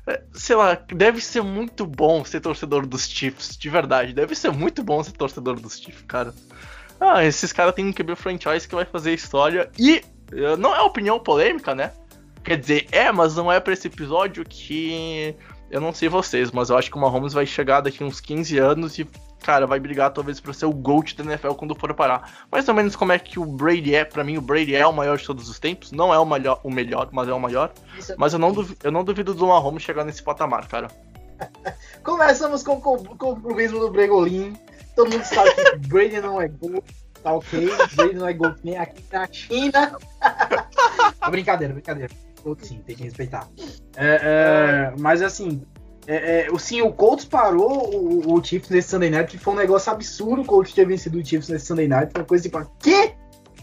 É, 0.07 0.23
sei 0.33 0.55
lá, 0.55 0.75
deve 0.87 1.19
ser 1.21 1.43
muito 1.43 1.85
bom 1.85 2.23
ser 2.23 2.39
torcedor 2.39 2.85
dos 2.87 3.07
Chiefs, 3.07 3.57
de 3.57 3.69
verdade. 3.69 4.13
Deve 4.13 4.33
ser 4.33 4.51
muito 4.51 4.81
bom 4.81 5.03
ser 5.03 5.11
torcedor 5.11 5.59
dos 5.59 5.77
Chiefs, 5.77 6.03
cara. 6.07 6.33
Ah, 6.99 7.23
esses 7.23 7.51
caras 7.51 7.75
têm 7.75 7.85
um 7.85 7.93
QB 7.93 8.15
franchise 8.15 8.67
que 8.67 8.75
vai 8.75 8.85
fazer 8.85 9.13
história 9.13 9.69
e 9.77 10.01
eh, 10.31 10.55
não 10.57 10.75
é 10.75 10.81
opinião 10.81 11.19
polêmica, 11.19 11.75
né? 11.75 11.91
Quer 12.43 12.57
dizer, 12.57 12.87
é, 12.91 13.11
mas 13.11 13.35
não 13.35 13.51
é 13.51 13.59
para 13.59 13.73
esse 13.73 13.87
episódio 13.87 14.43
que 14.45 15.35
eu 15.69 15.79
não 15.79 15.93
sei 15.93 16.09
vocês, 16.09 16.51
mas 16.51 16.69
eu 16.69 16.77
acho 16.77 16.89
que 16.89 16.97
o 16.97 16.99
Mahomes 16.99 17.33
vai 17.33 17.45
chegar 17.45 17.81
daqui 17.81 18.03
uns 18.03 18.19
15 18.19 18.57
anos 18.57 18.97
e 18.97 19.07
cara, 19.41 19.65
vai 19.65 19.79
brigar 19.79 20.11
talvez 20.11 20.39
para 20.39 20.53
ser 20.53 20.65
o 20.65 20.73
GOAT 20.73 21.15
da 21.15 21.23
NFL 21.23 21.53
quando 21.53 21.75
for 21.75 21.93
parar. 21.93 22.47
Mais 22.51 22.67
ou 22.67 22.73
menos 22.73 22.95
como 22.95 23.11
é 23.11 23.19
que 23.19 23.39
o 23.39 23.45
Brady 23.45 23.95
é, 23.95 24.03
para 24.03 24.23
mim 24.23 24.37
o 24.37 24.41
Brady 24.41 24.75
é 24.75 24.85
o 24.85 24.93
maior 24.93 25.17
de 25.17 25.25
todos 25.25 25.49
os 25.49 25.59
tempos, 25.59 25.91
não 25.91 26.13
é 26.13 26.19
o 26.19 26.25
melhor, 26.25 26.59
o 26.63 26.71
melhor 26.71 27.09
mas 27.11 27.27
é 27.27 27.33
o 27.33 27.39
maior. 27.39 27.71
É 28.09 28.15
mas 28.17 28.33
eu 28.33 28.39
não, 28.39 28.51
duvido, 28.51 28.79
eu 28.83 28.91
não 28.91 29.03
duvido 29.03 29.33
do 29.33 29.47
Mahomes 29.47 29.83
chegar 29.83 30.03
nesse 30.03 30.21
patamar, 30.21 30.67
cara. 30.67 30.87
Começamos 32.03 32.63
com, 32.63 32.79
com, 32.81 32.97
com 32.97 33.33
o 33.33 33.55
mesmo 33.55 33.79
do 33.79 33.91
Bregolin. 33.91 34.57
Todo 34.95 35.11
mundo 35.11 35.23
sabe 35.23 35.51
que 35.55 35.77
Brady 35.87 36.19
não 36.19 36.41
é 36.41 36.47
GOAT, 36.47 36.83
tá 37.23 37.33
ok? 37.33 37.69
Brady 37.95 38.15
não 38.15 38.27
é 38.27 38.33
GOAT 38.33 38.59
nem 38.63 38.77
aqui 38.77 39.03
na 39.11 39.27
China. 39.31 39.97
brincadeira, 41.29 41.73
brincadeira. 41.73 42.13
Sim, 42.61 42.81
tem 42.85 42.95
que 42.95 43.03
respeitar. 43.03 43.47
É, 43.97 44.19
é, 44.21 44.93
mas 44.97 45.21
assim, 45.21 45.61
é, 46.07 46.47
é, 46.47 46.59
sim, 46.59 46.81
o 46.81 46.91
Colts 46.91 47.25
parou 47.25 47.95
o, 47.95 48.33
o 48.33 48.43
Chiefs 48.43 48.69
nesse 48.69 48.89
Sunday 48.89 49.09
Night, 49.09 49.31
que 49.31 49.43
foi 49.43 49.53
um 49.53 49.57
negócio 49.57 49.91
absurdo 49.91 50.41
o 50.41 50.45
Colts 50.45 50.73
ter 50.73 50.85
vencido 50.85 51.19
o 51.19 51.25
Chiefs 51.25 51.49
nesse 51.49 51.67
Sunday 51.67 51.87
Night. 51.87 52.11
Uma 52.15 52.25
coisa 52.25 52.43
tipo, 52.43 52.59
quê? 52.79 53.13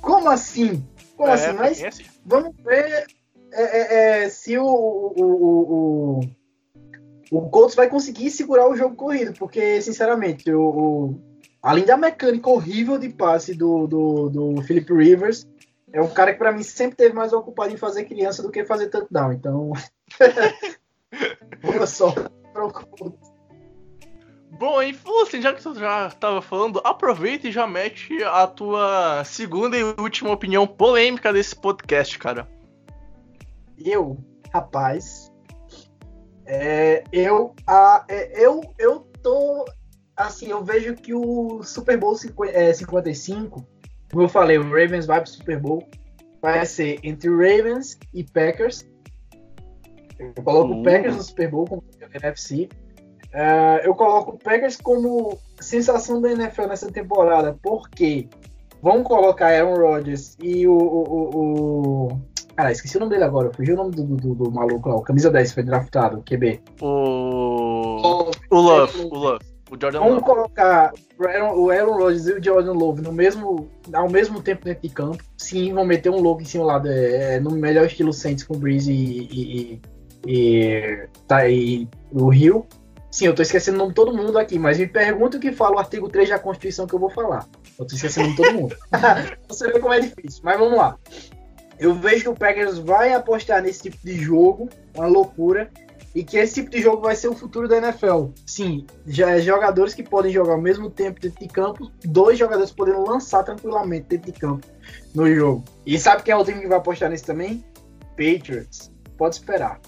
Como 0.00 0.28
assim? 0.28 0.86
Como 1.16 1.28
é, 1.28 1.34
assim? 1.34 1.52
Mas 1.52 1.82
assim. 1.82 2.04
vamos 2.24 2.54
ver. 2.64 3.06
é, 3.52 3.62
é, 3.62 4.24
é, 4.24 4.28
se 4.28 4.56
o, 4.58 4.64
o, 4.64 5.22
o, 5.22 6.20
o, 7.30 7.38
o 7.38 7.50
Colts 7.50 7.74
vai 7.74 7.88
conseguir 7.88 8.30
segurar 8.30 8.68
o 8.68 8.76
jogo 8.76 8.94
corrido, 8.94 9.32
porque, 9.38 9.80
sinceramente, 9.80 10.50
o, 10.52 10.60
o 10.62 11.20
além 11.62 11.84
da 11.84 11.96
mecânica 11.96 12.48
horrível 12.48 12.96
de 12.96 13.08
passe 13.08 13.54
do, 13.54 13.88
do, 13.88 14.28
do 14.28 14.62
Philip 14.62 14.92
Rivers, 14.92 15.44
é 15.92 16.00
um 16.00 16.08
cara 16.08 16.32
que 16.32 16.38
para 16.38 16.52
mim 16.52 16.62
sempre 16.62 16.96
teve 16.96 17.12
mais 17.12 17.32
ocupado 17.32 17.72
em 17.72 17.76
fazer 17.76 18.04
criança 18.04 18.42
do 18.42 18.52
que 18.52 18.64
fazer 18.64 18.88
touchdown. 18.88 19.32
Então, 19.32 19.72
boa 21.62 21.86
sorte 21.86 22.30
para 22.52 22.66
o 22.66 22.72
Colts. 22.72 23.36
Bom, 24.58 24.82
e 24.82 24.96
assim, 25.22 25.42
já 25.42 25.52
que 25.52 25.62
você 25.62 25.78
já 25.78 26.06
estava 26.06 26.40
falando, 26.40 26.80
aproveita 26.82 27.48
e 27.48 27.52
já 27.52 27.66
mete 27.66 28.22
a 28.22 28.46
tua 28.46 29.22
segunda 29.24 29.76
e 29.76 29.82
última 29.82 30.30
opinião 30.30 30.66
polêmica 30.66 31.32
desse 31.32 31.54
podcast, 31.54 32.18
cara. 32.18 32.48
Eu, 33.76 34.16
rapaz, 34.52 35.30
é, 36.46 37.04
eu, 37.12 37.54
a, 37.66 38.04
é, 38.08 38.42
eu, 38.42 38.62
eu 38.78 39.00
tô, 39.22 39.66
assim, 40.16 40.48
eu 40.48 40.64
vejo 40.64 40.94
que 40.94 41.12
o 41.12 41.62
Super 41.62 41.98
Bowl 41.98 42.16
55, 42.16 43.60
é, 43.60 44.10
como 44.10 44.22
eu 44.22 44.28
falei, 44.28 44.56
o 44.56 44.62
Ravens 44.62 45.04
vai 45.04 45.20
pro 45.20 45.28
Super 45.28 45.60
Bowl, 45.60 45.86
vai 46.40 46.64
ser 46.64 46.98
entre 47.02 47.28
Ravens 47.28 47.98
e 48.14 48.24
Packers. 48.24 48.88
Eu 50.18 50.42
coloco 50.42 50.74
o 50.74 50.82
Packers 50.82 51.16
no 51.16 51.22
Super 51.22 51.50
Bowl 51.50 51.66
como 51.66 51.84
NFC. 52.14 52.68
Uh, 53.34 53.84
eu 53.84 53.94
coloco 53.94 54.32
o 54.32 54.38
Packers 54.38 54.76
como 54.76 55.38
sensação 55.60 56.20
da 56.20 56.30
NFL 56.30 56.66
nessa 56.68 56.90
temporada, 56.90 57.58
porque 57.62 58.28
vão 58.82 59.02
colocar 59.02 59.48
Aaron 59.48 59.76
Rodgers 59.76 60.36
e 60.40 60.66
o, 60.66 60.72
o, 60.72 61.02
o, 61.02 62.08
o... 62.12 62.20
Cara, 62.54 62.72
esqueci 62.72 62.96
o 62.96 63.00
nome 63.00 63.12
dele 63.12 63.24
agora. 63.24 63.52
Fugiu 63.52 63.74
o 63.74 63.78
nome 63.78 63.90
do, 63.90 64.04
do, 64.04 64.34
do, 64.34 64.50
maluco 64.50 64.88
lá. 64.88 64.96
O 64.96 65.02
camisa 65.02 65.30
10 65.30 65.52
foi 65.52 65.62
draftado, 65.62 66.22
QB. 66.22 66.62
O. 66.80 68.00
O 68.50 68.56
Love. 68.58 69.00
O 69.10 69.18
Love. 69.18 69.44
O 69.70 69.76
Jordan 69.78 69.98
Vamos 69.98 70.14
Love. 70.14 70.24
colocar 70.24 70.92
o 71.18 71.26
Aaron, 71.26 71.58
o 71.58 71.70
Aaron 71.70 71.98
Rodgers 71.98 72.26
e 72.26 72.32
o 72.32 72.42
Jordan 72.42 72.72
Love 72.72 73.02
no 73.02 73.12
mesmo, 73.12 73.68
ao 73.92 74.08
mesmo 74.08 74.40
tempo 74.40 74.64
dentro 74.64 74.82
de 74.82 74.94
campo. 74.94 75.22
Sim, 75.36 75.74
vão 75.74 75.84
meter 75.84 76.08
um 76.08 76.20
louco 76.20 76.40
em 76.40 76.44
cima 76.44 76.64
lá, 76.64 76.82
é, 76.86 77.40
no 77.40 77.50
melhor 77.50 77.86
estilo 77.86 78.12
Saints 78.12 78.44
com 78.44 78.54
o 78.54 78.58
Breeze 78.58 78.92
e, 78.92 79.74
e, 79.74 79.82
e, 80.26 81.08
tá, 81.26 81.48
e 81.48 81.88
o 82.12 82.28
Rio. 82.28 82.66
Sim, 83.10 83.26
eu 83.26 83.34
tô 83.34 83.40
esquecendo 83.40 83.76
o 83.76 83.78
nome 83.78 83.90
de 83.90 83.94
todo 83.94 84.14
mundo 84.14 84.38
aqui, 84.38 84.58
mas 84.58 84.78
me 84.78 84.86
pergunta 84.86 85.38
o 85.38 85.40
que 85.40 85.52
fala 85.52 85.76
o 85.76 85.78
artigo 85.78 86.08
3 86.08 86.28
da 86.28 86.38
Constituição 86.38 86.86
que 86.86 86.94
eu 86.94 86.98
vou 86.98 87.08
falar. 87.08 87.46
Eu 87.78 87.86
tô 87.86 87.94
esquecendo 87.94 88.36
todo 88.36 88.52
mundo. 88.52 88.76
Você 89.48 89.72
vê 89.72 89.78
como 89.78 89.94
é 89.94 90.00
difícil, 90.00 90.42
mas 90.44 90.58
vamos 90.58 90.76
lá. 90.76 90.98
Eu 91.78 91.94
vejo 91.94 92.22
que 92.24 92.28
o 92.28 92.34
Packers 92.34 92.78
vai 92.78 93.12
apostar 93.12 93.62
nesse 93.62 93.84
tipo 93.84 93.98
de 94.04 94.18
jogo, 94.18 94.68
uma 94.94 95.06
loucura, 95.06 95.70
e 96.14 96.24
que 96.24 96.38
esse 96.38 96.54
tipo 96.54 96.70
de 96.70 96.80
jogo 96.80 97.02
vai 97.02 97.14
ser 97.14 97.28
o 97.28 97.34
futuro 97.34 97.68
da 97.68 97.76
NFL. 97.76 98.28
Sim, 98.46 98.86
já 99.06 99.32
é 99.32 99.40
jogadores 99.40 99.92
que 99.92 100.02
podem 100.02 100.32
jogar 100.32 100.54
ao 100.54 100.60
mesmo 100.60 100.90
tempo 100.90 101.20
dentro 101.20 101.38
de 101.38 101.48
campo, 101.48 101.90
dois 102.02 102.38
jogadores 102.38 102.70
podendo 102.70 103.04
lançar 103.06 103.42
tranquilamente 103.44 104.06
dentro 104.08 104.32
de 104.32 104.38
campo 104.38 104.66
no 105.14 105.32
jogo. 105.34 105.64
E 105.84 105.98
sabe 105.98 106.22
quem 106.22 106.32
é 106.32 106.36
o 106.36 106.44
time 106.44 106.60
que 106.60 106.68
vai 106.68 106.78
apostar 106.78 107.10
nisso 107.10 107.26
também? 107.26 107.62
Patriots. 108.16 108.90
Pode 109.18 109.36
esperar. 109.36 109.78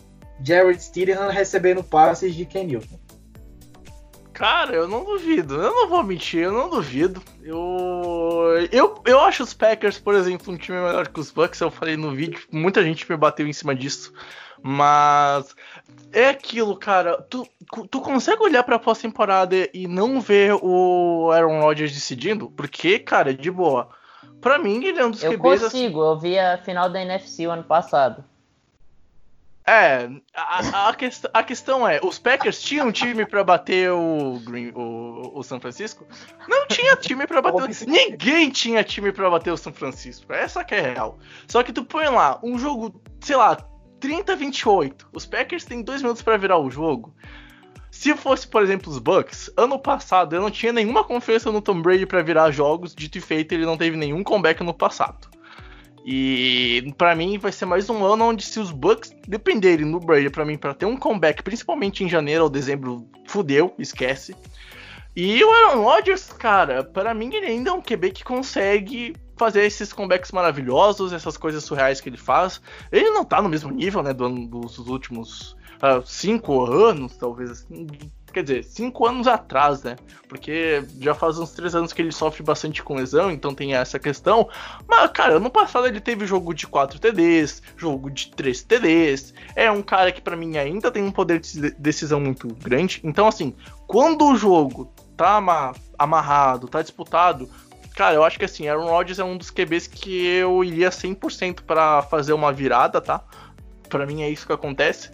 Jared 0.42 0.82
Stidham 0.82 1.28
recebendo 1.28 1.82
passes 1.82 2.34
de 2.34 2.44
Ken 2.44 2.64
Newton. 2.64 2.98
Cara, 4.32 4.72
eu 4.72 4.86
não 4.86 5.04
duvido. 5.04 5.56
Eu 5.56 5.74
não 5.74 5.88
vou 5.88 6.04
mentir, 6.04 6.42
eu 6.42 6.52
não 6.52 6.70
duvido. 6.70 7.20
Eu, 7.42 8.68
eu, 8.70 9.02
eu 9.04 9.20
acho 9.20 9.42
os 9.42 9.52
Packers, 9.52 9.98
por 9.98 10.14
exemplo, 10.14 10.52
um 10.52 10.56
time 10.56 10.78
melhor 10.78 11.08
que 11.08 11.18
os 11.18 11.32
Bucks. 11.32 11.60
Eu 11.60 11.72
falei 11.72 11.96
no 11.96 12.14
vídeo, 12.14 12.40
muita 12.52 12.84
gente 12.84 13.10
me 13.10 13.16
bateu 13.16 13.48
em 13.48 13.52
cima 13.52 13.74
disso. 13.74 14.12
Mas 14.62 15.56
é 16.12 16.28
aquilo, 16.28 16.76
cara. 16.76 17.20
Tu, 17.22 17.44
tu 17.90 18.00
consegue 18.00 18.40
olhar 18.40 18.62
pra 18.62 18.78
pós-temporada 18.78 19.68
e 19.74 19.88
não 19.88 20.20
ver 20.20 20.54
o 20.62 21.32
Aaron 21.32 21.60
Rodgers 21.60 21.92
decidindo? 21.92 22.48
Porque, 22.50 23.00
cara, 23.00 23.34
de 23.34 23.50
boa. 23.50 23.88
Pra 24.40 24.56
mim, 24.56 24.84
ele 24.84 25.00
é 25.00 25.04
um 25.04 25.10
dos 25.10 25.22
Eu 25.22 25.32
QBs, 25.32 25.62
consigo, 25.64 26.00
eu 26.00 26.16
vi 26.16 26.38
a 26.38 26.58
final 26.58 26.88
da 26.88 27.02
NFC 27.02 27.44
o 27.46 27.50
ano 27.50 27.64
passado. 27.64 28.24
É, 29.68 30.08
a, 30.34 30.88
a, 30.88 30.94
quest 30.94 31.26
a, 31.30 31.42
questão 31.42 31.86
é, 31.86 32.00
os 32.02 32.18
Packers 32.18 32.62
tinham 32.62 32.90
time 32.90 33.26
pra 33.26 33.44
bater 33.44 33.92
o, 33.92 34.40
Green, 34.42 34.72
o, 34.74 35.32
o 35.34 35.42
São 35.42 35.60
Francisco? 35.60 36.06
Não 36.48 36.66
tinha 36.66 36.96
time 36.96 37.26
pra 37.26 37.42
bater. 37.42 37.86
Ninguém 37.86 38.48
tinha 38.48 38.82
time 38.82 39.12
pra 39.12 39.28
bater 39.28 39.52
o 39.52 39.58
São 39.58 39.70
Francisco. 39.70 40.32
Essa 40.32 40.64
que 40.64 40.74
é 40.74 40.80
real. 40.80 41.18
Só 41.46 41.62
que 41.62 41.70
tu 41.70 41.84
põe 41.84 42.06
lá 42.06 42.40
um 42.42 42.58
jogo, 42.58 42.98
sei 43.20 43.36
lá, 43.36 43.56
30 44.00 44.34
28. 44.36 45.10
Os 45.12 45.26
Packers 45.26 45.66
têm 45.66 45.82
dois 45.82 46.00
minutos 46.00 46.22
pra 46.22 46.38
virar 46.38 46.56
o 46.56 46.70
jogo. 46.70 47.14
Se 47.90 48.14
fosse, 48.14 48.48
por 48.48 48.62
exemplo, 48.62 48.90
os 48.90 48.98
Bucks, 48.98 49.50
ano 49.54 49.78
passado 49.78 50.34
eu 50.34 50.40
não 50.40 50.50
tinha 50.50 50.72
nenhuma 50.72 51.04
confiança 51.04 51.52
no 51.52 51.60
Tom 51.60 51.82
Brady 51.82 52.06
para 52.06 52.22
virar 52.22 52.50
jogos. 52.52 52.94
Dito 52.94 53.18
e 53.18 53.20
feito, 53.20 53.52
ele 53.52 53.66
não 53.66 53.76
teve 53.76 53.98
nenhum 53.98 54.24
comeback 54.24 54.64
no 54.64 54.72
passado. 54.72 55.27
E 56.04 56.94
para 56.96 57.14
mim 57.14 57.38
vai 57.38 57.52
ser 57.52 57.66
mais 57.66 57.88
um 57.90 58.04
ano 58.04 58.26
onde 58.26 58.44
se 58.44 58.58
os 58.58 58.70
Bucks 58.70 59.14
dependerem 59.26 59.84
no 59.84 60.00
Brady 60.00 60.30
para 60.30 60.44
mim 60.44 60.56
para 60.56 60.74
ter 60.74 60.86
um 60.86 60.96
comeback, 60.96 61.42
principalmente 61.42 62.02
em 62.02 62.08
janeiro 62.08 62.44
ou 62.44 62.50
dezembro, 62.50 63.06
fudeu, 63.26 63.74
esquece. 63.78 64.34
E 65.14 65.42
o 65.42 65.52
Aaron 65.52 65.82
Rodgers, 65.82 66.32
cara, 66.32 66.84
para 66.84 67.12
mim 67.12 67.34
ele 67.34 67.46
ainda 67.46 67.70
é 67.70 67.72
um 67.72 67.82
QB 67.82 68.12
que 68.12 68.24
consegue 68.24 69.14
fazer 69.36 69.64
esses 69.64 69.92
comebacks 69.92 70.32
maravilhosos, 70.32 71.12
essas 71.12 71.36
coisas 71.36 71.64
surreais 71.64 72.00
que 72.00 72.08
ele 72.08 72.16
faz. 72.16 72.60
Ele 72.90 73.10
não 73.10 73.24
tá 73.24 73.40
no 73.40 73.48
mesmo 73.48 73.70
nível, 73.70 74.02
né, 74.02 74.12
do, 74.12 74.28
dos 74.46 74.78
últimos 74.78 75.56
uh, 75.82 76.04
cinco 76.04 76.64
anos, 76.64 77.16
talvez 77.16 77.50
assim, 77.50 77.86
Quer 78.38 78.44
dizer, 78.44 78.64
cinco 78.64 79.04
anos 79.04 79.26
atrás, 79.26 79.82
né? 79.82 79.96
Porque 80.28 80.84
já 81.00 81.12
faz 81.12 81.40
uns 81.40 81.50
três 81.50 81.74
anos 81.74 81.92
que 81.92 82.00
ele 82.00 82.12
sofre 82.12 82.40
bastante 82.40 82.84
com 82.84 82.94
lesão, 82.94 83.32
então 83.32 83.52
tem 83.52 83.74
essa 83.74 83.98
questão. 83.98 84.48
Mas, 84.86 85.10
cara, 85.10 85.38
ano 85.38 85.50
passado 85.50 85.88
ele 85.88 86.00
teve 86.00 86.24
jogo 86.24 86.54
de 86.54 86.64
4 86.64 87.00
TDs, 87.00 87.60
jogo 87.76 88.08
de 88.08 88.30
3 88.30 88.62
TDs. 88.62 89.34
É 89.56 89.68
um 89.72 89.82
cara 89.82 90.12
que 90.12 90.20
para 90.20 90.36
mim 90.36 90.56
ainda 90.56 90.88
tem 90.88 91.02
um 91.02 91.10
poder 91.10 91.40
de 91.40 91.72
decisão 91.72 92.20
muito 92.20 92.46
grande. 92.54 93.00
Então, 93.02 93.26
assim, 93.26 93.52
quando 93.88 94.24
o 94.26 94.36
jogo 94.36 94.88
tá 95.16 95.42
amarrado, 95.98 96.68
tá 96.68 96.80
disputado, 96.80 97.50
cara, 97.96 98.14
eu 98.14 98.22
acho 98.22 98.38
que 98.38 98.44
assim, 98.44 98.68
Aaron 98.68 98.86
Rodgers 98.86 99.18
é 99.18 99.24
um 99.24 99.36
dos 99.36 99.50
QBs 99.50 99.88
que 99.88 100.26
eu 100.26 100.62
iria 100.62 100.90
100% 100.90 101.62
para 101.62 102.02
fazer 102.02 102.34
uma 102.34 102.52
virada, 102.52 103.00
tá? 103.00 103.20
Para 103.88 104.06
mim 104.06 104.22
é 104.22 104.30
isso 104.30 104.46
que 104.46 104.52
acontece. 104.52 105.10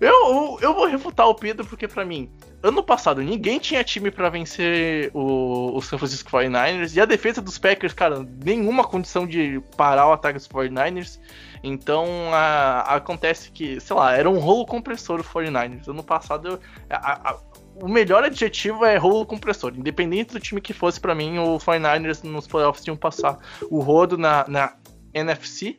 Eu, 0.00 0.58
eu 0.60 0.72
vou 0.72 0.86
refutar 0.86 1.26
o 1.26 1.34
Pedro 1.34 1.66
porque 1.66 1.88
para 1.88 2.04
mim 2.04 2.30
ano 2.62 2.82
passado 2.82 3.22
ninguém 3.22 3.58
tinha 3.58 3.84
time 3.84 4.10
para 4.10 4.28
vencer 4.28 5.10
o, 5.14 5.76
o 5.76 5.82
San 5.82 5.98
Francisco 5.98 6.30
49ers 6.30 6.96
e 6.96 7.00
a 7.00 7.04
defesa 7.04 7.40
dos 7.40 7.58
Packers, 7.58 7.92
cara, 7.92 8.26
nenhuma 8.44 8.84
condição 8.84 9.26
de 9.26 9.62
parar 9.76 10.08
o 10.08 10.12
ataque 10.12 10.38
dos 10.38 10.48
49ers. 10.48 11.18
Então 11.62 12.06
a, 12.32 12.96
acontece 12.96 13.50
que, 13.50 13.80
sei 13.80 13.96
lá, 13.96 14.14
era 14.14 14.28
um 14.28 14.38
rolo 14.38 14.66
compressor 14.66 15.20
o 15.20 15.24
49ers. 15.24 15.88
Ano 15.88 16.02
passado 16.02 16.60
a, 16.90 17.30
a, 17.30 17.38
o 17.80 17.88
melhor 17.88 18.24
adjetivo 18.24 18.84
é 18.84 18.96
rolo 18.96 19.26
compressor. 19.26 19.72
Independente 19.76 20.32
do 20.32 20.40
time 20.40 20.60
que 20.60 20.72
fosse 20.72 21.00
para 21.00 21.14
mim, 21.14 21.38
o 21.38 21.58
49ers 21.58 22.24
nos 22.24 22.46
playoffs 22.46 22.84
tinham 22.84 22.96
passar 22.96 23.38
o 23.70 23.80
rodo 23.80 24.18
na, 24.18 24.44
na 24.48 24.74
NFC 25.14 25.78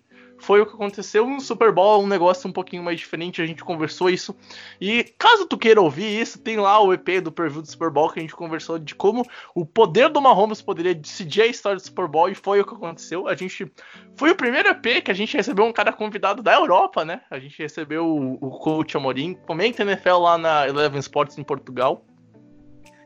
foi 0.49 0.61
o 0.61 0.65
que 0.65 0.73
aconteceu 0.73 1.27
no 1.27 1.39
Super 1.39 1.71
Bowl, 1.71 2.01
um 2.01 2.07
negócio 2.07 2.49
um 2.49 2.51
pouquinho 2.51 2.81
mais 2.81 2.99
diferente, 2.99 3.39
a 3.39 3.45
gente 3.45 3.63
conversou 3.63 4.09
isso. 4.09 4.35
E 4.81 5.03
caso 5.15 5.45
tu 5.45 5.55
queira 5.55 5.79
ouvir 5.79 6.19
isso, 6.19 6.39
tem 6.39 6.57
lá 6.57 6.81
o 6.81 6.91
EP 6.91 7.21
do 7.21 7.31
preview 7.31 7.61
do 7.61 7.69
Super 7.69 7.91
Bowl 7.91 8.09
que 8.09 8.17
a 8.17 8.23
gente 8.23 8.35
conversou 8.35 8.79
de 8.79 8.95
como 8.95 9.23
o 9.53 9.63
poder 9.63 10.09
do 10.09 10.19
Mahomes 10.19 10.59
poderia 10.59 10.95
decidir 10.95 11.43
a 11.43 11.45
história 11.45 11.75
do 11.75 11.83
Super 11.83 12.07
Bowl 12.07 12.29
e 12.29 12.33
foi 12.33 12.61
o 12.61 12.65
que 12.65 12.73
aconteceu. 12.73 13.27
A 13.27 13.35
gente 13.35 13.71
foi 14.17 14.31
o 14.31 14.35
primeiro 14.35 14.69
EP 14.69 15.03
que 15.03 15.11
a 15.11 15.13
gente 15.13 15.37
recebeu 15.37 15.65
um 15.65 15.71
cara 15.71 15.93
convidado 15.93 16.41
da 16.41 16.55
Europa, 16.55 17.05
né? 17.05 17.21
A 17.29 17.37
gente 17.37 17.55
recebeu 17.61 18.07
o, 18.07 18.33
o 18.41 18.49
coach 18.57 18.97
Amorim, 18.97 19.35
comenta 19.45 19.83
NFL 19.83 20.17
lá 20.17 20.35
na 20.35 20.67
Eleven 20.67 20.99
Sports 20.99 21.37
em 21.37 21.43
Portugal. 21.43 22.03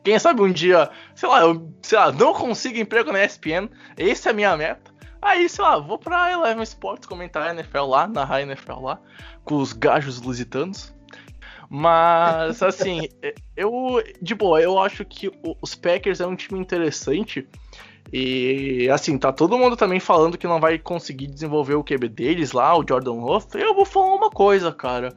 Quem 0.01 0.17
sabe 0.17 0.41
um 0.41 0.51
dia, 0.51 0.89
sei 1.13 1.27
lá, 1.27 1.41
eu 1.41 1.69
sei 1.81 1.97
lá, 1.97 2.09
não 2.09 2.33
consigo 2.33 2.77
emprego 2.77 3.11
na 3.11 3.23
ESPN, 3.23 3.69
essa 3.97 4.29
é 4.29 4.31
a 4.31 4.33
minha 4.33 4.55
meta. 4.55 4.92
Aí, 5.23 5.47
sei 5.47 5.63
lá, 5.63 5.79
vou 5.79 5.97
pra 5.97 6.33
Eleven 6.33 6.63
Sports 6.63 7.07
comentar 7.07 7.47
a 7.47 7.53
NFL 7.53 7.85
lá, 7.85 8.07
narrar 8.07 8.35
a 8.35 8.41
NFL 8.41 8.81
lá, 8.81 8.99
com 9.45 9.55
os 9.55 9.71
gajos 9.71 10.21
lusitanos. 10.21 10.93
Mas, 11.69 12.61
assim, 12.61 13.07
eu, 13.55 14.03
de 14.21 14.35
boa, 14.35 14.61
eu 14.61 14.77
acho 14.77 15.05
que 15.05 15.31
os 15.61 15.75
Packers 15.75 16.19
é 16.19 16.27
um 16.27 16.35
time 16.35 16.59
interessante. 16.59 17.47
E, 18.11 18.89
assim, 18.91 19.17
tá 19.17 19.31
todo 19.31 19.57
mundo 19.57 19.77
também 19.77 19.99
falando 19.99 20.37
que 20.37 20.45
não 20.45 20.59
vai 20.59 20.77
conseguir 20.77 21.27
desenvolver 21.27 21.75
o 21.75 21.83
QB 21.83 22.09
deles 22.09 22.51
lá, 22.51 22.77
o 22.77 22.85
Jordan 22.87 23.13
Love. 23.13 23.47
Eu 23.53 23.73
vou 23.73 23.85
falar 23.85 24.15
uma 24.15 24.29
coisa, 24.29 24.73
cara. 24.73 25.15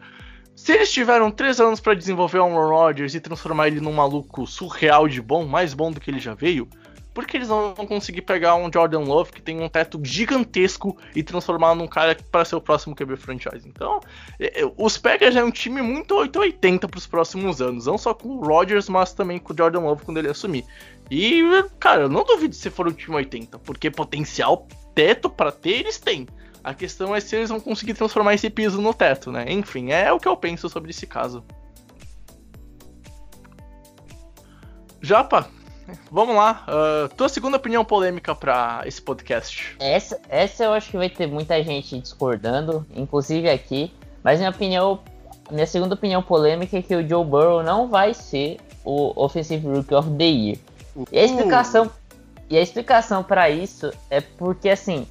Se 0.54 0.72
eles 0.72 0.90
tiveram 0.92 1.32
três 1.32 1.60
anos 1.60 1.80
para 1.80 1.94
desenvolver 1.94 2.38
o 2.38 2.44
Aaron 2.44 2.68
Rodgers 2.68 3.14
e 3.14 3.20
transformar 3.20 3.66
ele 3.66 3.80
num 3.80 3.92
maluco 3.92 4.46
surreal 4.46 5.08
de 5.08 5.20
bom, 5.20 5.44
mais 5.44 5.74
bom 5.74 5.90
do 5.90 6.00
que 6.00 6.10
ele 6.10 6.20
já 6.20 6.32
veio, 6.32 6.68
porque 7.16 7.38
eles 7.38 7.48
não 7.48 7.74
vão 7.74 7.86
conseguir 7.86 8.20
pegar 8.20 8.56
um 8.56 8.70
Jordan 8.70 8.98
Love 8.98 9.32
que 9.32 9.40
tem 9.40 9.58
um 9.58 9.70
teto 9.70 9.98
gigantesco 10.04 10.98
e 11.14 11.22
transformar 11.22 11.74
num 11.74 11.86
cara 11.86 12.14
para 12.30 12.44
ser 12.44 12.56
o 12.56 12.60
próximo 12.60 12.94
QB 12.94 13.16
franchise. 13.16 13.66
Então, 13.66 14.00
é, 14.38 14.60
é, 14.60 14.72
os 14.76 14.98
Packers 14.98 15.34
é 15.34 15.42
um 15.42 15.50
time 15.50 15.80
muito 15.80 16.14
880 16.14 16.86
para 16.86 16.98
os 16.98 17.06
próximos 17.06 17.62
anos, 17.62 17.86
não 17.86 17.96
só 17.96 18.12
com 18.12 18.28
o 18.28 18.44
Rodgers, 18.44 18.90
mas 18.90 19.14
também 19.14 19.38
com 19.38 19.54
o 19.54 19.56
Jordan 19.56 19.80
Love 19.80 20.04
quando 20.04 20.18
ele 20.18 20.28
assumir. 20.28 20.66
E, 21.10 21.42
cara, 21.80 22.02
eu 22.02 22.08
não 22.10 22.22
duvido 22.22 22.54
se 22.54 22.68
for 22.68 22.86
um 22.86 22.92
time 22.92 23.16
80, 23.16 23.60
porque 23.60 23.90
potencial 23.90 24.68
teto 24.94 25.30
para 25.30 25.50
ter 25.50 25.70
eles 25.70 25.96
têm. 25.96 26.28
A 26.62 26.74
questão 26.74 27.16
é 27.16 27.20
se 27.20 27.34
eles 27.34 27.48
vão 27.48 27.60
conseguir 27.60 27.94
transformar 27.94 28.34
esse 28.34 28.50
piso 28.50 28.82
no 28.82 28.92
teto, 28.92 29.32
né? 29.32 29.46
Enfim, 29.48 29.90
é 29.90 30.12
o 30.12 30.20
que 30.20 30.28
eu 30.28 30.36
penso 30.36 30.68
sobre 30.68 30.90
esse 30.90 31.06
caso. 31.06 31.42
Japa, 35.00 35.48
vamos 36.10 36.34
lá. 36.34 36.64
Uh, 36.68 37.14
tua 37.14 37.28
segunda 37.28 37.56
opinião 37.56 37.84
polêmica 37.84 38.34
para 38.34 38.82
esse 38.86 39.00
podcast? 39.00 39.76
Essa, 39.78 40.20
essa 40.28 40.64
eu 40.64 40.72
acho 40.72 40.90
que 40.90 40.96
vai 40.96 41.08
ter 41.08 41.26
muita 41.26 41.62
gente 41.62 41.98
discordando, 41.98 42.86
inclusive 42.94 43.48
aqui. 43.48 43.92
Mas 44.22 44.38
minha 44.38 44.50
opinião, 44.50 45.00
minha 45.50 45.66
segunda 45.66 45.94
opinião 45.94 46.22
polêmica 46.22 46.78
é 46.78 46.82
que 46.82 46.94
o 46.94 47.06
Joe 47.06 47.24
Burrow 47.24 47.62
não 47.62 47.88
vai 47.88 48.12
ser 48.12 48.58
o 48.84 49.12
Offensive 49.16 49.66
Rookie 49.66 49.94
of 49.94 50.10
the 50.10 50.24
Year. 50.24 50.58
E 51.12 51.18
a 51.18 51.24
explicação, 51.24 51.90
e 52.48 52.56
a 52.56 52.60
explicação 52.60 53.22
para 53.22 53.50
isso 53.50 53.92
é 54.10 54.20
porque 54.20 54.68
assim, 54.68 55.06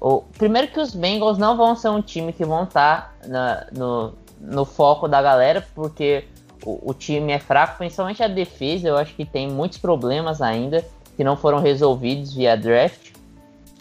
o, 0.00 0.22
primeiro 0.22 0.68
que 0.68 0.80
os 0.80 0.94
Bengals 0.94 1.38
não 1.38 1.56
vão 1.56 1.76
ser 1.76 1.90
um 1.90 2.00
time 2.00 2.32
que 2.32 2.44
vão 2.44 2.64
estar 2.64 3.14
tá 3.20 3.66
no, 3.72 4.14
no 4.40 4.64
foco 4.64 5.06
da 5.06 5.20
galera, 5.20 5.66
porque 5.74 6.24
o, 6.64 6.90
o, 6.90 6.94
time 6.94 7.32
é 7.32 7.38
fraco, 7.38 7.78
principalmente 7.78 8.22
a 8.22 8.28
defesa. 8.28 8.88
Eu 8.88 8.96
acho 8.96 9.14
que 9.14 9.24
tem 9.24 9.48
muitos 9.48 9.78
problemas 9.78 10.40
ainda 10.42 10.84
que 11.16 11.24
não 11.24 11.36
foram 11.36 11.60
resolvidos 11.60 12.34
via 12.34 12.56
draft. 12.56 13.12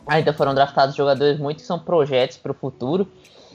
Ainda 0.07 0.33
foram 0.33 0.55
draftados 0.55 0.95
jogadores 0.95 1.39
muito 1.39 1.57
que 1.57 1.65
são 1.65 1.79
projetos 1.79 2.37
para 2.37 2.51
o 2.51 2.55
futuro. 2.55 3.07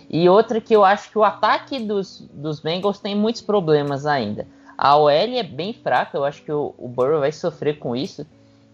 E 0.08 0.28
outra 0.28 0.60
que 0.60 0.74
eu 0.74 0.84
acho 0.84 1.10
que 1.10 1.18
o 1.18 1.24
ataque 1.24 1.78
dos, 1.80 2.20
dos 2.32 2.60
Bengals 2.60 2.98
tem 2.98 3.14
muitos 3.14 3.42
problemas 3.42 4.06
ainda. 4.06 4.46
A 4.76 4.96
OL 4.96 5.10
é 5.10 5.42
bem 5.42 5.72
fraca, 5.72 6.16
eu 6.16 6.24
acho 6.24 6.42
que 6.42 6.52
o, 6.52 6.74
o 6.76 6.88
Burrow 6.88 7.20
vai 7.20 7.32
sofrer 7.32 7.78
com 7.78 7.94
isso. 7.94 8.26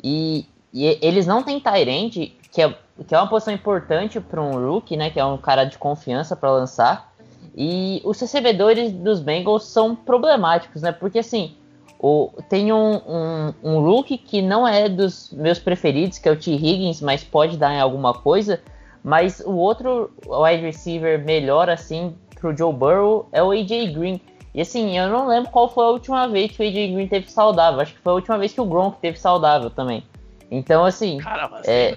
E, 0.02 0.46
e 0.72 0.98
eles 1.02 1.26
não 1.26 1.42
têm 1.42 1.60
Tyrande, 1.60 2.34
que 2.50 2.62
é, 2.62 2.74
que 3.06 3.14
é 3.14 3.18
uma 3.18 3.28
posição 3.28 3.52
importante 3.52 4.20
para 4.20 4.40
um 4.40 4.52
rookie, 4.52 4.96
né? 4.96 5.10
Que 5.10 5.20
é 5.20 5.24
um 5.24 5.36
cara 5.36 5.64
de 5.64 5.78
confiança 5.78 6.34
para 6.34 6.50
lançar. 6.50 7.09
E 7.56 8.00
os 8.04 8.20
recebedores 8.20 8.92
dos 8.92 9.20
Bengals 9.20 9.64
são 9.64 9.94
problemáticos, 9.94 10.82
né? 10.82 10.92
Porque 10.92 11.18
assim, 11.18 11.56
o, 11.98 12.30
tem 12.48 12.72
um, 12.72 12.94
um, 12.94 13.54
um 13.62 13.80
rookie 13.80 14.16
que 14.16 14.40
não 14.40 14.66
é 14.66 14.88
dos 14.88 15.30
meus 15.32 15.58
preferidos, 15.58 16.18
que 16.18 16.28
é 16.28 16.32
o 16.32 16.36
T. 16.36 16.50
Higgins, 16.52 17.00
mas 17.00 17.22
pode 17.22 17.56
dar 17.56 17.74
em 17.74 17.80
alguma 17.80 18.14
coisa. 18.14 18.60
Mas 19.02 19.40
o 19.40 19.52
outro 19.52 20.10
wide 20.26 20.62
receiver 20.62 21.22
melhor, 21.24 21.68
assim, 21.68 22.14
pro 22.40 22.56
Joe 22.56 22.72
Burrow 22.72 23.28
é 23.32 23.42
o 23.42 23.50
AJ 23.50 23.92
Green. 23.94 24.20
E 24.54 24.60
assim, 24.60 24.98
eu 24.98 25.08
não 25.08 25.28
lembro 25.28 25.50
qual 25.50 25.68
foi 25.68 25.84
a 25.84 25.88
última 25.88 26.26
vez 26.26 26.52
que 26.52 26.62
o 26.62 26.66
AJ 26.66 26.92
Green 26.92 27.06
teve 27.06 27.30
saudável. 27.30 27.80
Acho 27.80 27.94
que 27.94 28.00
foi 28.00 28.12
a 28.12 28.16
última 28.16 28.38
vez 28.38 28.52
que 28.52 28.60
o 28.60 28.64
Gronk 28.64 28.98
teve 29.00 29.18
saudável 29.18 29.70
também. 29.70 30.02
Então, 30.50 30.84
assim. 30.84 31.18
Cara, 31.18 31.50
é, 31.64 31.94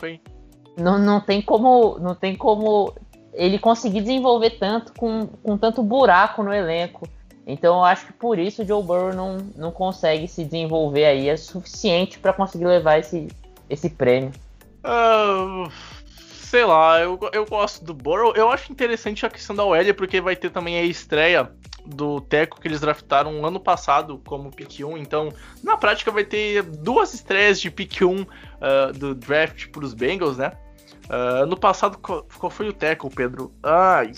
não, 0.77 0.99
não 0.99 1.19
tem 1.19 1.41
como. 1.41 1.97
Não 1.99 2.13
tem 2.13 2.35
como 2.35 2.93
ele 3.33 3.57
conseguir 3.59 4.01
desenvolver 4.01 4.51
tanto 4.51 4.93
com, 4.93 5.27
com 5.27 5.57
tanto 5.57 5.81
buraco 5.81 6.43
no 6.43 6.53
elenco. 6.53 7.07
Então 7.45 7.75
eu 7.75 7.83
acho 7.83 8.05
que 8.05 8.13
por 8.13 8.39
isso 8.39 8.61
o 8.61 8.65
Joe 8.65 8.81
Burrow 8.81 9.13
não, 9.13 9.37
não 9.55 9.71
consegue 9.71 10.27
se 10.27 10.45
desenvolver 10.45 11.05
aí 11.05 11.27
é 11.27 11.35
suficiente 11.35 12.19
para 12.19 12.31
conseguir 12.31 12.65
levar 12.65 12.99
esse, 12.99 13.27
esse 13.69 13.89
prêmio. 13.89 14.31
Uh, 14.85 15.69
sei 16.53 16.65
lá, 16.65 16.99
eu, 17.01 17.19
eu 17.33 17.45
gosto 17.45 17.83
do 17.83 17.93
Burrow. 17.93 18.33
Eu 18.35 18.49
acho 18.51 18.71
interessante 18.71 19.25
a 19.25 19.29
questão 19.29 19.55
da 19.55 19.65
OL, 19.65 19.93
porque 19.97 20.21
vai 20.21 20.35
ter 20.35 20.51
também 20.51 20.77
a 20.77 20.83
estreia 20.83 21.51
do 21.85 22.21
Teco 22.21 22.61
que 22.61 22.67
eles 22.67 22.79
draftaram 22.79 23.45
ano 23.45 23.59
passado 23.59 24.21
como 24.25 24.51
pick 24.51 24.85
1. 24.85 24.97
Então, 24.97 25.29
na 25.61 25.75
prática, 25.75 26.11
vai 26.11 26.23
ter 26.23 26.63
duas 26.63 27.13
estreias 27.13 27.59
de 27.59 27.69
pick 27.69 28.01
1 28.01 28.21
uh, 28.21 28.27
ah, 28.61 28.91
do 28.93 29.13
draft 29.13 29.67
para 29.67 29.83
os 29.83 29.93
Bengals, 29.93 30.37
né? 30.37 30.53
Uh, 31.09 31.45
no 31.45 31.57
passado, 31.57 31.97
qual, 31.97 32.25
qual, 32.37 32.49
foi 32.49 32.69
o 32.69 32.73
Teco, 32.73 33.09
Pedro? 33.09 33.51
Ai. 33.61 34.13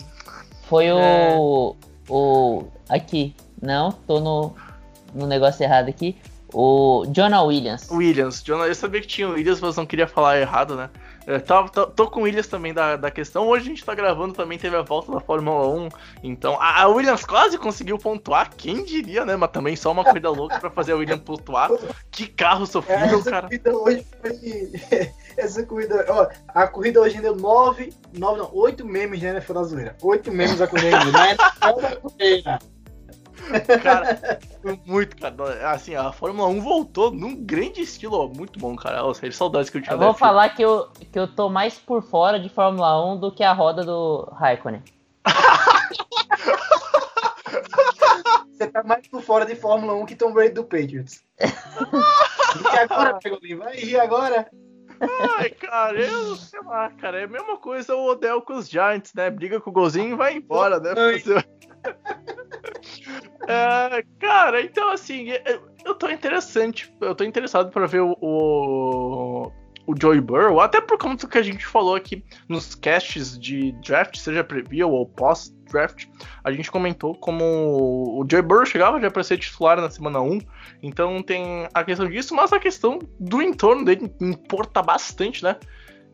Foi 0.68 0.88
é... 0.88 0.94
o. 0.94 1.76
O. 2.08 2.66
Aqui. 2.90 3.36
Não, 3.62 3.92
tô 3.92 4.20
no, 4.20 4.56
no 5.14 5.26
negócio 5.26 5.64
errado 5.64 5.90
aqui. 5.90 6.16
O 6.54 7.06
Jonah 7.12 7.42
Williams. 7.44 7.90
Williams. 7.90 8.44
Jonah, 8.44 8.68
eu 8.68 8.76
sabia 8.76 9.02
que 9.02 9.08
tinha 9.08 9.28
o 9.28 9.32
Williams, 9.32 9.60
mas 9.60 9.76
não 9.76 9.86
queria 9.86 10.08
falar 10.08 10.40
errado, 10.40 10.76
né? 10.76 10.90
Tô, 11.48 11.70
tô, 11.70 11.88
tô, 11.88 12.10
com 12.10 12.20
o 12.20 12.24
Williams 12.24 12.48
também 12.48 12.74
da, 12.74 12.96
da 12.96 13.10
questão. 13.10 13.48
Hoje 13.48 13.66
a 13.66 13.70
gente 13.70 13.84
tá 13.84 13.96
gravando 13.96 14.34
também, 14.34 14.60
teve 14.60 14.76
a 14.76 14.84
volta 14.84 15.12
da 15.12 15.20
Fórmula 15.20 15.68
1. 15.68 15.90
Então, 16.24 16.56
a, 16.62 16.84
a 16.84 16.88
Williams 16.88 17.26
quase 17.26 17.58
conseguiu 17.58 17.98
pontuar, 17.98 18.52
quem 18.56 18.84
diria, 18.84 19.26
né? 19.26 19.36
Mas 19.36 19.50
também 19.50 19.76
só 19.76 19.92
uma 19.92 20.04
corrida 20.04 20.30
louca 20.30 20.60
pra 20.60 20.70
fazer 20.70 20.92
a 20.92 20.96
Williams 20.96 21.24
pontuar. 21.24 21.72
Que 22.12 22.28
carro 22.28 22.68
sofrível, 22.68 23.20
essa 23.20 23.32
cara. 23.32 23.48
Corrida 23.48 23.76
hoje 23.76 24.06
foi... 24.22 25.16
Essa 25.38 25.66
corrida, 25.66 26.06
ó, 26.08 26.30
a 26.48 26.66
corrida 26.66 27.02
hoje 27.02 27.20
deu 27.20 27.36
9, 27.36 27.92
9 28.14 28.38
não, 28.40 28.50
8 28.56 28.86
memes 28.86 29.22
né, 29.22 29.34
na 29.34 29.64
zoeira. 29.64 29.98
8 30.02 30.32
memes 30.32 30.62
a 30.62 30.68
corrida, 30.68 31.04
né? 31.12 31.36
Cara, 33.84 34.40
muito, 34.86 35.16
cara. 35.18 35.72
Assim, 35.72 35.96
a 35.96 36.12
Fórmula 36.12 36.48
1 36.48 36.62
voltou 36.62 37.12
num 37.12 37.36
grande 37.36 37.82
estilo, 37.82 38.18
ó, 38.18 38.28
muito 38.28 38.60
bom, 38.60 38.76
cara. 38.76 39.04
Ou 39.04 39.14
seja, 39.14 39.38
saudades 39.38 39.70
que 39.70 39.78
eu 39.78 39.82
tinha. 39.82 39.94
Eu 39.94 40.00
vou 40.00 40.14
falar 40.14 40.50
que 40.50 40.62
eu, 40.62 40.90
que 41.12 41.20
eu 41.20 41.28
tô 41.28 41.50
mais 41.50 41.78
por 41.78 42.02
fora 42.02 42.40
de 42.40 42.50
Fórmula 42.50 43.14
1 43.14 43.20
do 43.20 43.32
que 43.32 43.44
a 43.44 43.54
roda 43.54 43.84
do 43.84 44.28
Raikkonen. 44.34 44.82
Você 48.52 48.68
tá 48.68 48.84
mais 48.84 49.08
por 49.08 49.22
fora 49.22 49.46
de 49.46 49.56
Fórmula 49.56 49.94
1 49.96 50.06
que 50.06 50.16
Tom 50.16 50.32
Brady 50.32 50.54
do 50.54 50.64
Patriots. 50.64 51.22
e 51.40 52.78
agora? 52.78 53.20
Vai 53.58 53.76
rir 53.76 54.00
agora? 54.00 54.50
Ai, 55.38 55.50
cara, 55.50 56.00
eu 56.00 56.36
sei 56.38 56.62
lá, 56.62 56.90
cara. 56.92 57.20
É 57.20 57.24
a 57.26 57.28
mesma 57.28 57.58
coisa 57.58 57.96
o 57.96 58.06
Odell 58.06 58.42
com 58.42 58.54
os 58.54 58.70
Giants, 58.70 59.14
né? 59.14 59.30
Briga 59.30 59.60
com 59.60 59.70
o 59.70 59.74
golzinho 59.74 60.14
e 60.14 60.16
vai 60.16 60.38
embora, 60.38 60.80
né? 60.80 60.94
É, 63.48 64.04
cara, 64.20 64.62
então 64.62 64.90
assim, 64.90 65.28
eu 65.84 65.94
tô 65.94 66.10
interessante, 66.10 66.92
eu 67.00 67.14
tô 67.14 67.24
interessado 67.24 67.70
para 67.70 67.86
ver 67.86 68.02
o, 68.02 68.18
o, 68.20 69.52
o 69.86 69.94
Joey 70.00 70.20
Burrow, 70.20 70.60
até 70.60 70.82
por 70.82 70.98
conta 70.98 71.28
que 71.28 71.38
a 71.38 71.44
gente 71.44 71.64
falou 71.66 71.96
aqui 71.96 72.24
nos 72.50 72.74
casts 72.74 73.38
de 73.38 73.72
draft, 73.84 74.18
seja 74.18 74.44
preview 74.44 74.90
ou 74.90 75.06
pós-draft, 75.06 76.08
a 76.44 76.52
gente 76.52 76.72
comentou 76.72 77.14
como 77.14 77.44
o 78.20 78.26
Joey 78.30 78.42
Burrow 78.42 78.66
chegava 78.66 79.00
já 79.00 79.12
para 79.12 79.24
ser 79.24 79.38
titular 79.38 79.80
na 79.80 79.92
semana 79.92 80.20
1, 80.22 80.40
então 80.82 81.22
tem 81.22 81.68
a 81.72 81.84
questão 81.84 82.10
disso, 82.10 82.34
mas 82.34 82.52
a 82.52 82.60
questão 82.60 82.98
do 83.20 83.44
entorno 83.44 83.86
dele 83.86 84.12
importa 84.20 84.82
bastante, 84.82 85.44
né? 85.44 85.56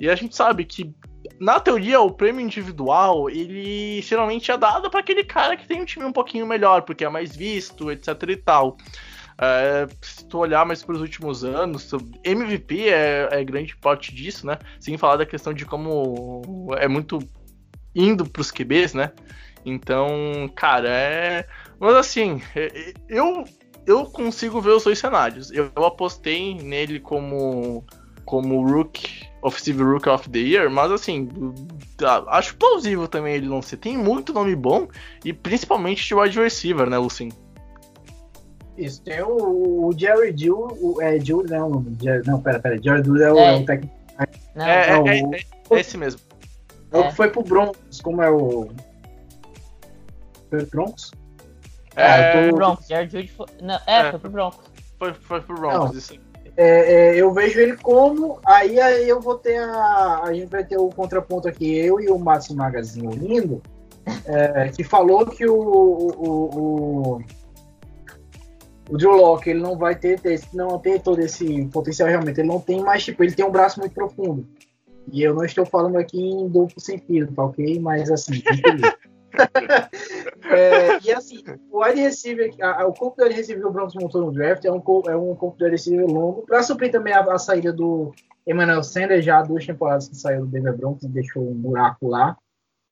E 0.02 0.10
a 0.10 0.16
gente 0.16 0.36
sabe 0.36 0.66
que 0.66 0.94
na 1.42 1.60
teoria, 1.60 2.00
o 2.00 2.12
prêmio 2.12 2.39
individual, 2.39 3.28
ele 3.28 4.00
geralmente 4.04 4.52
é 4.52 4.58
dado 4.58 4.92
para 4.92 5.00
aquele 5.00 5.24
cara 5.24 5.58
que 5.58 5.68
tem 5.68 5.82
um 5.82 5.86
time 5.86 6.06
um 6.06 6.12
pouquinho 6.12 6.46
melhor, 6.46 6.84
porque 6.84 7.04
é 7.04 7.10
mais 7.10 7.36
visto, 7.36 7.92
etc 7.92 8.08
e 8.30 8.36
tal. 8.36 8.78
É, 9.39 9.88
se 10.00 10.24
tu 10.28 10.38
olhar 10.38 10.64
mais 10.68 10.84
para 10.84 10.94
os 10.94 11.02
últimos 11.02 11.44
anos, 11.44 11.89
MVP 12.24 12.89
é, 12.89 13.28
é 13.32 13.44
grande 13.44 13.76
parte 13.76 14.14
disso, 14.14 14.46
né? 14.46 14.60
Sem 14.80 15.00
falar 15.00 15.16
da 15.16 15.26
questão 15.26 15.52
de 15.52 15.66
como 15.66 16.76
é 16.78 16.88
muito 16.88 17.18
indo 17.96 18.24
para 18.24 18.42
os 18.42 18.52
QBs, 18.52 18.94
né? 18.94 19.12
Então, 19.66 20.48
cara, 20.56 20.89
é. 20.89 21.48
Mas 21.80 21.96
assim, 21.96 22.39
é, 22.56 22.94
eu, 23.10 23.46
eu 23.88 24.06
consigo 24.06 24.62
ver 24.62 24.74
os 24.74 24.84
dois 24.84 25.00
cenários. 25.00 25.52
Eu, 25.52 25.72
eu 25.76 25.86
apostei 25.86 26.54
nele 26.54 27.00
como, 27.00 27.84
como 28.26 28.66
Rook 28.68 29.30
Offensive 29.42 29.82
Rook 29.84 30.08
of 30.08 30.30
the 30.30 30.40
Year, 30.40 30.70
mas 30.70 30.92
assim, 30.92 31.30
acho 32.28 32.56
plausível 32.58 33.08
também 33.08 33.36
ele 33.36 33.48
não 33.48 33.62
ser. 33.62 33.78
Tem 33.78 33.98
muito 33.98 34.34
nome 34.34 34.56
bom 34.56 34.88
e 35.26 35.34
principalmente 35.34 36.08
de 36.08 36.14
wide 36.14 36.40
receiver, 36.40 36.90
né, 36.90 36.98
Lucin? 36.98 37.30
Isso, 38.78 39.02
tem 39.02 39.22
o, 39.22 39.88
o 39.88 39.92
Jerry 39.98 40.32
Dill, 40.32 40.68
o, 40.80 41.02
é 41.02 41.18
Dill, 41.18 41.44
não, 41.44 41.86
Jerry, 42.02 42.26
não, 42.26 42.42
pera, 42.42 42.60
pera, 42.60 42.82
Jerry 42.82 43.02
Dill 43.02 43.18
é 43.18 43.34
o, 43.34 43.38
é. 43.38 43.46
é 43.46 43.60
o 43.60 43.66
técnico. 43.66 43.96
Não, 44.56 44.66
é, 44.66 44.72
é, 44.72 44.92
é, 44.92 45.20
é, 45.20 45.76
é, 45.76 45.80
esse 45.80 45.98
mesmo. 45.98 46.20
É 46.92 46.98
o 46.98 47.08
que 47.08 47.16
foi 47.16 47.30
pro 47.30 47.44
Broncos, 47.44 48.02
como 48.02 48.22
é 48.22 48.30
o. 48.30 48.70
Foi 50.50 50.60
pro 50.60 50.70
Broncos? 50.70 51.12
É, 51.96 52.46
é 52.46 52.50
tô... 52.50 52.56
Broncos, 52.56 52.88
Jerry 52.88 53.08
Dill 53.08 53.28
foi. 53.28 53.48
Não, 53.62 53.80
é, 53.88 54.12
foi 54.12 54.20
pro 54.20 54.30
Broncos. 54.30 54.60
Foi, 55.00 55.14
foi 55.14 55.42
pro 55.42 55.56
Broncos, 55.56 55.92
não. 55.92 55.98
isso 55.98 56.14
aí. 56.14 56.31
É, 56.62 56.93
é, 56.93 57.16
eu 57.16 57.34
vejo 57.34 57.59
ele 57.59 57.76
como. 57.76 58.39
Aí, 58.45 58.80
aí 58.80 59.09
eu 59.09 59.20
vou 59.20 59.36
ter 59.36 59.57
a. 59.57 60.22
A 60.26 60.32
gente 60.32 60.47
vai 60.47 60.64
ter 60.64 60.78
o 60.78 60.89
contraponto 60.89 61.47
aqui, 61.47 61.76
eu 61.76 61.99
e 61.99 62.07
o 62.07 62.20
Márcio 62.20 62.55
Magazinho 62.55 63.09
lindo, 63.09 63.64
é, 64.26 64.70
que 64.70 64.84
falou 64.84 65.26
que 65.26 65.43
o, 65.47 65.55
o, 65.55 66.59
o, 66.59 67.22
o 68.91 68.97
Drew 68.97 69.14
Locke, 69.14 69.49
ele 69.49 69.59
não 69.59 69.76
vai 69.76 69.95
ter, 69.95 70.20
ter 70.20 70.39
não 70.53 70.78
ter 70.78 71.01
todo 71.01 71.20
esse 71.20 71.66
potencial 71.74 72.07
realmente. 72.07 72.39
Ele 72.39 72.47
não 72.47 72.59
tem 72.59 72.80
mais, 72.80 73.03
tipo, 73.03 73.24
ele 73.24 73.34
tem 73.34 73.43
um 73.43 73.51
braço 73.51 73.80
muito 73.80 73.93
profundo. 73.93 74.45
E 75.12 75.24
eu 75.24 75.34
não 75.34 75.43
estou 75.43 75.66
falando 75.66 75.97
aqui 75.97 76.22
em 76.22 76.47
duplo 76.47 76.80
sentido, 76.80 77.34
tá 77.34 77.43
ok? 77.43 77.80
Mas 77.80 78.12
assim, 78.12 78.39
é, 80.52 81.00
e 81.04 81.12
assim, 81.12 81.44
o 81.72 81.84
wide 81.84 82.02
receiver, 82.02 82.54
a, 82.62 82.86
o 82.86 82.94
corpo 82.94 83.18
do 83.18 83.24
wide 83.24 83.36
receiver 83.36 83.62
que 83.62 83.68
o 83.68 83.72
Broncos 83.72 83.96
montou 83.96 84.22
no 84.22 84.32
draft 84.32 84.64
é 84.66 84.72
um, 84.72 84.82
é 85.08 85.16
um 85.16 85.36
corpo 85.36 85.58
de 85.58 85.64
wide 85.64 85.76
receiver 85.76 86.06
longo, 86.06 86.46
para 86.46 86.64
suprir 86.64 86.92
também 86.92 87.14
a, 87.14 87.22
a, 87.22 87.38
saída 87.38 87.72
do 87.72 88.12
Emmanuel 88.46 88.84
Sanders, 88.84 89.24
já 89.24 89.42
duas 89.42 89.66
temporadas 89.66 90.10
que 90.10 90.16
saiu 90.16 90.42
do 90.42 90.48
Denver 90.48 90.76
Broncos 90.76 91.04
e 91.04 91.08
deixou 91.08 91.50
um 91.50 91.54
buraco 91.54 92.08
lá. 92.08 92.38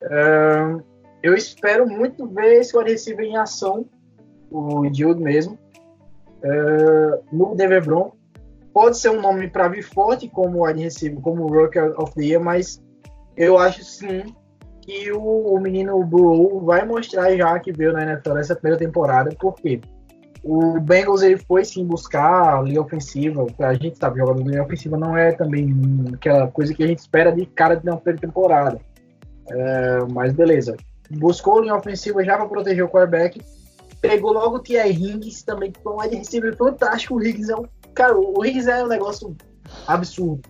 Uh, 0.04 0.82
eu 1.22 1.34
espero 1.34 1.88
muito 1.88 2.28
ver 2.28 2.60
esse 2.60 2.78
wide 2.78 2.92
receiver 2.92 3.26
em 3.26 3.38
ação, 3.38 3.86
o 4.50 4.86
Jude 4.94 5.22
mesmo, 5.22 5.58
uh, 6.44 7.24
no 7.32 7.56
Denver 7.56 7.84
Broncos. 7.84 8.18
Pode 8.72 8.98
ser 8.98 9.10
um 9.10 9.20
nome 9.20 9.50
para 9.50 9.68
vir 9.68 9.84
forte 9.84 10.30
como 10.30 10.66
wide 10.66 10.82
receiver, 10.82 11.20
como 11.20 11.48
Rookie 11.48 11.80
of 11.80 12.14
the 12.14 12.24
Year, 12.24 12.42
mas 12.42 12.82
eu 13.36 13.58
acho 13.58 13.84
sim 13.84 14.36
que 14.90 15.12
o, 15.12 15.54
o 15.54 15.60
menino 15.60 16.04
Burrow 16.04 16.62
vai 16.66 16.84
mostrar 16.84 17.36
já 17.38 17.60
que 17.60 17.72
veio 17.72 17.94
na 17.94 18.02
NFL 18.02 18.34
nessa 18.34 18.56
primeira 18.56 18.84
temporada, 18.84 19.30
porque 19.40 19.80
o 20.44 20.80
Bengals 20.80 21.22
ele 21.22 21.38
foi 21.38 21.64
sim 21.64 21.86
buscar 21.86 22.58
a 22.58 22.62
linha 22.64 22.82
ofensiva, 22.82 23.46
a 23.60 23.74
gente 23.76 24.00
sabe, 24.00 24.18
jogador 24.18 24.42
de 24.42 24.50
linha 24.50 24.64
ofensiva 24.64 24.98
não 24.98 25.16
é 25.16 25.32
também 25.32 25.72
aquela 26.16 26.48
coisa 26.48 26.74
que 26.74 26.84
a 26.84 26.88
gente 26.88 26.98
espera 26.98 27.32
de 27.32 27.46
cara 27.46 27.76
de 27.76 27.88
uma 27.88 27.98
primeira 27.98 28.28
temporada. 28.28 28.80
É, 29.52 30.00
mas 30.12 30.34
beleza. 30.34 30.76
Buscou 31.12 31.60
a 31.60 31.62
linha 31.62 31.76
ofensiva 31.76 32.24
já 32.24 32.36
para 32.36 32.48
proteger 32.48 32.84
o 32.84 32.90
quarterback. 32.90 33.42
Pegou 34.02 34.32
logo 34.32 34.56
o 34.56 34.60
T.I. 34.60 34.90
Higgins 34.90 35.44
também, 35.44 35.72
que 35.72 35.82
foi 35.82 35.94
um 35.94 35.98
receiver 35.98 36.56
fantástico. 36.56 37.16
O 37.16 37.24
Higgins 37.24 37.50
é 37.50 37.56
um. 37.56 37.66
Cara, 37.94 38.18
o 38.18 38.46
Higgins 38.46 38.68
é 38.68 38.84
um 38.84 38.88
negócio 38.88 39.36
absurdo. 39.88 40.42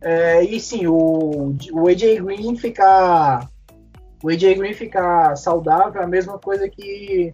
É, 0.00 0.42
e 0.42 0.58
sim, 0.58 0.86
o, 0.86 1.54
o 1.72 1.88
AJ 1.88 2.20
Green 2.22 2.56
ficar 2.56 3.48
o 4.22 4.28
AJ 4.28 4.56
Green 4.56 4.72
ficar 4.72 5.36
saudável 5.36 6.00
é 6.00 6.04
a 6.04 6.08
mesma 6.08 6.38
coisa 6.38 6.68
que 6.68 7.32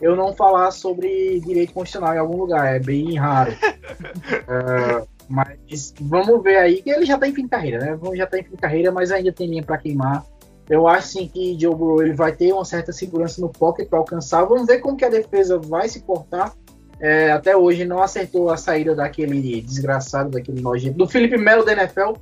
eu 0.00 0.14
não 0.14 0.32
falar 0.32 0.70
sobre 0.70 1.40
direito 1.40 1.72
constitucional 1.72 2.14
em 2.14 2.18
algum 2.18 2.36
lugar, 2.36 2.74
é 2.74 2.78
bem 2.78 3.16
raro. 3.16 3.52
uh, 3.52 5.06
mas 5.28 5.92
vamos 6.00 6.42
ver 6.42 6.56
aí 6.56 6.80
que 6.82 6.90
ele 6.90 7.04
já 7.04 7.14
está 7.14 7.26
em 7.26 7.34
fim 7.34 7.42
de 7.42 7.48
carreira, 7.48 7.78
né? 7.78 7.98
Já 8.14 8.24
está 8.24 8.38
em 8.38 8.44
fim 8.44 8.50
de 8.50 8.56
carreira, 8.56 8.92
mas 8.92 9.10
ainda 9.10 9.32
tem 9.32 9.48
linha 9.48 9.62
para 9.62 9.78
queimar. 9.78 10.24
Eu 10.68 10.86
acho 10.86 11.08
sim 11.08 11.28
que 11.28 11.58
Joe 11.58 11.74
Burrow 11.74 12.02
ele 12.02 12.12
vai 12.12 12.32
ter 12.32 12.52
uma 12.52 12.64
certa 12.64 12.92
segurança 12.92 13.40
no 13.40 13.48
pocket 13.48 13.88
para 13.88 13.98
alcançar. 13.98 14.44
Vamos 14.44 14.66
ver 14.66 14.78
como 14.78 14.96
que 14.96 15.04
a 15.04 15.08
defesa 15.08 15.58
vai 15.58 15.88
se 15.88 16.00
portar. 16.00 16.52
É, 17.00 17.30
até 17.30 17.56
hoje 17.56 17.84
não 17.84 18.02
acertou 18.02 18.50
a 18.50 18.56
saída 18.56 18.94
daquele 18.94 19.62
desgraçado, 19.62 20.30
daquele 20.30 20.60
nojento, 20.60 20.98
do 20.98 21.08
Felipe 21.08 21.38
Melo 21.38 21.64
da 21.64 21.72
NFL 21.72 22.14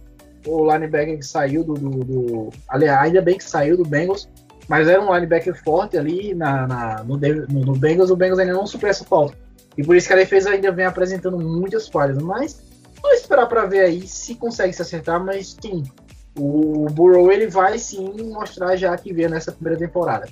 o 0.46 0.72
linebacker 0.72 1.18
que 1.18 1.26
saiu 1.26 1.64
do, 1.64 1.74
do, 1.74 1.90
do, 2.04 2.50
Aliás, 2.68 3.00
ainda 3.00 3.20
bem 3.20 3.36
que 3.36 3.44
saiu 3.44 3.76
do 3.76 3.84
Bengals, 3.84 4.28
mas 4.68 4.88
era 4.88 5.00
um 5.00 5.12
linebacker 5.14 5.54
forte 5.62 5.96
ali 5.96 6.34
na, 6.34 6.66
na 6.66 7.04
no, 7.04 7.16
no, 7.16 7.76
Bengals. 7.76 8.10
O 8.10 8.16
Bengals 8.16 8.38
ainda 8.38 8.52
não 8.52 8.66
supriu 8.66 8.90
essa 8.90 9.04
falta. 9.04 9.36
E 9.76 9.84
por 9.84 9.94
isso 9.94 10.08
que 10.08 10.14
a 10.14 10.16
defesa 10.16 10.50
ainda 10.50 10.72
vem 10.72 10.86
apresentando 10.86 11.38
muitas 11.38 11.88
falhas. 11.88 12.20
Mas 12.22 12.62
vamos 13.02 13.20
esperar 13.20 13.46
para 13.46 13.66
ver 13.66 13.80
aí 13.80 14.06
se 14.06 14.34
consegue 14.34 14.72
se 14.72 14.82
acertar. 14.82 15.22
Mas 15.22 15.56
sim, 15.60 15.84
o 16.38 16.86
Burrow 16.90 17.30
ele 17.30 17.46
vai 17.46 17.78
sim 17.78 18.12
mostrar 18.32 18.76
já 18.76 18.96
que 18.96 19.12
veio 19.12 19.30
nessa 19.30 19.52
primeira 19.52 19.78
temporada. 19.78 20.28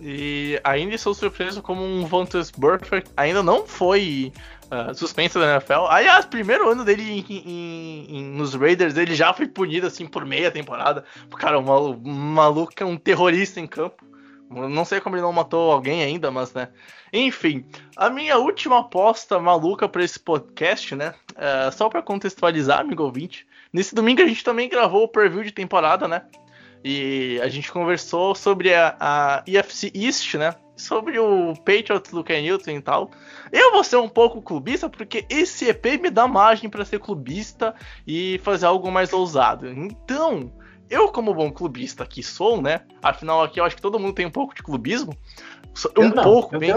E 0.00 0.60
ainda 0.62 0.94
estou 0.94 1.12
surpreso 1.12 1.60
como 1.60 1.82
um 1.82 2.06
Vontaze 2.06 2.52
Burfict 2.56 3.10
ainda 3.16 3.42
não 3.42 3.66
foi 3.66 4.32
uh, 4.70 4.94
suspenso 4.94 5.38
da 5.38 5.54
NFL. 5.54 5.86
Aliás, 5.88 6.24
primeiro 6.26 6.70
ano 6.70 6.84
dele 6.84 7.02
em, 7.02 7.24
em, 7.28 8.06
em, 8.18 8.24
nos 8.24 8.54
Raiders, 8.54 8.96
ele 8.96 9.14
já 9.14 9.32
foi 9.32 9.46
punido 9.46 9.86
assim 9.86 10.06
por 10.06 10.24
meia 10.24 10.50
temporada. 10.50 11.04
Cara, 11.38 11.58
um 11.58 12.04
maluco 12.04 12.72
é 12.76 12.84
um 12.84 12.96
terrorista 12.96 13.60
em 13.60 13.66
campo. 13.66 14.04
Não 14.50 14.84
sei 14.84 15.00
como 15.00 15.14
ele 15.14 15.22
não 15.22 15.32
matou 15.32 15.70
alguém 15.70 16.02
ainda, 16.02 16.30
mas 16.30 16.54
né. 16.54 16.68
Enfim, 17.12 17.64
a 17.96 18.08
minha 18.08 18.38
última 18.38 18.80
aposta 18.80 19.38
maluca 19.38 19.88
para 19.88 20.02
esse 20.02 20.18
podcast, 20.18 20.94
né? 20.94 21.14
Uh, 21.32 21.72
só 21.72 21.88
para 21.88 22.02
contextualizar, 22.02 22.80
amigo 22.80 23.02
ouvinte. 23.02 23.46
Nesse 23.72 23.94
domingo 23.94 24.22
a 24.22 24.26
gente 24.26 24.42
também 24.42 24.68
gravou 24.68 25.04
o 25.04 25.08
preview 25.08 25.42
de 25.42 25.52
temporada, 25.52 26.08
né? 26.08 26.22
E 26.82 27.38
a 27.42 27.48
gente 27.48 27.70
conversou 27.70 28.34
sobre 28.34 28.72
a, 28.74 28.96
a 28.98 29.42
EFC 29.46 29.90
East, 29.94 30.34
né? 30.34 30.54
Sobre 30.78 31.18
o 31.18 31.54
Patriots 31.56 32.12
do 32.12 32.24
Ken 32.24 32.40
Newton 32.40 32.70
e 32.70 32.80
tal. 32.80 33.10
Eu 33.52 33.72
vou 33.72 33.84
ser 33.84 33.96
um 33.96 34.08
pouco 34.08 34.40
clubista, 34.40 34.88
porque 34.88 35.26
esse 35.28 35.68
EP 35.68 36.00
me 36.00 36.08
dá 36.08 36.26
margem 36.26 36.70
para 36.70 36.84
ser 36.84 37.00
clubista 37.00 37.74
e 38.06 38.40
fazer 38.44 38.66
algo 38.66 38.90
mais 38.90 39.12
ousado. 39.12 39.68
Então, 39.68 40.52
eu, 40.88 41.08
como 41.08 41.34
bom 41.34 41.50
clubista 41.50 42.06
que 42.06 42.22
sou, 42.22 42.62
né? 42.62 42.82
Afinal, 43.02 43.42
aqui 43.42 43.60
eu 43.60 43.64
acho 43.64 43.76
que 43.76 43.82
todo 43.82 43.98
mundo 43.98 44.14
tem 44.14 44.24
um 44.24 44.30
pouco 44.30 44.54
de 44.54 44.62
clubismo. 44.62 45.12
Um 45.96 46.02
eu 46.04 46.12
pouco, 46.12 46.52
não, 46.52 46.60
bem. 46.60 46.70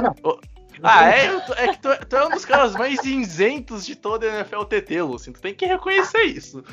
Ah, 0.82 1.10
é? 1.10 1.26
é 1.58 1.68
que 1.68 1.80
tu, 1.80 1.90
tu, 2.08 2.16
é 2.16 2.26
um 2.26 2.30
dos 2.30 2.46
caras 2.46 2.74
mais 2.74 3.04
isentos 3.04 3.86
de 3.86 3.96
toda 3.96 4.26
a 4.26 4.40
NFL 4.40 4.64
TT, 4.64 5.02
Luciano. 5.02 5.38
Tu 5.38 5.42
tem 5.42 5.54
que 5.54 5.66
reconhecer 5.66 6.24
isso. 6.24 6.64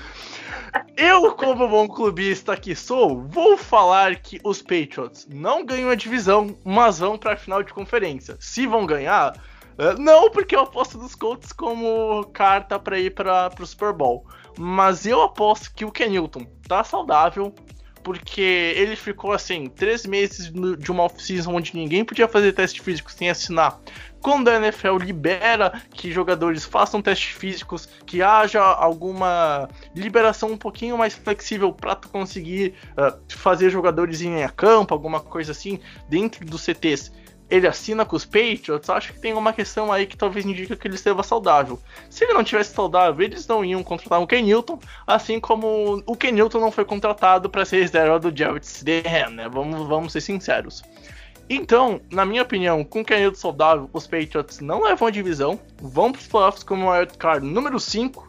Eu, 0.96 1.32
como 1.32 1.68
bom 1.68 1.88
clubista 1.88 2.56
que 2.56 2.74
sou, 2.74 3.22
vou 3.22 3.56
falar 3.56 4.16
que 4.16 4.40
os 4.44 4.62
Patriots 4.62 5.26
não 5.28 5.64
ganham 5.64 5.90
a 5.90 5.94
divisão, 5.94 6.56
mas 6.64 6.98
vão 6.98 7.18
pra 7.18 7.36
final 7.36 7.62
de 7.62 7.72
conferência. 7.72 8.36
Se 8.40 8.66
vão 8.66 8.86
ganhar, 8.86 9.34
é, 9.78 9.94
não 9.94 10.30
porque 10.30 10.56
eu 10.56 10.60
aposto 10.60 10.98
dos 10.98 11.14
Colts 11.14 11.52
como 11.52 12.24
carta 12.32 12.78
para 12.78 12.98
ir 12.98 13.14
para 13.14 13.50
o 13.58 13.66
Super 13.66 13.92
Bowl. 13.92 14.26
Mas 14.58 15.06
eu 15.06 15.22
aposto 15.22 15.72
que 15.72 15.84
o 15.84 15.92
Ken 15.92 16.08
Newton 16.08 16.44
tá 16.66 16.82
saudável, 16.82 17.54
porque 18.02 18.40
ele 18.76 18.96
ficou 18.96 19.32
assim, 19.32 19.66
três 19.66 20.06
meses 20.06 20.52
de 20.78 20.90
uma 20.90 21.04
off-season 21.04 21.54
onde 21.54 21.74
ninguém 21.74 22.04
podia 22.04 22.28
fazer 22.28 22.52
teste 22.52 22.80
físico 22.80 23.12
sem 23.12 23.30
assinar. 23.30 23.80
Quando 24.20 24.48
a 24.48 24.56
NFL 24.56 24.96
libera 24.98 25.80
que 25.92 26.10
jogadores 26.10 26.64
façam 26.64 27.00
testes 27.00 27.36
físicos, 27.36 27.88
que 28.04 28.20
haja 28.20 28.60
alguma 28.60 29.68
liberação 29.94 30.50
um 30.50 30.56
pouquinho 30.56 30.98
mais 30.98 31.14
flexível 31.14 31.72
para 31.72 31.94
conseguir 31.94 32.74
uh, 32.92 33.16
fazer 33.28 33.70
jogadores 33.70 34.20
a 34.22 34.48
campo, 34.48 34.92
alguma 34.92 35.20
coisa 35.20 35.52
assim, 35.52 35.78
dentro 36.08 36.44
dos 36.44 36.62
CTs 36.62 37.12
ele 37.50 37.66
assina 37.66 38.04
com 38.04 38.14
os 38.14 38.24
Patriots, 38.24 38.90
acho 38.90 39.12
que 39.12 39.20
tem 39.20 39.32
uma 39.32 39.52
questão 39.52 39.90
aí 39.90 40.06
que 40.06 40.16
talvez 40.16 40.44
indique 40.44 40.76
que 40.76 40.86
ele 40.86 40.94
estava 40.94 41.22
saudável. 41.22 41.80
Se 42.10 42.24
ele 42.24 42.34
não 42.34 42.44
tivesse 42.44 42.74
saudável, 42.74 43.24
eles 43.24 43.46
não 43.46 43.64
iam 43.64 43.82
contratar 43.82 44.20
o 44.20 44.26
Ken 44.26 44.42
Newton, 44.42 44.78
assim 45.06 45.40
como 45.40 46.02
o 46.06 46.16
Ken 46.16 46.32
Newton 46.32 46.60
não 46.60 46.70
foi 46.70 46.84
contratado 46.84 47.48
para 47.48 47.64
ser 47.64 47.80
reserva 47.80 48.18
do 48.18 48.36
Jarrett 48.36 48.66
Stidham, 48.66 49.30
né? 49.30 49.48
Vamos, 49.48 49.86
vamos 49.88 50.12
ser 50.12 50.20
sinceros. 50.20 50.82
Então, 51.50 52.00
na 52.10 52.26
minha 52.26 52.42
opinião, 52.42 52.84
com 52.84 53.00
o 53.00 53.04
Ken 53.04 53.20
Newton 53.20 53.38
saudável, 53.38 53.90
os 53.92 54.06
Patriots 54.06 54.60
não 54.60 54.82
levam 54.82 55.08
a 55.08 55.10
divisão, 55.10 55.58
vão 55.80 56.12
para 56.12 56.20
os 56.20 56.26
playoffs 56.26 56.62
como 56.62 56.90
wild 56.90 57.16
card 57.16 57.46
número 57.46 57.80
5, 57.80 58.27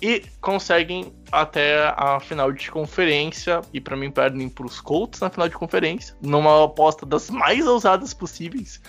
e 0.00 0.22
conseguem 0.40 1.12
até 1.30 1.92
a 1.96 2.20
final 2.20 2.52
de 2.52 2.70
conferência 2.70 3.60
e 3.72 3.80
para 3.80 3.96
mim 3.96 4.10
perdem 4.10 4.48
para 4.48 4.66
os 4.66 4.80
Colts 4.80 5.20
na 5.20 5.30
final 5.30 5.48
de 5.48 5.56
conferência, 5.56 6.16
numa 6.22 6.64
aposta 6.64 7.04
das 7.04 7.30
mais 7.30 7.66
ousadas 7.66 8.14
possíveis. 8.14 8.80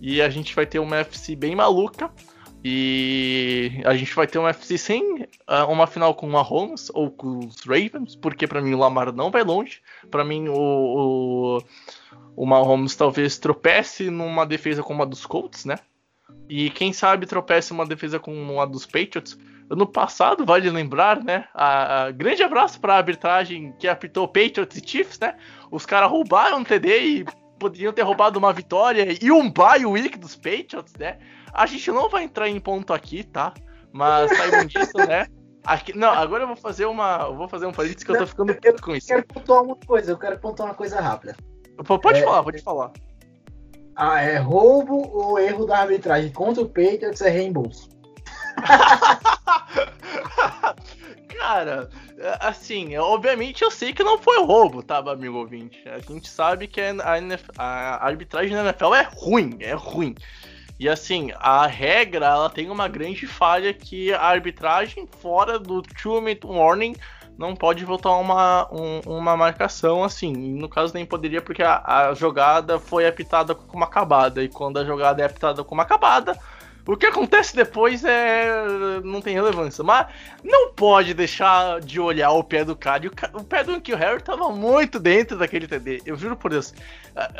E 0.00 0.20
a 0.22 0.28
gente 0.28 0.54
vai 0.54 0.66
ter 0.66 0.78
uma 0.78 0.96
FC 0.98 1.34
bem 1.34 1.54
maluca 1.54 2.10
e 2.64 3.80
a 3.84 3.96
gente 3.96 4.14
vai 4.14 4.26
ter 4.26 4.38
uma 4.38 4.50
FC 4.50 4.76
sem 4.76 5.22
uh, 5.22 5.70
uma 5.70 5.86
final 5.86 6.14
com 6.14 6.26
o 6.26 6.32
Mahomes 6.32 6.90
ou 6.92 7.10
com 7.10 7.38
os 7.38 7.60
Ravens, 7.64 8.16
porque 8.16 8.46
para 8.46 8.60
mim 8.60 8.74
o 8.74 8.78
Lamar 8.78 9.12
não 9.12 9.30
vai 9.30 9.42
longe. 9.42 9.80
Para 10.10 10.24
mim 10.24 10.48
o, 10.48 10.54
o, 10.54 11.58
o 12.36 12.46
Mahomes 12.46 12.94
talvez 12.94 13.38
tropece 13.38 14.10
numa 14.10 14.44
defesa 14.44 14.82
como 14.82 15.02
a 15.02 15.06
dos 15.06 15.24
Colts, 15.24 15.64
né? 15.64 15.76
E 16.48 16.70
quem 16.70 16.92
sabe 16.92 17.26
tropece 17.26 17.72
uma 17.72 17.86
defesa 17.86 18.18
como 18.18 18.60
a 18.60 18.66
dos 18.66 18.86
Patriots 18.86 19.38
ano 19.68 19.86
passado, 19.86 20.44
vale 20.44 20.70
lembrar, 20.70 21.22
né? 21.22 21.46
A, 21.52 22.04
a 22.04 22.10
grande 22.12 22.42
abraço 22.42 22.80
para 22.80 22.94
a 22.94 22.98
arbitragem 22.98 23.74
que 23.78 23.88
apitou 23.88 24.28
Patriots 24.28 24.76
e 24.76 24.88
Chiefs, 24.88 25.18
né? 25.18 25.36
Os 25.70 25.84
caras 25.84 26.10
roubaram 26.10 26.58
um 26.58 26.64
TD 26.64 27.00
e 27.00 27.26
poderiam 27.58 27.92
ter 27.92 28.02
roubado 28.02 28.38
uma 28.38 28.52
vitória 28.52 29.16
e 29.20 29.30
um 29.30 29.50
bye 29.50 29.84
week 29.84 30.18
dos 30.18 30.36
Patriots, 30.36 30.94
né? 30.98 31.18
A 31.52 31.66
gente 31.66 31.90
não 31.90 32.08
vai 32.08 32.24
entrar 32.24 32.48
em 32.48 32.60
ponto 32.60 32.92
aqui, 32.92 33.24
tá? 33.24 33.52
Mas 33.92 34.36
saibam 34.36 34.66
disso, 34.66 34.98
né? 34.98 35.26
Aqui, 35.64 35.96
não, 35.96 36.10
agora 36.10 36.44
eu 36.44 36.46
vou 36.46 36.56
fazer 36.56 36.86
uma. 36.86 37.22
Eu 37.22 37.34
vou 37.34 37.48
fazer 37.48 37.66
um 37.66 37.72
parênteses 37.72 38.04
que 38.04 38.10
eu 38.12 38.18
tô 38.18 38.26
ficando 38.26 38.54
puto 38.54 38.82
com 38.82 38.94
isso. 38.94 39.12
Eu 39.12 39.16
quero 39.16 39.34
pontuar 39.34 39.62
uma 39.64 39.74
coisa, 39.74 40.12
eu 40.12 40.18
quero 40.18 40.38
pontuar 40.38 40.68
uma 40.68 40.74
coisa 40.76 41.00
rápida. 41.00 41.36
Pode 41.84 42.20
é, 42.20 42.22
falar, 42.22 42.42
pode 42.44 42.62
falar. 42.62 42.92
Ah, 43.96 44.20
é 44.20 44.36
roubo 44.36 45.10
ou 45.10 45.38
erro 45.38 45.64
da 45.64 45.78
arbitragem 45.78 46.30
contra 46.30 46.62
o 46.62 46.68
Patriots 46.68 47.22
é 47.22 47.30
reembolso. 47.30 47.88
cara, 51.38 51.88
assim, 52.40 52.96
obviamente 52.96 53.62
eu 53.62 53.70
sei 53.70 53.92
que 53.92 54.02
não 54.02 54.18
foi 54.18 54.44
roubo, 54.44 54.82
tá, 54.82 54.98
amigo 54.98 55.38
ouvinte? 55.38 55.82
A 55.88 55.98
gente 55.98 56.28
sabe 56.28 56.66
que 56.66 56.80
a, 56.80 57.18
NF, 57.18 57.44
a 57.56 58.04
arbitragem 58.04 58.54
na 58.54 58.64
NFL 58.64 58.94
é 58.94 59.08
ruim, 59.14 59.56
é 59.60 59.72
ruim. 59.72 60.14
E 60.78 60.88
assim, 60.88 61.30
a 61.36 61.66
regra, 61.66 62.26
ela 62.26 62.50
tem 62.50 62.68
uma 62.68 62.88
grande 62.88 63.26
falha 63.26 63.72
que 63.72 64.12
a 64.12 64.20
arbitragem 64.20 65.08
fora 65.20 65.58
do 65.58 65.80
two-minute 65.80 66.46
warning 66.46 66.94
não 67.38 67.54
pode 67.54 67.84
voltar 67.84 68.12
uma, 68.16 68.68
um, 68.72 69.00
uma 69.06 69.36
marcação 69.36 70.02
assim. 70.02 70.32
No 70.32 70.68
caso 70.68 70.94
nem 70.94 71.04
poderia 71.04 71.42
porque 71.42 71.62
a, 71.62 71.82
a 71.84 72.14
jogada 72.14 72.78
foi 72.78 73.06
apitada 73.06 73.54
como 73.54 73.84
acabada. 73.84 74.42
E 74.42 74.48
quando 74.48 74.78
a 74.78 74.84
jogada 74.84 75.22
é 75.22 75.26
apitada 75.26 75.62
como 75.62 75.80
acabada, 75.80 76.38
o 76.94 76.96
que 76.96 77.06
acontece 77.06 77.56
depois 77.56 78.04
é. 78.04 79.00
não 79.02 79.20
tem 79.20 79.34
relevância. 79.34 79.82
Mas 79.82 80.06
não 80.44 80.72
pode 80.72 81.14
deixar 81.14 81.80
de 81.80 82.00
olhar 82.00 82.30
o 82.30 82.44
pé 82.44 82.64
do 82.64 82.76
cara. 82.76 83.04
E 83.04 83.08
o, 83.08 83.12
o 83.34 83.44
pé 83.44 83.64
do 83.64 83.80
Kill 83.80 83.96
Harry 83.96 84.22
tava 84.22 84.50
muito 84.50 85.00
dentro 85.00 85.36
daquele 85.36 85.66
TD. 85.66 86.02
Eu 86.06 86.16
juro 86.16 86.36
por 86.36 86.50
Deus. 86.50 86.72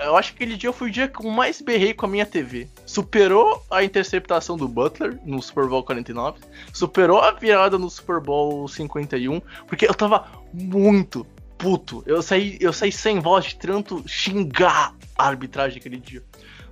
Eu 0.04 0.16
acho 0.16 0.32
que 0.32 0.42
aquele 0.42 0.56
dia 0.56 0.72
foi 0.72 0.88
o 0.88 0.90
dia 0.90 1.06
que 1.06 1.24
eu 1.24 1.30
mais 1.30 1.60
berrei 1.60 1.94
com 1.94 2.06
a 2.06 2.08
minha 2.08 2.26
TV. 2.26 2.68
Superou 2.84 3.62
a 3.70 3.84
interceptação 3.84 4.56
do 4.56 4.66
Butler 4.66 5.18
no 5.24 5.40
Super 5.40 5.66
Bowl 5.66 5.84
49. 5.84 6.40
Superou 6.72 7.20
a 7.20 7.30
virada 7.32 7.78
no 7.78 7.88
Super 7.88 8.20
Bowl 8.20 8.66
51. 8.66 9.40
Porque 9.66 9.86
eu 9.86 9.94
tava 9.94 10.26
muito 10.52 11.26
puto. 11.56 12.02
Eu 12.06 12.22
saí, 12.22 12.56
eu 12.60 12.72
saí 12.72 12.92
sem 12.92 13.20
voz 13.20 13.46
de 13.46 13.56
tanto 13.56 14.02
xingar 14.06 14.94
a 15.16 15.26
arbitragem 15.26 15.78
aquele 15.78 15.98
dia. 15.98 16.22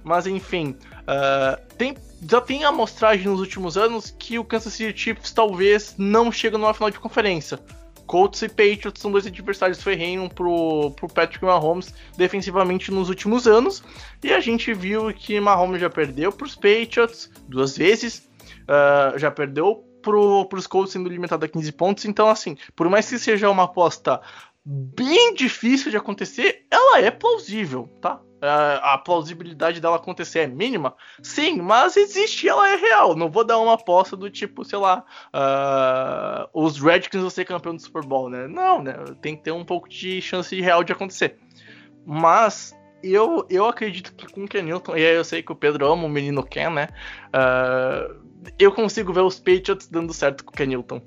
Mas 0.04 0.26
enfim, 0.26 0.76
uh, 1.00 1.74
tem, 1.76 1.96
já 2.30 2.40
tem 2.40 2.64
amostragem 2.64 3.26
nos 3.26 3.40
últimos 3.40 3.76
anos 3.76 4.14
que 4.16 4.38
o 4.38 4.44
Kansas 4.44 4.74
City 4.74 4.96
Chiefs 4.96 5.32
talvez 5.32 5.94
não 5.98 6.30
chegue 6.30 6.56
numa 6.56 6.74
final 6.74 6.90
de 6.90 7.00
conferência. 7.00 7.58
Colts 8.06 8.42
e 8.42 8.48
Patriots 8.48 9.00
são 9.00 9.10
dois 9.10 9.26
adversários 9.26 9.82
ferrenhos 9.82 10.28
pro, 10.32 10.90
pro 10.90 11.08
Patrick 11.08 11.42
Mahomes 11.42 11.94
defensivamente 12.16 12.90
nos 12.90 13.08
últimos 13.08 13.46
anos. 13.46 13.82
E 14.22 14.32
a 14.32 14.40
gente 14.40 14.74
viu 14.74 15.12
que 15.12 15.40
Mahomes 15.40 15.80
já 15.80 15.88
perdeu 15.88 16.30
pros 16.30 16.54
Patriots 16.54 17.30
duas 17.48 17.76
vezes, 17.76 18.28
uh, 18.68 19.18
já 19.18 19.30
perdeu 19.30 19.82
pro, 20.02 20.44
pros 20.44 20.66
Colts 20.66 20.92
sendo 20.92 21.08
limitado 21.08 21.44
a 21.46 21.48
15 21.48 21.72
pontos. 21.72 22.04
Então, 22.04 22.28
assim, 22.28 22.56
por 22.76 22.88
mais 22.88 23.08
que 23.08 23.18
seja 23.18 23.50
uma 23.50 23.64
aposta 23.64 24.20
bem 24.64 25.34
difícil 25.34 25.90
de 25.90 25.96
acontecer, 25.96 26.66
ela 26.70 27.00
é 27.00 27.10
plausível, 27.10 27.88
tá? 28.00 28.20
a 28.82 28.98
plausibilidade 28.98 29.80
dela 29.80 29.96
acontecer 29.96 30.40
é 30.40 30.46
mínima? 30.46 30.94
Sim, 31.22 31.62
mas 31.62 31.96
existe, 31.96 32.48
ela 32.48 32.68
é 32.68 32.76
real. 32.76 33.16
Não 33.16 33.30
vou 33.30 33.44
dar 33.44 33.58
uma 33.58 33.74
aposta 33.74 34.16
do 34.16 34.30
tipo, 34.30 34.64
sei 34.64 34.78
lá, 34.78 35.04
uh, 35.34 36.48
os 36.52 36.78
Redskins 36.78 37.22
vão 37.22 37.30
ser 37.30 37.44
campeão 37.44 37.74
do 37.74 37.80
Super 37.80 38.04
Bowl, 38.04 38.28
né? 38.28 38.46
Não, 38.46 38.82
né? 38.82 38.96
Tem 39.22 39.36
que 39.36 39.42
ter 39.42 39.52
um 39.52 39.64
pouco 39.64 39.88
de 39.88 40.20
chance 40.20 40.60
real 40.60 40.84
de 40.84 40.92
acontecer. 40.92 41.38
Mas 42.04 42.76
eu, 43.02 43.46
eu 43.48 43.66
acredito 43.66 44.14
que 44.14 44.26
com 44.26 44.44
o 44.44 44.48
Ken 44.48 44.62
Newton, 44.62 44.96
e 44.96 45.06
aí 45.06 45.14
eu 45.14 45.24
sei 45.24 45.42
que 45.42 45.52
o 45.52 45.56
Pedro 45.56 45.86
ama 45.86 46.04
o 46.04 46.08
menino 46.08 46.44
Ken, 46.44 46.70
né? 46.70 46.88
Uh, 47.28 48.22
eu 48.58 48.72
consigo 48.72 49.12
ver 49.12 49.22
os 49.22 49.38
Patriots 49.38 49.88
dando 49.88 50.12
certo 50.12 50.44
com 50.44 50.50
o 50.50 50.54
Ken 50.54 50.66
Newton. 50.66 51.00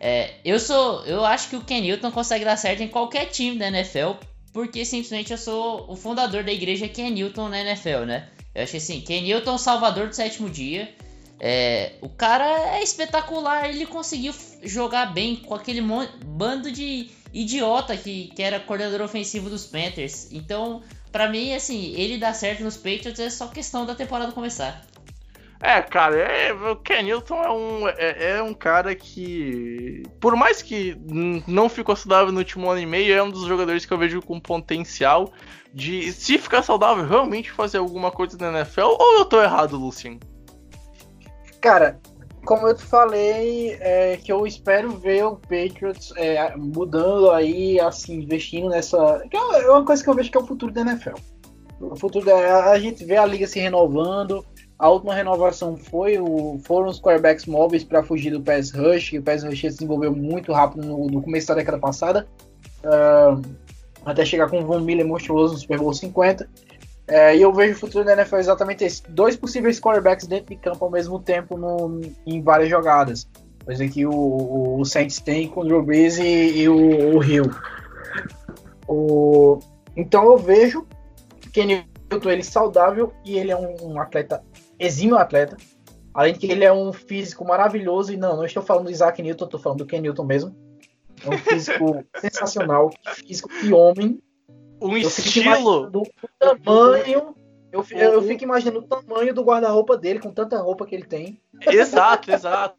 É, 0.00 0.34
eu 0.44 0.58
sou. 0.58 1.04
Eu 1.04 1.24
acho 1.24 1.50
que 1.50 1.56
o 1.56 1.60
Ken 1.60 1.82
Newton 1.82 2.10
consegue 2.10 2.44
dar 2.44 2.56
certo 2.56 2.82
em 2.82 2.88
qualquer 2.88 3.26
time 3.26 3.58
da 3.58 3.68
NFL 3.68 4.12
porque 4.52 4.84
simplesmente 4.84 5.32
eu 5.32 5.38
sou 5.38 5.90
o 5.90 5.96
fundador 5.96 6.42
da 6.42 6.52
igreja 6.52 6.88
Ken 6.88 7.10
Newton 7.10 7.48
na 7.48 7.60
NFL, 7.60 8.04
né? 8.06 8.28
Eu 8.54 8.64
acho 8.64 8.76
assim, 8.76 9.00
Ken 9.00 9.22
Newton, 9.22 9.56
salvador 9.58 10.08
do 10.08 10.14
sétimo 10.14 10.50
dia. 10.50 10.92
É, 11.38 11.94
o 12.02 12.08
cara 12.08 12.76
é 12.76 12.82
espetacular, 12.82 13.68
ele 13.68 13.86
conseguiu 13.86 14.34
jogar 14.62 15.06
bem 15.06 15.36
com 15.36 15.54
aquele 15.54 15.80
bando 16.26 16.70
de 16.70 17.08
idiota 17.32 17.96
que, 17.96 18.32
que 18.34 18.42
era 18.42 18.60
coordenador 18.60 19.02
ofensivo 19.02 19.48
dos 19.48 19.66
Panthers. 19.66 20.30
Então, 20.32 20.82
para 21.12 21.28
mim, 21.28 21.54
assim, 21.54 21.94
ele 21.94 22.18
dar 22.18 22.34
certo 22.34 22.62
nos 22.62 22.76
Patriots 22.76 23.20
é 23.20 23.30
só 23.30 23.46
questão 23.46 23.86
da 23.86 23.94
temporada 23.94 24.32
começar. 24.32 24.84
É, 25.62 25.82
cara, 25.82 26.16
é, 26.16 26.52
o 26.54 26.76
Ken 26.76 27.02
Newton 27.02 27.42
é 27.42 27.50
um, 27.50 27.88
é, 27.88 28.30
é, 28.38 28.42
um 28.42 28.54
cara 28.54 28.94
que, 28.94 30.02
por 30.18 30.34
mais 30.34 30.62
que 30.62 30.96
não 31.46 31.68
ficou 31.68 31.94
saudável 31.94 32.32
no 32.32 32.38
último 32.38 32.70
ano 32.70 32.80
e 32.80 32.86
meio, 32.86 33.14
é 33.14 33.22
um 33.22 33.30
dos 33.30 33.44
jogadores 33.44 33.84
que 33.84 33.92
eu 33.92 33.98
vejo 33.98 34.22
com 34.22 34.40
potencial 34.40 35.30
de, 35.72 36.12
se 36.12 36.38
ficar 36.38 36.62
saudável, 36.62 37.06
realmente 37.06 37.50
fazer 37.50 37.76
alguma 37.76 38.10
coisa 38.10 38.38
na 38.38 38.58
NFL. 38.58 38.96
Ou 38.98 39.18
eu 39.18 39.24
tô 39.26 39.42
errado, 39.42 39.76
Lucian? 39.76 40.18
Cara, 41.60 42.00
como 42.46 42.66
eu 42.66 42.74
te 42.74 42.82
falei, 42.82 43.76
é, 43.80 44.16
que 44.16 44.32
eu 44.32 44.46
espero 44.46 44.90
ver 44.96 45.26
o 45.26 45.36
Patriots 45.36 46.10
é, 46.16 46.56
mudando 46.56 47.30
aí, 47.30 47.78
assim, 47.78 48.14
investindo 48.14 48.70
nessa. 48.70 49.22
É 49.30 49.70
uma 49.70 49.84
coisa 49.84 50.02
que 50.02 50.08
eu 50.08 50.14
vejo 50.14 50.30
que 50.30 50.38
é 50.38 50.40
o 50.40 50.46
futuro 50.46 50.72
da 50.72 50.80
NFL. 50.80 51.16
O 51.80 51.96
futuro 51.96 52.24
da, 52.24 52.70
a 52.70 52.78
gente 52.78 53.04
vê 53.04 53.16
a 53.16 53.26
liga 53.26 53.46
se 53.46 53.58
renovando 53.58 54.44
a 54.80 54.88
última 54.88 55.14
renovação 55.14 55.76
foi 55.76 56.18
o, 56.18 56.58
foram 56.64 56.88
os 56.88 56.98
quarterbacks 56.98 57.44
móveis 57.44 57.84
para 57.84 58.02
fugir 58.02 58.30
do 58.30 58.40
pass 58.40 58.70
rush, 58.70 59.12
o 59.12 59.22
pass 59.22 59.44
rush 59.44 59.60
se 59.60 59.68
desenvolveu 59.68 60.16
muito 60.16 60.52
rápido 60.52 60.86
no, 60.86 61.06
no 61.06 61.20
começo 61.20 61.48
da 61.48 61.54
década 61.54 61.78
passada, 61.78 62.26
uh, 62.82 63.42
até 64.06 64.24
chegar 64.24 64.48
com 64.48 64.58
o 64.58 64.64
Von 64.64 64.80
Miller 64.80 65.06
monstruoso 65.06 65.52
no 65.52 65.60
Super 65.60 65.78
Bowl 65.78 65.92
50. 65.92 66.48
É, 67.08 67.36
e 67.36 67.42
eu 67.42 67.52
vejo 67.52 67.74
o 67.74 67.78
futuro 67.78 68.04
da 68.06 68.14
NFL 68.14 68.36
exatamente 68.36 68.82
esse: 68.82 69.02
dois 69.10 69.36
possíveis 69.36 69.78
quarterbacks 69.78 70.26
dentro 70.26 70.46
de 70.46 70.56
campo 70.56 70.82
ao 70.82 70.90
mesmo 70.90 71.18
tempo 71.18 71.58
no, 71.58 72.00
em 72.26 72.40
várias 72.40 72.70
jogadas. 72.70 73.28
Coisa 73.62 73.86
que 73.86 74.06
o, 74.06 74.78
o, 74.78 74.84
Saints 74.86 75.20
tem 75.20 75.46
com 75.46 75.60
o 75.60 75.64
Drew 75.64 75.82
Brees 75.82 76.16
e, 76.16 76.62
e 76.62 76.68
o, 76.70 77.18
o 77.18 77.22
Hill. 77.22 77.50
O, 78.88 79.58
então 79.94 80.24
eu 80.24 80.38
vejo 80.38 80.86
que 81.52 81.66
Newton 81.66 82.30
ele 82.30 82.42
saudável 82.42 83.12
e 83.24 83.36
ele 83.36 83.50
é 83.50 83.56
um, 83.56 83.76
um 83.82 84.00
atleta 84.00 84.42
exímio 84.80 85.16
atleta. 85.16 85.56
Além 86.12 86.32
de 86.32 86.40
que 86.40 86.50
ele 86.50 86.64
é 86.64 86.72
um 86.72 86.92
físico 86.92 87.44
maravilhoso. 87.44 88.12
E 88.12 88.16
não, 88.16 88.36
não 88.36 88.44
estou 88.44 88.62
falando 88.62 88.86
do 88.86 88.90
Isaac 88.90 89.22
Newton, 89.22 89.44
estou 89.44 89.60
falando 89.60 89.78
do 89.78 89.86
Ken 89.86 90.00
Newton 90.00 90.24
mesmo. 90.24 90.56
É 91.24 91.28
um 91.28 91.38
físico 91.38 92.04
sensacional. 92.18 92.90
Físico 93.14 93.48
de 93.60 93.72
homem. 93.72 94.20
Um 94.80 94.92
eu 94.92 94.98
estilo. 94.98 95.90
O 95.94 96.02
tamanho. 96.38 97.34
Eu, 97.72 97.86
eu, 97.92 98.12
eu 98.14 98.22
fico 98.22 98.42
imaginando 98.42 98.80
o 98.80 98.82
tamanho 98.82 99.32
do 99.32 99.44
guarda-roupa 99.44 99.96
dele, 99.96 100.18
com 100.18 100.32
tanta 100.32 100.60
roupa 100.60 100.84
que 100.84 100.94
ele 100.94 101.04
tem. 101.04 101.40
Exato, 101.60 102.32
exato. 102.32 102.74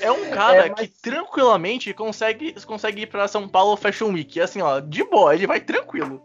É 0.00 0.10
um 0.10 0.30
cara 0.30 0.66
é, 0.66 0.68
mas... 0.70 0.80
que 0.80 0.88
tranquilamente 0.88 1.92
consegue, 1.92 2.54
consegue 2.64 3.02
ir 3.02 3.06
para 3.06 3.28
São 3.28 3.48
Paulo 3.48 3.76
Fashion 3.76 4.12
Week. 4.12 4.40
Assim, 4.40 4.62
ó, 4.62 4.80
de 4.80 5.04
boa, 5.04 5.34
ele 5.34 5.46
vai 5.46 5.60
tranquilo. 5.60 6.22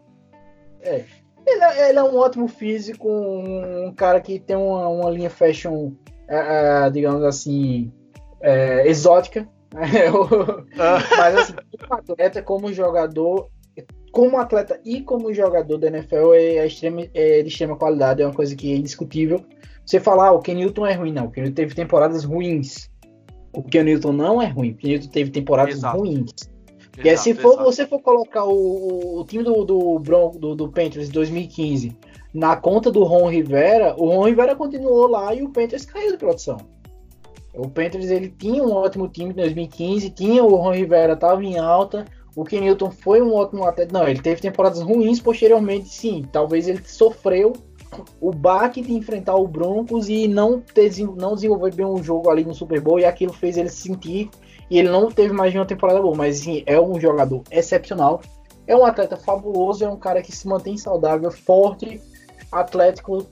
É. 0.80 1.04
Ele 1.46 1.62
é, 1.62 1.90
ele 1.90 1.98
é 1.98 2.02
um 2.02 2.16
ótimo 2.16 2.48
físico, 2.48 3.08
um, 3.08 3.92
cara 3.94 4.20
que 4.20 4.38
tem 4.38 4.56
uma, 4.56 4.88
uma 4.88 5.10
linha 5.10 5.30
fashion, 5.30 5.92
é, 6.28 6.88
digamos 6.90 7.22
assim, 7.22 7.92
é, 8.40 8.86
exótica. 8.88 9.48
Mas 11.16 11.36
assim, 11.36 11.54
como 11.78 11.94
atleta, 11.94 12.42
como 12.42 12.72
jogador, 12.72 13.50
como 14.12 14.38
atleta 14.38 14.80
e 14.84 15.02
como 15.02 15.34
jogador 15.34 15.76
da 15.78 15.88
NFL 15.88 16.34
é, 16.34 16.56
é, 16.56 16.66
extrema, 16.66 17.02
é 17.12 17.42
de 17.42 17.48
extrema 17.48 17.76
qualidade, 17.76 18.22
é 18.22 18.26
uma 18.26 18.34
coisa 18.34 18.54
que 18.54 18.72
é 18.72 18.76
indiscutível. 18.76 19.44
Você 19.84 20.00
falar, 20.00 20.28
ah, 20.28 20.32
o 20.32 20.40
Ken 20.40 20.54
Newton 20.54 20.86
é 20.86 20.94
ruim, 20.94 21.12
não. 21.12 21.26
O 21.26 21.30
Ken 21.30 21.42
Newton 21.42 21.54
teve 21.54 21.74
temporadas 21.74 22.24
ruins. 22.24 22.88
O 23.52 23.62
Ken 23.62 23.82
Newton 23.82 24.12
não 24.12 24.40
é 24.40 24.46
ruim. 24.46 24.70
O 24.70 24.76
Ken 24.76 24.88
Newton 24.88 25.08
teve 25.08 25.30
temporadas 25.30 25.74
Exato. 25.74 25.98
ruins. 25.98 26.30
Exato, 26.94 27.06
e 27.06 27.10
aí, 27.10 27.18
se 27.18 27.34
for, 27.34 27.62
você 27.62 27.86
for 27.86 28.00
colocar 28.00 28.44
o, 28.44 29.20
o 29.20 29.24
time 29.24 29.42
do, 29.42 29.64
do 29.64 29.98
Bronco, 29.98 30.38
do, 30.38 30.54
do 30.54 30.68
Panthers 30.68 31.08
2015 31.08 31.96
na 32.32 32.56
conta 32.56 32.90
do 32.90 33.04
Ron 33.04 33.28
Rivera, 33.28 33.94
o 33.96 34.08
Ron 34.08 34.26
Rivera 34.26 34.56
continuou 34.56 35.06
lá 35.06 35.32
e 35.34 35.42
o 35.42 35.50
Panthers 35.50 35.84
caiu 35.84 36.12
de 36.12 36.18
produção. 36.18 36.58
O 37.54 37.68
Panthers 37.68 38.10
ele 38.10 38.28
tinha 38.28 38.62
um 38.62 38.72
ótimo 38.72 39.08
time 39.08 39.30
em 39.30 39.36
2015, 39.36 40.10
tinha 40.10 40.42
o 40.42 40.56
Ron 40.56 40.72
Rivera, 40.72 41.12
estava 41.12 41.42
em 41.44 41.56
alta. 41.58 42.04
O 42.34 42.44
Ken 42.44 42.60
Newton 42.60 42.90
foi 42.90 43.22
um 43.22 43.32
ótimo 43.32 43.64
atleta. 43.64 43.96
Não, 43.96 44.08
ele 44.08 44.20
teve 44.20 44.40
temporadas 44.40 44.80
ruins 44.80 45.20
posteriormente, 45.20 45.88
sim. 45.88 46.24
Talvez 46.32 46.66
ele 46.66 46.82
sofreu 46.84 47.52
o 48.20 48.32
baque 48.32 48.82
de 48.82 48.92
enfrentar 48.92 49.36
o 49.36 49.46
Broncos 49.46 50.08
e 50.08 50.26
não, 50.26 50.60
ter, 50.60 50.90
não 51.16 51.36
desenvolver 51.36 51.72
bem 51.72 51.86
um 51.86 52.02
jogo 52.02 52.28
ali 52.28 52.44
no 52.44 52.52
Super 52.52 52.80
Bowl 52.80 52.98
e 52.98 53.04
aquilo 53.04 53.32
fez 53.32 53.56
ele 53.56 53.68
sentir 53.68 54.28
e 54.70 54.78
ele 54.78 54.88
não 54.88 55.10
teve 55.10 55.32
mais 55.32 55.52
de 55.52 55.58
uma 55.58 55.66
temporada 55.66 56.00
boa, 56.00 56.16
mas 56.16 56.38
sim, 56.38 56.62
é 56.66 56.80
um 56.80 56.98
jogador 57.00 57.42
excepcional. 57.50 58.20
É 58.66 58.74
um 58.74 58.84
atleta 58.84 59.16
fabuloso, 59.16 59.84
é 59.84 59.88
um 59.88 59.96
cara 59.96 60.22
que 60.22 60.32
se 60.32 60.48
mantém 60.48 60.76
saudável, 60.76 61.30
forte, 61.30 62.00
atlético, 62.50 63.26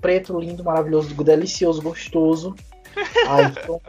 preto, 0.00 0.38
lindo, 0.38 0.64
maravilhoso, 0.64 1.14
delicioso, 1.22 1.82
gostoso. 1.82 2.54
Ai, 3.28 3.52
então... 3.62 3.80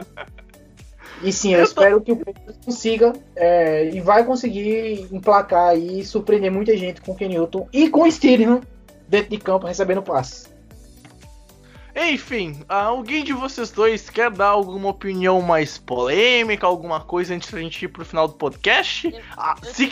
E 1.22 1.32
sim, 1.32 1.54
eu, 1.54 1.60
eu 1.60 1.64
espero 1.64 1.98
tô... 1.98 2.04
que 2.04 2.12
o 2.12 2.16
Pedro 2.16 2.42
consiga 2.62 3.12
é, 3.34 3.88
e 3.88 4.00
vai 4.00 4.24
conseguir 4.24 5.08
emplacar 5.10 5.76
e 5.76 6.04
surpreender 6.04 6.50
muita 6.50 6.76
gente 6.76 7.00
com 7.00 7.12
o 7.12 7.16
Ken 7.16 7.28
Newton 7.28 7.66
e 7.72 7.88
com 7.88 8.02
o 8.02 8.10
Steedham 8.10 8.60
dentro 9.08 9.30
de 9.30 9.38
campo 9.38 9.66
recebendo 9.66 10.02
passes. 10.02 10.54
Enfim, 11.96 12.62
alguém 12.68 13.24
de 13.24 13.32
vocês 13.32 13.70
dois 13.70 14.10
quer 14.10 14.30
dar 14.30 14.48
alguma 14.48 14.90
opinião 14.90 15.40
mais 15.40 15.78
polêmica, 15.78 16.66
alguma 16.66 17.00
coisa 17.00 17.34
antes 17.34 17.50
da 17.50 17.58
gente 17.58 17.82
ir 17.82 17.88
pro 17.88 18.04
final 18.04 18.28
do 18.28 18.34
podcast? 18.34 19.10
Ah, 19.34 19.56
se 19.62 19.88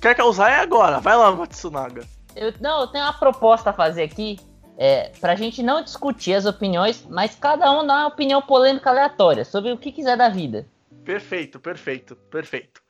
quer 0.00 0.14
causar 0.14 0.50
é 0.50 0.56
agora. 0.56 1.00
Vai 1.00 1.14
lá, 1.14 1.30
Matsunaga. 1.30 2.08
Eu, 2.34 2.54
não, 2.60 2.80
eu 2.80 2.86
tenho 2.86 3.04
uma 3.04 3.12
proposta 3.12 3.70
a 3.70 3.72
fazer 3.74 4.04
aqui. 4.04 4.38
É, 4.80 5.10
pra 5.20 5.34
gente 5.34 5.60
não 5.60 5.82
discutir 5.82 6.34
as 6.34 6.46
opiniões, 6.46 7.04
mas 7.10 7.34
cada 7.34 7.68
um 7.72 7.84
dá 7.84 7.94
uma 7.94 8.06
opinião 8.06 8.40
polêmica 8.40 8.88
aleatória 8.88 9.44
sobre 9.44 9.72
o 9.72 9.76
que 9.76 9.90
quiser 9.90 10.16
da 10.16 10.28
vida. 10.28 10.66
Perfeito, 11.04 11.58
perfeito, 11.58 12.14
perfeito. 12.30 12.80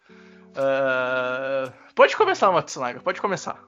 Uh, 0.51 1.73
pode 1.95 2.15
começar, 2.15 2.53
Matsunaga, 2.53 3.01
pode 3.01 3.21
começar. 3.21 3.59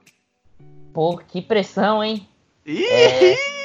Pô, 0.93 1.17
que 1.17 1.41
pressão, 1.41 2.03
hein? 2.03 2.27
Ih! 2.63 2.85
É. 2.85 3.60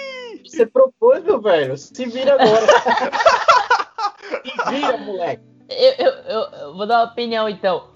Você 0.46 0.66
propôs, 0.66 1.22
meu 1.24 1.40
velho. 1.40 1.76
Se 1.76 2.06
vira 2.06 2.34
agora. 2.34 2.66
Se 4.44 4.70
vira, 4.70 4.96
moleque. 4.98 5.42
Eu, 5.68 5.92
eu, 5.98 6.12
eu, 6.12 6.40
eu 6.40 6.76
vou 6.76 6.86
dar 6.86 7.00
uma 7.00 7.12
opinião 7.12 7.48
então. 7.48 7.90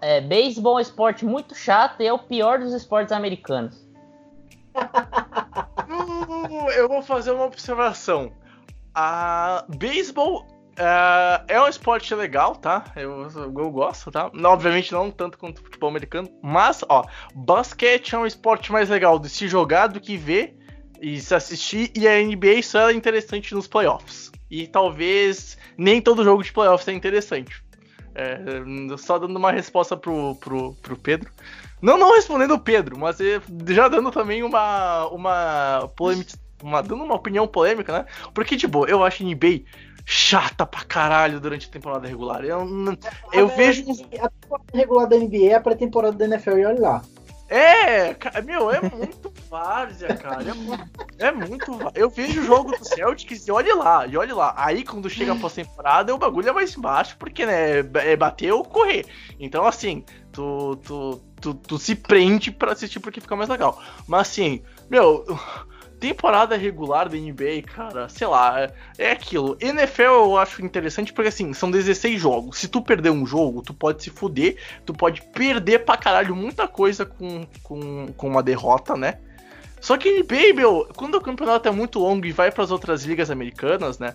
É, 0.00 0.20
beisebol 0.20 0.74
é 0.74 0.76
um 0.76 0.80
esporte 0.80 1.24
muito 1.24 1.54
chato 1.54 2.00
e 2.02 2.06
é 2.06 2.12
o 2.12 2.18
pior 2.18 2.58
dos 2.58 2.72
esportes 2.72 3.12
americanos. 3.12 3.88
Uh, 5.88 6.70
eu 6.76 6.88
vou 6.88 7.02
fazer 7.02 7.30
uma 7.30 7.44
observação. 7.44 8.32
A 8.94 9.64
beisebol 9.68 10.46
é, 10.76 11.54
é 11.54 11.60
um 11.60 11.68
esporte 11.68 12.14
legal, 12.14 12.56
tá? 12.56 12.84
Eu, 12.96 13.28
eu 13.34 13.70
gosto, 13.70 14.10
tá? 14.10 14.30
Não, 14.32 14.50
obviamente 14.50 14.92
não 14.92 15.10
tanto 15.10 15.38
quanto 15.38 15.58
o 15.58 15.64
futebol 15.64 15.90
americano, 15.90 16.28
mas, 16.42 16.82
ó, 16.88 17.04
basquete 17.34 18.14
é 18.14 18.18
um 18.18 18.26
esporte 18.26 18.72
mais 18.72 18.88
legal 18.88 19.18
de 19.18 19.28
se 19.28 19.46
jogar 19.46 19.88
do 19.88 20.00
que 20.00 20.16
ver 20.16 20.56
e 21.00 21.20
se 21.20 21.34
assistir, 21.34 21.90
e 21.94 22.06
a 22.06 22.22
NBA 22.22 22.62
só 22.62 22.90
é 22.90 22.92
interessante 22.92 23.54
nos 23.54 23.66
playoffs. 23.66 24.30
E 24.50 24.66
talvez 24.66 25.56
nem 25.78 26.00
todo 26.00 26.24
jogo 26.24 26.42
de 26.42 26.52
playoffs 26.52 26.86
é 26.88 26.92
interessante. 26.92 27.62
É, 28.14 28.38
só 28.98 29.18
dando 29.18 29.36
uma 29.36 29.52
resposta 29.52 29.96
pro, 29.96 30.34
pro, 30.36 30.74
pro 30.82 30.96
Pedro. 30.96 31.30
Não, 31.80 31.96
não 31.96 32.14
respondendo 32.14 32.54
o 32.54 32.58
Pedro, 32.58 32.98
mas 32.98 33.20
eh, 33.20 33.40
já 33.68 33.88
dando 33.88 34.10
também 34.10 34.42
uma. 34.42 35.06
uma 35.08 35.88
polêmica. 35.96 36.32
Uma, 36.62 36.82
dando 36.82 37.04
uma 37.04 37.14
opinião 37.14 37.46
polêmica, 37.48 37.90
né? 37.90 38.06
Porque, 38.34 38.54
tipo, 38.54 38.86
eu 38.86 39.02
acho 39.02 39.22
a 39.22 39.26
NBA 39.26 39.60
chata 40.04 40.66
pra 40.66 40.84
caralho 40.84 41.40
durante 41.40 41.68
a 41.68 41.70
temporada 41.70 42.06
regular. 42.06 42.44
Eu, 42.44 42.66
eu 43.32 43.46
A- 43.46 43.48
vejo. 43.48 43.84
A 44.20 44.28
temporada 44.28 44.64
regular 44.74 45.08
da 45.08 45.16
NBA 45.16 45.46
é 45.46 45.54
a 45.54 45.60
pré-temporada 45.60 46.16
da 46.16 46.24
NFL 46.26 46.58
e 46.58 46.64
olha 46.66 46.80
lá. 46.80 47.02
É, 47.52 48.14
meu, 48.42 48.70
é 48.70 48.80
muito 48.80 49.32
várzea, 49.50 50.16
cara. 50.16 50.48
É 50.48 50.54
muito, 50.54 50.88
é 51.18 51.32
muito 51.32 51.78
Eu 51.96 52.08
vejo 52.08 52.40
o 52.40 52.44
jogo 52.44 52.78
do 52.78 52.84
Celtics 52.84 53.48
e 53.48 53.50
olhe 53.50 53.72
lá, 53.72 54.06
e 54.06 54.16
olhe 54.16 54.32
lá. 54.32 54.54
Aí 54.56 54.84
quando 54.84 55.10
chega 55.10 55.32
a 55.32 55.36
pós-temporada, 55.36 56.14
o 56.14 56.18
bagulho 56.18 56.48
é 56.48 56.52
mais 56.52 56.76
embaixo, 56.76 57.16
porque, 57.18 57.44
né, 57.44 57.80
é 57.80 58.16
bater 58.16 58.52
ou 58.52 58.64
correr. 58.64 59.04
Então, 59.40 59.66
assim, 59.66 60.04
tu, 60.30 60.76
tu, 60.76 61.20
tu, 61.40 61.54
tu 61.54 61.76
se 61.76 61.96
prende 61.96 62.52
pra 62.52 62.70
assistir 62.70 63.00
porque 63.00 63.20
fica 63.20 63.34
mais 63.34 63.48
legal. 63.48 63.82
Mas, 64.06 64.28
assim, 64.28 64.62
meu, 64.88 65.26
temporada 66.00 66.56
regular 66.56 67.08
da 67.08 67.16
NBA, 67.16 67.62
cara, 67.62 68.08
sei 68.08 68.26
lá, 68.26 68.60
é- 68.60 68.72
é 68.98 69.10
aquilo. 69.12 69.56
NFL 69.60 70.02
eu 70.02 70.36
acho 70.38 70.64
interessante 70.64 71.12
porque, 71.12 71.28
assim, 71.28 71.52
são 71.52 71.70
16 71.70 72.20
jogos. 72.20 72.58
Se 72.58 72.66
tu 72.66 72.80
perder 72.80 73.10
um 73.10 73.26
jogo, 73.26 73.62
tu 73.62 73.74
pode 73.74 74.02
se 74.02 74.10
fuder, 74.10 74.56
tu 74.86 74.94
pode 74.94 75.22
perder 75.32 75.84
pra 75.84 75.96
caralho 75.96 76.34
muita 76.34 76.66
coisa 76.66 77.04
com, 77.04 77.46
com, 77.62 78.08
com 78.16 78.28
uma 78.28 78.42
derrota, 78.42 78.96
né? 78.96 79.18
Só 79.80 79.96
que 79.96 80.10
NBA, 80.10 80.54
meu, 80.54 80.88
quando 80.96 81.14
o 81.14 81.20
campeonato 81.20 81.68
é 81.68 81.70
muito 81.70 81.98
longo 81.98 82.26
e 82.26 82.32
vai 82.32 82.50
pras 82.50 82.70
outras 82.70 83.04
ligas 83.04 83.30
americanas, 83.30 83.98
né? 83.98 84.14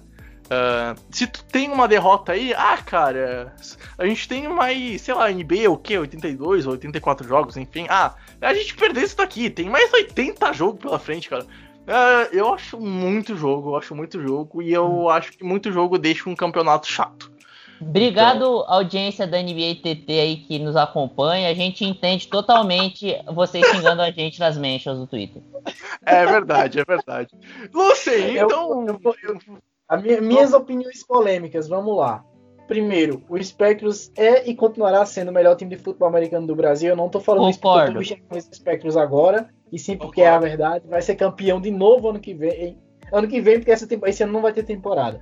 ah, 0.50 0.96
se 1.10 1.28
tu 1.28 1.44
tem 1.46 1.72
uma 1.72 1.88
derrota 1.88 2.34
aí, 2.34 2.54
ah, 2.54 2.78
cara, 2.78 3.56
a 3.98 4.06
gente 4.06 4.28
tem 4.28 4.48
mais, 4.48 5.02
sei 5.02 5.14
lá, 5.14 5.32
NBA 5.32 5.70
o 5.70 5.78
quê? 5.78 5.98
82 5.98 6.66
ou 6.66 6.74
84 6.74 7.28
jogos, 7.28 7.58
enfim. 7.58 7.88
Ah, 7.90 8.16
a 8.42 8.54
gente 8.54 8.76
perdeu 8.76 9.04
isso 9.04 9.18
daqui, 9.18 9.50
tem 9.50 9.70
mais 9.70 9.92
80 9.94 10.54
jogos 10.54 10.82
pela 10.82 11.00
frente, 11.00 11.30
cara. 11.30 11.46
Ah, 11.88 12.28
eu 12.32 12.54
acho 12.54 12.80
muito 12.80 13.36
jogo, 13.38 13.72
eu 13.72 13.76
acho 13.76 13.94
muito 13.96 14.22
jogo, 14.22 14.62
e 14.62 14.72
eu 14.74 15.08
acho 15.10 15.32
que 15.34 15.44
muito 15.44 15.72
jogo 15.72 15.98
deixa 15.98 16.30
um 16.30 16.36
campeonato 16.36 16.88
chato. 16.88 17.32
Obrigado, 17.80 18.64
audiência 18.68 19.28
da 19.28 19.38
NBA 19.38 19.76
TT 19.84 20.06
aí 20.20 20.38
que 20.38 20.58
nos 20.58 20.76
acompanha. 20.78 21.50
A 21.50 21.54
gente 21.54 21.84
entende 21.84 22.28
totalmente 22.28 23.16
vocês 23.34 23.66
xingando 23.68 24.02
a 24.02 24.10
gente 24.12 24.40
nas 24.40 24.58
mentions 24.58 24.98
do 24.98 25.06
Twitter. 25.06 25.42
É 26.06 26.26
verdade, 26.26 26.80
é 26.80 26.86
verdade. 26.86 27.30
Lucien, 27.74 28.34
Eu- 28.36 28.46
então. 28.46 28.88
eu 28.88 28.98
vou- 28.98 29.16
A 29.90 29.98
minha- 29.98 30.22
minhas 30.22 30.54
opiniões 30.54 31.06
polêmicas, 31.06 31.68
vamos 31.68 31.96
lá. 31.98 32.24
Primeiro, 32.68 33.22
o 33.30 33.38
Spectros 33.44 34.10
é 34.18 34.50
e 34.50 34.56
continuará 34.56 35.06
sendo 35.06 35.30
o 35.30 35.34
melhor 35.34 35.56
time 35.56 35.76
de 35.76 35.84
futebol 35.84 36.08
americano 36.08 36.48
do 36.48 36.56
Brasil. 36.56 36.90
Eu 36.90 36.96
não 36.96 37.10
tô 37.10 37.20
falando 37.20 37.50
isso 37.50 37.60
porque 37.60 37.78
eu 37.92 37.94
tô 37.94 38.00
Concordo. 38.00 38.38
os 38.38 38.44
Spectros 38.58 38.98
agora, 38.98 39.50
e 39.72 39.80
sim 39.80 39.98
porque 39.98 40.22
é 40.22 40.30
a 40.30 40.40
verdade. 40.40 40.88
Vai 40.88 41.02
ser 41.02 41.16
campeão 41.16 41.60
de 41.60 41.72
novo 41.72 42.10
ano 42.10 42.20
que 42.20 42.34
vem. 42.34 42.78
Ano 43.12 43.28
que 43.28 43.42
vem, 43.42 43.60
porque 43.60 43.72
essa 43.72 43.88
esse 44.06 44.24
ano 44.24 44.34
não 44.34 44.42
vai 44.42 44.54
ter 44.54 44.64
temporada. 44.64 45.22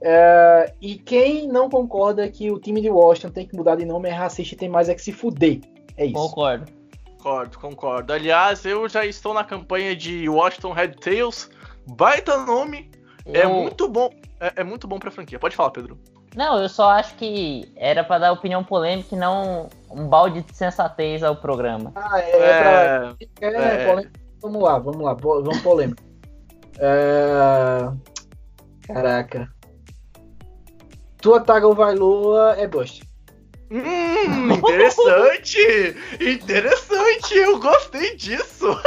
É, 0.00 0.72
e 0.80 0.96
quem 0.96 1.48
não 1.48 1.70
concorda 1.70 2.28
que 2.28 2.50
o 2.50 2.58
time 2.58 2.80
de 2.80 2.90
Washington 2.90 3.30
tem 3.30 3.46
que 3.46 3.56
mudar 3.56 3.76
de 3.76 3.86
nome 3.86 4.08
é 4.08 4.12
racista 4.12 4.54
e 4.54 4.58
tem 4.58 4.68
mais 4.68 4.88
é 4.88 4.94
que 4.94 5.02
se 5.02 5.12
fuder. 5.12 5.60
É 5.96 6.04
isso. 6.04 6.14
Concordo. 6.14 6.70
Concordo, 7.16 7.58
concordo. 7.58 8.12
Aliás, 8.12 8.64
eu 8.66 8.86
já 8.86 9.06
estou 9.06 9.32
na 9.32 9.42
campanha 9.42 9.96
de 9.96 10.28
Washington 10.28 10.72
Red 10.72 10.88
Tails. 11.00 11.48
Baita 11.86 12.44
nome. 12.44 12.90
É 13.24 13.46
muito 13.46 13.88
bom. 13.88 14.10
É, 14.38 14.60
é 14.60 14.64
muito 14.64 14.86
bom 14.86 14.98
pra 14.98 15.10
franquia. 15.10 15.38
Pode 15.38 15.56
falar, 15.56 15.70
Pedro. 15.70 15.98
Não, 16.34 16.60
eu 16.60 16.68
só 16.68 16.90
acho 16.90 17.14
que 17.14 17.72
era 17.76 18.02
pra 18.02 18.18
dar 18.18 18.32
opinião 18.32 18.64
polêmica 18.64 19.14
e 19.14 19.18
não 19.18 19.68
um 19.90 20.08
balde 20.08 20.42
de 20.42 20.56
sensatez 20.56 21.22
ao 21.22 21.36
programa. 21.36 21.92
Ah, 21.94 22.20
é, 22.20 22.30
é 22.30 22.62
pra- 22.62 23.14
É, 23.40 23.46
É, 23.46 23.82
É. 23.82 23.86
polêmica. 23.90 24.20
Vamos 24.42 24.62
lá, 24.62 24.78
vamos 24.78 25.00
lá, 25.02 25.14
vamos 25.14 25.58
polêmica. 25.62 26.02
É, 26.78 27.88
Caraca. 28.86 29.48
Tua 31.22 31.40
Tagovailoa 31.40 32.56
é 32.58 32.66
bust. 32.66 33.02
Hum, 33.70 34.52
interessante! 34.52 35.58
interessante! 36.20 37.34
Eu 37.34 37.58
gostei 37.60 38.14
disso! 38.16 38.66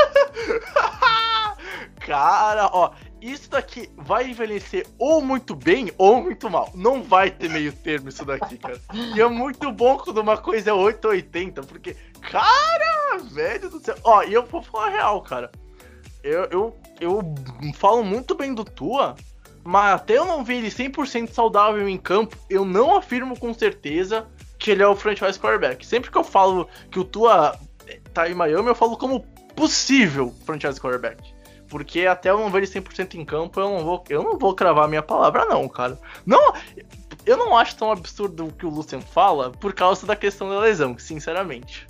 Cara, 2.06 2.70
ó, 2.72 2.92
isso 3.22 3.50
daqui 3.50 3.90
vai 3.98 4.30
envelhecer 4.30 4.86
ou 4.98 5.22
muito 5.22 5.56
bem 5.56 5.92
ou 5.98 6.22
muito 6.22 6.50
mal. 6.50 6.72
Não 6.74 7.02
vai 7.02 7.32
ter 7.32 7.50
meio 7.50 7.74
termo 7.74 8.10
isso 8.10 8.24
daqui, 8.26 8.58
cara. 8.58 8.80
E 9.16 9.22
é 9.22 9.28
muito 9.28 9.72
bom 9.72 9.98
quando 9.98 10.20
uma 10.20 10.38
coisa 10.38 10.70
é 10.70 10.74
880, 10.74 11.64
porque, 11.64 11.96
cara, 12.22 13.18
velho 13.32 13.70
do 13.70 13.80
céu. 13.80 13.96
Ó, 14.04 14.24
e 14.24 14.34
eu 14.34 14.46
vou 14.46 14.62
falar 14.62 14.90
real, 14.90 15.22
cara. 15.22 15.52
Eu, 16.24 16.46
eu, 16.46 16.80
eu 17.00 17.36
falo 17.74 18.04
muito 18.04 18.36
bem 18.36 18.54
do 18.54 18.64
Tua, 18.64 19.16
mas 19.64 19.96
até 19.96 20.18
eu 20.18 20.26
não 20.26 20.44
ver 20.44 20.56
ele 20.56 20.70
100% 20.70 21.32
saudável 21.32 21.88
em 21.88 21.98
campo, 21.98 22.38
eu 22.50 22.66
não 22.66 22.96
afirmo 22.96 23.38
com 23.40 23.54
certeza 23.54 24.28
que 24.60 24.72
ele 24.72 24.84
é 24.84 24.88
o 24.88 24.96
franchise 24.96 25.40
quarterback. 25.40 25.86
Sempre 25.86 26.12
que 26.12 26.18
eu 26.18 26.24
falo 26.24 26.68
que 26.92 27.00
o 27.00 27.04
Tua 27.04 27.58
tá 28.14 28.30
em 28.30 28.34
Miami, 28.34 28.68
eu 28.68 28.76
falo 28.76 28.98
como 28.98 29.22
possível 29.56 30.34
franchise 30.46 30.80
quarterback. 30.80 31.37
Porque 31.70 32.06
até 32.06 32.30
eu 32.30 32.38
não 32.38 32.50
ver 32.50 32.60
ele 32.60 32.68
100% 32.68 33.16
em 33.16 33.26
campo, 33.26 33.60
eu 33.60 33.70
não 33.70 33.84
vou, 33.84 34.04
eu 34.10 34.24
não 34.24 34.38
vou 34.38 34.56
cravar 34.56 34.86
a 34.86 34.88
minha 34.88 35.04
palavra 35.04 35.46
não, 35.46 35.68
cara. 35.68 36.00
Não, 36.26 36.54
eu 37.26 37.38
não 37.38 37.58
acho 37.58 37.76
tão 37.76 37.92
absurdo 37.92 38.46
o 38.46 38.52
que 38.52 38.66
o 38.66 38.70
Lucian 38.70 39.02
fala 39.02 39.52
por 39.52 39.74
causa 39.74 40.08
da 40.08 40.16
questão 40.16 40.50
da 40.50 40.60
lesão, 40.60 40.98
sinceramente. 40.98 41.86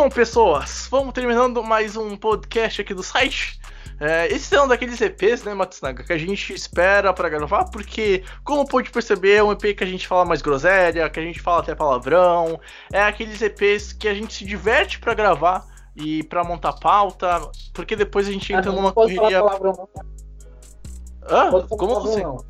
Bom, 0.00 0.08
pessoas, 0.08 0.86
vamos 0.88 1.12
terminando 1.12 1.60
mais 1.60 1.96
um 1.96 2.16
podcast 2.16 2.80
aqui 2.80 2.94
do 2.94 3.02
site. 3.02 3.58
É, 3.98 4.28
esse 4.28 4.54
é 4.54 4.62
um 4.62 4.68
daqueles 4.68 5.00
EPs, 5.00 5.42
né, 5.42 5.52
Matsunaga, 5.54 6.04
que 6.04 6.12
a 6.12 6.16
gente 6.16 6.54
espera 6.54 7.12
pra 7.12 7.28
gravar, 7.28 7.64
porque, 7.64 8.22
como 8.44 8.64
pode 8.64 8.90
perceber, 8.92 9.34
é 9.34 9.42
um 9.42 9.50
EP 9.50 9.74
que 9.76 9.82
a 9.82 9.86
gente 9.88 10.06
fala 10.06 10.24
mais 10.24 10.40
groselha, 10.40 11.10
que 11.10 11.18
a 11.18 11.22
gente 11.24 11.40
fala 11.40 11.62
até 11.62 11.74
palavrão. 11.74 12.60
É 12.92 13.02
aqueles 13.02 13.42
EPs 13.42 13.92
que 13.92 14.06
a 14.06 14.14
gente 14.14 14.32
se 14.32 14.44
diverte 14.44 15.00
pra 15.00 15.14
gravar 15.14 15.66
e 15.96 16.22
pra 16.22 16.44
montar 16.44 16.74
pauta, 16.74 17.40
porque 17.74 17.96
depois 17.96 18.28
a 18.28 18.30
gente 18.30 18.52
entra 18.52 18.70
Ah, 18.70 18.74
numa 18.74 18.92
correria. 18.92 19.40
palavrão, 19.40 19.88
tá? 19.92 20.04
Hã? 21.28 21.50
Como 21.66 22.00
você? 22.00 22.22
não. 22.22 22.44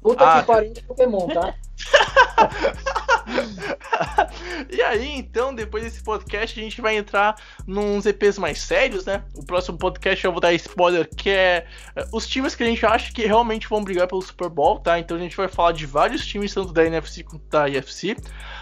Puta 0.00 0.24
Ah, 0.24 0.40
que 0.40 0.46
pariu 0.46 0.72
de 0.72 0.82
Pokémon, 0.82 1.26
tá? 1.26 1.52
e 4.70 4.82
aí, 4.82 5.16
então, 5.16 5.54
depois 5.54 5.84
desse 5.84 6.02
podcast, 6.02 6.58
a 6.58 6.62
gente 6.62 6.80
vai 6.80 6.96
entrar 6.96 7.36
nos 7.66 8.06
EPs 8.06 8.38
mais 8.38 8.60
sérios, 8.60 9.04
né? 9.04 9.22
O 9.34 9.44
próximo 9.44 9.78
podcast 9.78 10.24
eu 10.24 10.32
vou 10.32 10.40
dar 10.40 10.52
spoiler, 10.54 11.08
que 11.14 11.30
é 11.30 11.66
uh, 11.96 12.16
os 12.16 12.26
times 12.26 12.54
que 12.54 12.62
a 12.62 12.66
gente 12.66 12.84
acha 12.84 13.12
que 13.12 13.26
realmente 13.26 13.68
vão 13.68 13.82
brigar 13.82 14.06
pelo 14.06 14.22
Super 14.22 14.48
Bowl, 14.48 14.78
tá? 14.78 14.98
Então 14.98 15.16
a 15.16 15.20
gente 15.20 15.36
vai 15.36 15.48
falar 15.48 15.72
de 15.72 15.86
vários 15.86 16.26
times, 16.26 16.52
tanto 16.52 16.72
da 16.72 16.84
NFC 16.84 17.22
quanto 17.22 17.44
da 17.48 17.68
IFC. 17.68 18.16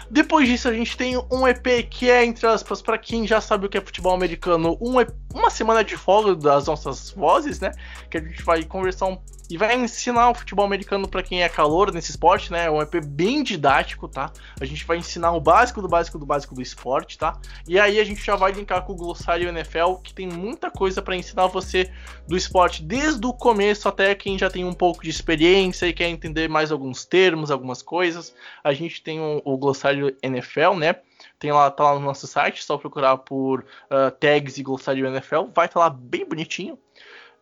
Depois 0.09 0.47
disso, 0.47 0.67
a 0.67 0.73
gente 0.73 0.97
tem 0.97 1.17
um 1.31 1.47
EP 1.47 1.87
que 1.89 2.09
é, 2.09 2.23
entre 2.25 2.45
aspas, 2.45 2.81
para 2.81 2.97
quem 2.97 3.25
já 3.25 3.39
sabe 3.39 3.65
o 3.65 3.69
que 3.69 3.77
é 3.77 3.81
futebol 3.81 4.13
americano, 4.13 4.77
um 4.81 4.99
EP, 4.99 5.09
uma 5.33 5.49
semana 5.49 5.83
de 5.83 5.95
folga 5.95 6.35
das 6.35 6.67
nossas 6.67 7.11
vozes, 7.11 7.59
né? 7.59 7.71
Que 8.09 8.17
a 8.17 8.21
gente 8.21 8.43
vai 8.43 8.63
conversar 8.63 9.07
um, 9.07 9.17
e 9.51 9.57
vai 9.57 9.75
ensinar 9.75 10.29
o 10.29 10.33
futebol 10.33 10.65
americano 10.65 11.09
para 11.09 11.21
quem 11.21 11.43
é 11.43 11.49
calor 11.49 11.91
nesse 11.91 12.11
esporte, 12.11 12.49
né? 12.53 12.67
É 12.67 12.71
um 12.71 12.81
EP 12.81 13.03
bem 13.05 13.43
didático, 13.43 14.07
tá? 14.07 14.31
A 14.59 14.63
gente 14.63 14.85
vai 14.85 14.95
ensinar 14.95 15.33
o 15.33 15.41
básico 15.41 15.81
do 15.81 15.89
básico 15.89 16.17
do 16.17 16.25
básico 16.25 16.55
do 16.55 16.61
esporte, 16.61 17.17
tá? 17.17 17.37
E 17.67 17.77
aí 17.77 17.99
a 17.99 18.03
gente 18.05 18.23
já 18.23 18.37
vai 18.37 18.53
linkar 18.53 18.85
com 18.85 18.93
o 18.93 18.95
glossário 18.95 19.49
NFL, 19.49 19.95
que 20.01 20.13
tem 20.13 20.25
muita 20.25 20.71
coisa 20.71 21.01
para 21.01 21.17
ensinar 21.17 21.47
você 21.47 21.91
do 22.25 22.37
esporte 22.37 22.81
desde 22.81 23.27
o 23.27 23.33
começo 23.33 23.89
até 23.89 24.15
quem 24.15 24.39
já 24.39 24.49
tem 24.49 24.63
um 24.63 24.73
pouco 24.73 25.03
de 25.03 25.09
experiência 25.09 25.85
e 25.85 25.91
quer 25.91 26.07
entender 26.07 26.47
mais 26.47 26.71
alguns 26.71 27.03
termos, 27.03 27.51
algumas 27.51 27.81
coisas. 27.81 28.33
A 28.63 28.71
gente 28.71 29.03
tem 29.03 29.19
o, 29.19 29.41
o 29.43 29.57
glossário 29.57 30.15
NFL, 30.23 30.75
né? 30.77 30.95
Tem 31.37 31.51
lá, 31.51 31.69
tá 31.69 31.83
lá 31.83 31.95
no 31.95 32.05
nosso 32.05 32.25
site, 32.25 32.63
só 32.63 32.77
procurar 32.77 33.17
por 33.17 33.61
uh, 33.61 34.11
tags 34.19 34.57
e 34.57 34.63
glossário 34.63 35.05
NFL, 35.05 35.45
vai 35.53 35.65
estar 35.65 35.79
tá 35.79 35.79
lá 35.79 35.89
bem 35.89 36.23
bonitinho. 36.23 36.77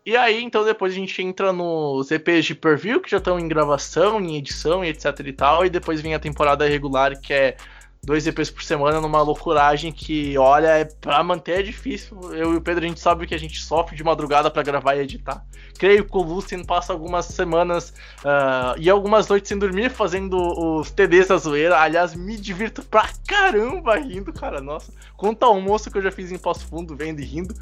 E 0.09 0.17
aí, 0.17 0.43
então, 0.43 0.65
depois 0.65 0.91
a 0.91 0.95
gente 0.95 1.21
entra 1.21 1.53
nos 1.53 2.09
EPs 2.09 2.43
de 2.43 2.55
per-view, 2.55 2.99
que 2.99 3.11
já 3.11 3.17
estão 3.17 3.39
em 3.39 3.47
gravação, 3.47 4.19
em 4.19 4.37
edição 4.37 4.83
e 4.83 4.89
etc 4.89 5.19
e 5.23 5.31
tal, 5.31 5.63
e 5.63 5.69
depois 5.69 6.01
vem 6.01 6.15
a 6.15 6.19
temporada 6.19 6.67
regular, 6.67 7.15
que 7.21 7.31
é 7.31 7.55
dois 8.01 8.25
EPs 8.25 8.49
por 8.49 8.63
semana 8.63 8.99
numa 8.99 9.21
loucuragem 9.21 9.91
que, 9.91 10.35
olha, 10.35 10.69
é, 10.69 10.85
pra 10.85 11.23
manter 11.23 11.59
é 11.59 11.61
difícil. 11.61 12.17
Eu 12.33 12.55
e 12.55 12.57
o 12.57 12.61
Pedro, 12.61 12.85
a 12.85 12.87
gente 12.87 12.99
sabe 12.99 13.27
que 13.27 13.35
a 13.35 13.37
gente 13.37 13.61
sofre 13.61 13.95
de 13.95 14.03
madrugada 14.03 14.49
para 14.49 14.63
gravar 14.63 14.95
e 14.95 15.01
editar. 15.01 15.45
Creio 15.77 16.03
que 16.03 16.17
o 16.17 16.23
Lucien 16.23 16.65
passa 16.65 16.91
algumas 16.91 17.27
semanas 17.27 17.93
uh, 18.21 18.79
e 18.79 18.89
algumas 18.89 19.27
noites 19.27 19.47
sem 19.47 19.59
dormir 19.59 19.91
fazendo 19.91 20.37
os 20.37 20.89
TDs 20.89 21.27
da 21.27 21.37
zoeira. 21.37 21.77
Aliás, 21.77 22.15
me 22.15 22.35
divirto 22.35 22.81
pra 22.81 23.07
caramba 23.27 23.99
rindo, 23.99 24.33
cara. 24.33 24.59
Nossa, 24.59 24.91
quanto 25.15 25.43
almoço 25.43 25.91
que 25.91 25.99
eu 25.99 26.01
já 26.01 26.11
fiz 26.11 26.31
em 26.31 26.39
pós-fundo, 26.39 26.95
vendo 26.95 27.19
e 27.19 27.25
rindo. 27.25 27.53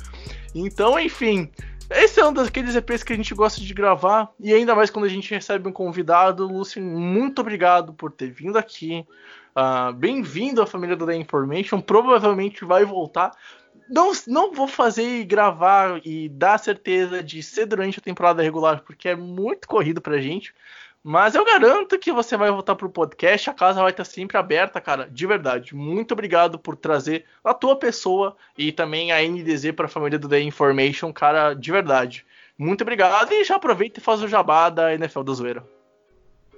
Então, 0.56 0.98
enfim, 0.98 1.52
esse 1.90 2.20
é 2.20 2.26
um 2.26 2.34
daqueles 2.34 2.76
EPs 2.76 3.04
que 3.04 3.14
a 3.14 3.16
gente 3.16 3.34
gosta 3.34 3.62
de 3.62 3.74
gravar, 3.74 4.30
e 4.40 4.54
ainda 4.54 4.76
mais 4.76 4.90
quando 4.90 5.06
a 5.06 5.10
gente 5.10 5.34
recebe 5.34 5.68
um 5.68 5.72
convidado. 5.72 6.46
Lúcio, 6.46 6.82
muito 6.82 7.40
obrigado 7.40 7.94
por 7.94 8.12
ter 8.12 8.30
vindo 8.30 8.58
aqui. 8.58 9.06
Uh, 9.56 9.94
Bem-vindo 9.94 10.62
à 10.62 10.68
família 10.68 10.96
do 10.96 11.06
The 11.06 11.16
Information. 11.16 11.82
Provavelmente 11.82 12.66
vai 12.66 12.84
voltar. 12.84 13.32
Não, 13.90 14.12
não 14.28 14.54
vou 14.54 14.68
fazer 14.68 15.22
e 15.22 15.24
gravar 15.24 16.02
e 16.04 16.28
dar 16.28 16.58
certeza 16.58 17.24
de 17.24 17.42
ser 17.42 17.66
durante 17.66 18.00
a 18.00 18.02
temporada 18.02 18.44
regular, 18.44 18.84
porque 18.86 19.08
é 19.08 19.16
muito 19.16 19.68
corrido 19.68 20.02
pra 20.02 20.20
gente. 20.20 20.54
Mas 21.10 21.36
eu 21.36 21.46
garanto 21.46 21.98
que 21.98 22.12
você 22.12 22.36
vai 22.36 22.52
voltar 22.52 22.76
pro 22.76 22.90
podcast, 22.90 23.50
a 23.50 23.54
casa 23.54 23.82
vai 23.82 23.92
estar 23.92 24.04
sempre 24.04 24.36
aberta, 24.36 24.82
cara, 24.82 25.08
de 25.10 25.26
verdade. 25.26 25.74
Muito 25.74 26.12
obrigado 26.12 26.60
por 26.60 26.76
trazer 26.76 27.24
a 27.42 27.54
tua 27.54 27.78
pessoa 27.78 28.36
e 28.58 28.74
também 28.74 29.14
a 29.14 29.26
NDZ 29.26 29.72
para 29.72 29.86
a 29.86 29.88
família 29.88 30.20
do 30.20 30.28
The 30.28 30.42
Information, 30.42 31.14
cara, 31.14 31.54
de 31.54 31.72
verdade. 31.72 32.26
Muito 32.58 32.82
obrigado 32.82 33.32
e 33.32 33.46
já 33.46 33.56
aproveita 33.56 34.02
e 34.02 34.04
faz 34.04 34.22
o 34.22 34.28
jabá 34.28 34.70
da 34.70 34.94
NFL 34.96 35.22
do 35.22 35.34
Zoeira. 35.34 35.64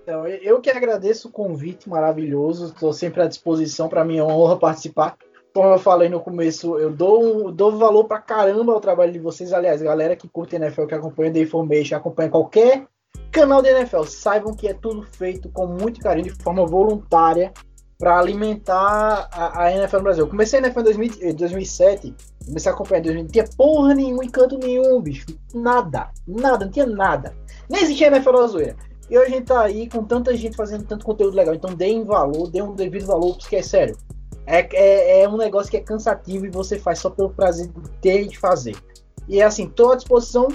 Então, 0.02 0.26
eu 0.26 0.60
que 0.60 0.72
agradeço 0.72 1.28
o 1.28 1.32
convite 1.32 1.88
maravilhoso, 1.88 2.74
estou 2.74 2.92
sempre 2.92 3.22
à 3.22 3.28
disposição, 3.28 3.88
para 3.88 4.04
mim 4.04 4.18
é 4.18 4.24
uma 4.24 4.36
honra 4.36 4.58
participar. 4.58 5.16
Como 5.54 5.70
eu 5.70 5.78
falei 5.78 6.10
no 6.10 6.22
começo, 6.22 6.76
eu 6.80 6.90
dou, 6.90 7.52
dou 7.52 7.78
valor 7.78 8.06
pra 8.06 8.18
caramba 8.18 8.74
ao 8.74 8.82
trabalho 8.82 9.12
de 9.12 9.20
vocês. 9.20 9.54
Aliás, 9.54 9.80
galera 9.80 10.16
que 10.16 10.28
curte 10.28 10.56
NFL, 10.56 10.88
que 10.88 10.96
acompanha 10.96 11.34
The 11.34 11.40
Information, 11.42 11.96
acompanha 11.96 12.32
qualquer 12.32 12.88
canal 13.32 13.62
da 13.62 13.70
NFL, 13.72 14.04
saibam 14.04 14.54
que 14.54 14.68
é 14.68 14.74
tudo 14.74 15.04
feito 15.04 15.50
com 15.50 15.68
muito 15.68 16.00
carinho, 16.00 16.34
de 16.34 16.44
forma 16.44 16.66
voluntária, 16.66 17.54
para 17.98 18.18
alimentar 18.18 19.30
a, 19.32 19.64
a, 19.64 19.72
NFL 19.72 19.98
no 19.98 20.04
Brasil. 20.04 20.24
Eu 20.24 20.30
comecei 20.30 20.60
a 20.60 20.62
NFL 20.62 20.80
em 21.22 21.36
2007, 21.36 22.16
comecei 22.46 22.72
a 22.72 22.76
acompanhar 22.76 23.00
em 23.00 23.04
2000, 23.04 23.24
não 23.24 23.30
tinha 23.30 23.46
porra 23.58 23.94
nenhuma, 23.94 24.26
encanto 24.26 24.58
nenhum, 24.58 25.02
bicho. 25.02 25.26
Nada, 25.54 26.10
nada, 26.28 26.66
não 26.66 26.72
tinha 26.72 26.86
nada. 26.86 27.36
Nem 27.70 27.84
existia 27.84 28.08
NFL 28.08 28.32
na 28.32 28.48
zoeira. 28.48 28.76
E 29.10 29.18
hoje 29.18 29.28
a 29.28 29.36
gente 29.36 29.46
tá 29.48 29.62
aí 29.62 29.90
com 29.90 30.04
tanta 30.04 30.36
gente 30.36 30.56
fazendo 30.56 30.86
tanto 30.86 31.06
conteúdo 31.06 31.36
legal. 31.36 31.54
Então 31.54 31.74
deem 31.74 32.04
valor, 32.04 32.50
dê 32.50 32.62
um 32.62 32.74
devido 32.74 33.06
valor, 33.06 33.38
porque 33.38 33.58
é 33.58 33.62
sério. 33.62 33.98
É, 34.46 34.68
é, 34.74 35.22
é 35.24 35.30
um 35.30 35.36
negócio 35.36 35.70
que 35.70 35.78
é 35.78 35.82
cansativo 35.82 36.46
e 36.46 36.50
você 36.50 36.80
faz 36.80 37.00
só 37.00 37.10
pelo 37.10 37.30
prazer 37.30 37.68
de 37.68 37.90
ter 38.02 38.28
de 38.28 38.38
fazer. 38.38 38.76
E 39.28 39.42
é 39.42 39.44
assim, 39.44 39.66
estou 39.66 39.92
à 39.92 39.96
disposição. 39.96 40.48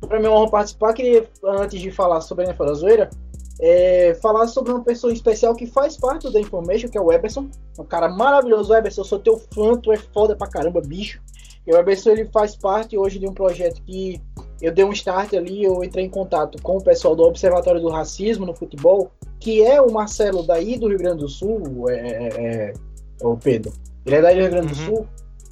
Para 0.00 0.18
mim 0.18 0.26
é 0.26 0.28
uma 0.28 0.40
honra 0.40 0.50
participar. 0.50 0.92
Queria, 0.92 1.28
antes 1.44 1.80
de 1.80 1.90
falar 1.90 2.20
sobre 2.20 2.44
a 2.44 2.48
NFL 2.48 2.64
da 2.64 2.74
Zoeira, 2.74 3.10
é, 3.60 4.14
falar 4.20 4.46
sobre 4.48 4.72
uma 4.72 4.82
pessoa 4.82 5.12
especial 5.12 5.54
que 5.54 5.66
faz 5.66 5.96
parte 5.96 6.30
da 6.30 6.40
Information, 6.40 6.88
que 6.88 6.98
é 6.98 7.00
o 7.00 7.12
Eberson. 7.12 7.48
Um 7.78 7.84
cara 7.84 8.08
maravilhoso, 8.08 8.74
Eberson. 8.74 9.00
Eu 9.00 9.06
sou 9.06 9.18
teu 9.18 9.38
fã, 9.54 9.76
tu 9.76 9.92
é 9.92 9.96
foda 9.96 10.36
pra 10.36 10.48
caramba, 10.48 10.80
bicho. 10.80 11.20
E 11.66 11.72
o 11.72 11.76
Eberson 11.76 12.10
ele 12.10 12.26
faz 12.26 12.54
parte 12.54 12.96
hoje 12.96 13.18
de 13.18 13.26
um 13.26 13.32
projeto 13.32 13.82
que 13.82 14.20
eu 14.60 14.72
dei 14.72 14.84
um 14.84 14.92
start 14.92 15.34
ali, 15.34 15.64
eu 15.64 15.82
entrei 15.84 16.04
em 16.04 16.10
contato 16.10 16.60
com 16.62 16.78
o 16.78 16.82
pessoal 16.82 17.14
do 17.14 17.24
Observatório 17.24 17.80
do 17.80 17.90
Racismo 17.90 18.46
no 18.46 18.54
Futebol, 18.54 19.10
que 19.38 19.62
é 19.62 19.80
o 19.80 19.90
Marcelo 19.92 20.42
daí 20.42 20.78
do 20.78 20.88
Rio 20.88 20.98
Grande 20.98 21.20
do 21.20 21.28
Sul, 21.28 21.90
é, 21.90 21.94
é, 21.94 22.28
é, 22.28 22.72
é 23.20 23.26
o 23.26 23.36
Pedro. 23.36 23.72
Ele 24.04 24.16
é 24.16 24.22
daí 24.22 24.36
do 24.36 24.42
Rio 24.42 24.50
Grande 24.50 24.72
do 24.72 24.80
uhum. 24.80 24.86
Sul. 24.96 25.06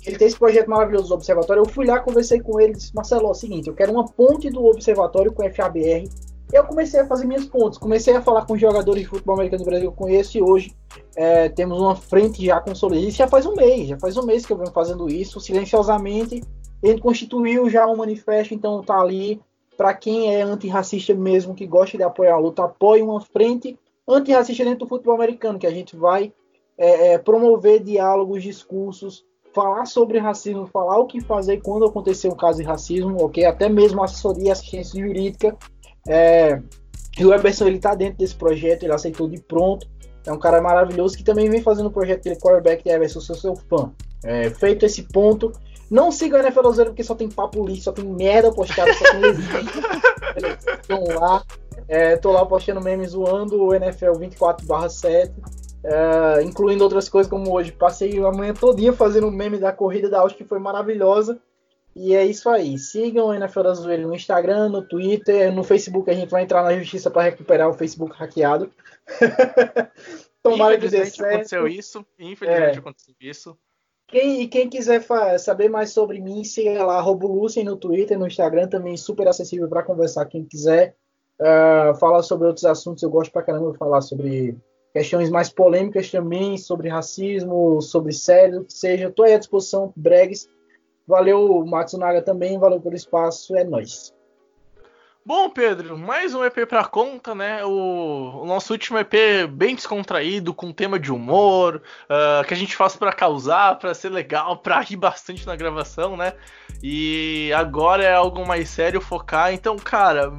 Ele 0.06 0.16
tem 0.16 0.26
esse 0.26 0.38
projeto 0.38 0.68
maravilhoso 0.68 1.08
do 1.08 1.14
Observatório. 1.14 1.62
Eu 1.62 1.68
fui 1.68 1.86
lá, 1.86 2.00
conversei 2.00 2.40
com 2.40 2.60
ele, 2.60 2.74
disse, 2.74 2.94
Marcelo, 2.94 3.26
é 3.26 3.30
o 3.30 3.34
seguinte, 3.34 3.68
eu 3.68 3.74
quero 3.74 3.92
uma 3.92 4.04
ponte 4.04 4.50
do 4.50 4.64
Observatório 4.64 5.32
com 5.32 5.46
o 5.46 5.54
FABR. 5.54 6.08
Eu 6.52 6.64
comecei 6.64 7.00
a 7.00 7.06
fazer 7.06 7.26
minhas 7.26 7.46
pontes, 7.46 7.78
comecei 7.78 8.14
a 8.14 8.20
falar 8.20 8.44
com 8.46 8.56
jogadores 8.56 9.02
de 9.02 9.08
futebol 9.08 9.34
americano 9.34 9.64
do 9.64 9.66
Brasil 9.66 9.90
que 9.90 9.94
eu 9.94 10.06
conheço 10.06 10.38
e 10.38 10.42
hoje 10.42 10.76
é, 11.16 11.48
temos 11.48 11.80
uma 11.80 11.96
frente 11.96 12.44
já 12.44 12.60
consolidada. 12.60 13.08
Isso 13.08 13.18
já 13.18 13.26
faz 13.26 13.46
um 13.46 13.54
mês, 13.54 13.88
já 13.88 13.98
faz 13.98 14.16
um 14.16 14.24
mês 14.24 14.44
que 14.44 14.52
eu 14.52 14.56
venho 14.56 14.70
fazendo 14.70 15.08
isso, 15.08 15.40
silenciosamente, 15.40 16.42
ele 16.82 17.00
constituiu 17.00 17.68
já 17.70 17.86
um 17.86 17.96
manifesto, 17.96 18.54
então 18.54 18.82
tá 18.82 19.00
ali 19.00 19.40
para 19.76 19.94
quem 19.94 20.34
é 20.34 20.42
antirracista 20.42 21.14
mesmo, 21.14 21.54
que 21.54 21.66
gosta 21.66 21.96
de 21.96 22.04
apoiar 22.04 22.34
a 22.34 22.38
luta, 22.38 22.64
apoie 22.64 23.02
uma 23.02 23.20
frente 23.20 23.78
antirracista 24.06 24.64
dentro 24.64 24.80
do 24.80 24.88
futebol 24.88 25.14
americano, 25.14 25.58
que 25.58 25.66
a 25.66 25.70
gente 25.70 25.96
vai 25.96 26.32
é, 26.76 27.14
é, 27.14 27.18
promover 27.18 27.82
diálogos, 27.82 28.42
discursos, 28.42 29.24
falar 29.54 29.86
sobre 29.86 30.18
racismo, 30.18 30.66
falar 30.66 30.98
o 30.98 31.06
que 31.06 31.20
fazer 31.20 31.62
quando 31.62 31.86
acontecer 31.86 32.28
um 32.28 32.36
caso 32.36 32.58
de 32.58 32.64
racismo, 32.64 33.24
ok? 33.24 33.44
Até 33.44 33.68
mesmo 33.68 34.02
assessoria 34.02 34.48
e 34.48 34.50
assistência 34.50 35.00
jurídica. 35.00 35.56
É, 36.08 36.60
e 37.18 37.24
o 37.24 37.32
Eberson 37.32 37.66
ele 37.66 37.78
tá 37.78 37.94
dentro 37.94 38.18
desse 38.18 38.34
projeto, 38.34 38.82
ele 38.82 38.92
aceitou 38.92 39.28
de 39.28 39.40
pronto. 39.40 39.86
É 40.26 40.32
um 40.32 40.38
cara 40.38 40.60
maravilhoso 40.60 41.16
que 41.16 41.22
também 41.22 41.48
vem 41.48 41.62
fazendo 41.62 41.86
o 41.86 41.92
projeto 41.92 42.24
dele, 42.24 42.36
quarterback 42.36 42.82
de 42.82 42.90
Eberson, 42.90 43.20
sou 43.20 43.36
seu 43.36 43.54
fã. 43.54 43.92
É, 44.24 44.50
feito 44.50 44.84
esse 44.84 45.02
ponto, 45.02 45.52
não 45.90 46.10
siga 46.10 46.36
o 46.36 46.40
NFL 46.40 46.70
Zero 46.70 46.90
porque 46.90 47.04
só 47.04 47.14
tem 47.14 47.28
papo 47.28 47.64
lixo, 47.64 47.84
só 47.84 47.92
tem 47.92 48.04
merda 48.04 48.50
postada, 48.50 48.92
só 48.94 49.04
tem 49.12 49.22
Estão 50.80 51.04
lá. 51.20 51.42
É, 51.86 52.16
tô 52.16 52.32
lá 52.32 52.46
postando 52.46 52.80
memes 52.80 53.10
zoando 53.10 53.62
o 53.62 53.74
NFL 53.74 54.12
24/7, 54.12 55.32
é, 55.84 56.42
incluindo 56.42 56.82
outras 56.82 57.08
coisas 57.08 57.30
como 57.30 57.52
hoje. 57.52 57.70
Passei 57.70 58.18
a 58.18 58.32
manhã 58.32 58.54
todinha 58.54 58.92
fazendo 58.92 59.26
um 59.26 59.30
meme 59.30 59.58
da 59.58 59.70
corrida 59.70 60.08
da 60.08 60.20
Austria 60.20 60.44
que 60.44 60.48
foi 60.48 60.58
maravilhosa. 60.58 61.38
E 61.94 62.14
é 62.14 62.24
isso 62.24 62.48
aí. 62.48 62.76
Sigam 62.78 63.26
o 63.26 63.34
NFL 63.34 63.62
da 63.62 63.74
Zoeira 63.74 64.02
no 64.02 64.14
Instagram, 64.14 64.68
no 64.68 64.82
Twitter, 64.82 65.52
no 65.52 65.62
Facebook. 65.62 66.10
A 66.10 66.14
gente 66.14 66.30
vai 66.30 66.42
entrar 66.42 66.62
na 66.62 66.76
justiça 66.76 67.10
para 67.10 67.22
recuperar 67.22 67.68
o 67.68 67.74
Facebook 67.74 68.16
hackeado. 68.16 68.70
Tomara 70.42 70.76
que 70.76 70.88
dê 70.88 71.06
certo. 71.06 71.34
aconteceu 71.34 71.68
isso. 71.68 72.04
Infelizmente 72.18 72.76
é. 72.76 72.78
aconteceu 72.78 73.14
isso. 73.20 73.56
Quem, 74.06 74.42
e 74.42 74.48
quem 74.48 74.68
quiser 74.68 75.02
saber 75.38 75.68
mais 75.68 75.90
sobre 75.90 76.20
mim, 76.20 76.44
siga 76.44 76.84
lá, 76.84 77.00
Robulucem 77.00 77.64
no 77.64 77.76
Twitter, 77.76 78.18
no 78.18 78.26
Instagram, 78.26 78.68
também 78.68 78.96
super 78.96 79.26
acessível 79.26 79.68
para 79.68 79.82
conversar. 79.82 80.26
Quem 80.26 80.44
quiser 80.44 80.94
uh, 81.40 81.94
falar 81.96 82.22
sobre 82.22 82.46
outros 82.46 82.64
assuntos, 82.64 83.02
eu 83.02 83.10
gosto 83.10 83.32
pra 83.32 83.42
caramba 83.42 83.72
de 83.72 83.78
falar 83.78 84.02
sobre 84.02 84.56
questões 84.94 85.28
mais 85.28 85.48
polêmicas 85.48 86.08
também, 86.08 86.56
sobre 86.56 86.88
racismo, 86.88 87.82
sobre 87.82 88.12
sério, 88.12 88.64
seja, 88.68 89.08
estou 89.08 89.24
à 89.24 89.36
disposição, 89.36 89.92
bregs. 89.96 90.48
Valeu, 91.06 91.66
Matsunaga 91.66 92.22
também, 92.22 92.58
valeu 92.58 92.80
pelo 92.80 92.94
espaço, 92.94 93.56
é 93.56 93.64
nóis. 93.64 94.14
Bom, 95.26 95.50
Pedro, 95.50 95.98
mais 95.98 96.34
um 96.34 96.44
EP 96.44 96.66
pra 96.68 96.84
conta, 96.84 97.34
né? 97.34 97.64
O, 97.64 98.42
o 98.42 98.46
nosso 98.46 98.72
último 98.72 98.98
EP 98.98 99.48
bem 99.50 99.74
descontraído, 99.74 100.54
com 100.54 100.72
tema 100.72 100.98
de 100.98 101.10
humor, 101.10 101.82
uh, 102.04 102.46
que 102.46 102.54
a 102.54 102.56
gente 102.56 102.76
faz 102.76 102.94
para 102.94 103.12
causar, 103.12 103.78
para 103.78 103.94
ser 103.94 104.10
legal, 104.10 104.58
para 104.62 104.80
rir 104.80 104.96
bastante 104.96 105.46
na 105.46 105.56
gravação, 105.56 106.16
né? 106.16 106.34
E 106.82 107.50
agora 107.54 108.04
é 108.04 108.14
algo 108.14 108.46
mais 108.46 108.68
sério, 108.68 109.00
focar. 109.00 109.52
Então, 109.52 109.76
cara, 109.76 110.32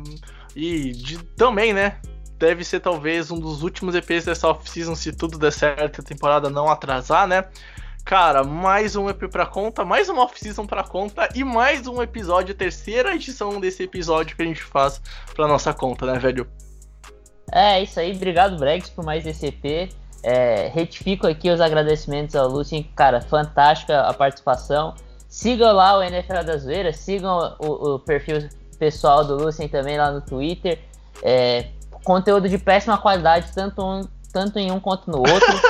e 0.55 0.91
de, 0.91 1.21
também, 1.35 1.73
né? 1.73 1.99
Deve 2.37 2.63
ser 2.63 2.79
talvez 2.79 3.31
um 3.31 3.39
dos 3.39 3.63
últimos 3.63 3.95
EPs 3.95 4.25
dessa 4.25 4.47
off-season, 4.47 4.95
se 4.95 5.11
tudo 5.11 5.37
der 5.37 5.51
certo, 5.51 6.01
a 6.01 6.03
temporada 6.03 6.49
não 6.49 6.69
atrasar, 6.69 7.27
né? 7.27 7.45
Cara, 8.03 8.43
mais 8.43 8.95
um 8.95 9.09
EP 9.09 9.27
pra 9.31 9.47
conta, 9.47 9.83
mais 9.83 10.09
uma 10.09 10.23
off-season 10.23 10.67
pra 10.67 10.83
conta 10.83 11.27
e 11.33 11.43
mais 11.43 11.87
um 11.87 12.01
episódio, 12.03 12.53
terceira 12.53 13.15
edição 13.15 13.59
desse 13.59 13.81
episódio 13.81 14.35
que 14.35 14.43
a 14.43 14.45
gente 14.45 14.61
faz 14.61 15.01
pra 15.33 15.47
nossa 15.47 15.73
conta, 15.73 16.05
né, 16.05 16.19
velho? 16.19 16.47
É, 17.51 17.81
isso 17.81 17.99
aí. 17.99 18.15
Obrigado, 18.15 18.57
Bregs, 18.57 18.89
por 18.89 19.03
mais 19.03 19.25
esse 19.25 19.47
EP. 19.47 19.91
É, 20.21 20.67
retifico 20.73 21.27
aqui 21.27 21.49
os 21.49 21.61
agradecimentos 21.61 22.35
ao 22.35 22.47
Lucien, 22.47 22.83
cara, 22.95 23.21
fantástica 23.21 24.01
a 24.01 24.13
participação. 24.13 24.93
Sigam 25.27 25.71
lá 25.73 25.97
o 25.97 26.03
NFL 26.03 26.43
das 26.45 26.63
Zoeiras, 26.63 26.97
sigam 26.97 27.55
o, 27.59 27.95
o, 27.95 27.99
perfil 27.99 28.49
pessoal 28.79 29.23
do 29.25 29.35
Lucien 29.35 29.67
também 29.67 29.97
lá 29.97 30.11
no 30.11 30.21
Twitter. 30.21 30.79
É, 31.21 31.67
conteúdo 32.05 32.47
de 32.47 32.57
péssima 32.57 32.97
qualidade, 32.97 33.51
tanto, 33.53 33.83
um, 33.83 34.01
tanto 34.31 34.57
em 34.59 34.71
um 34.71 34.79
quanto 34.79 35.11
no 35.11 35.17
outro. 35.17 35.61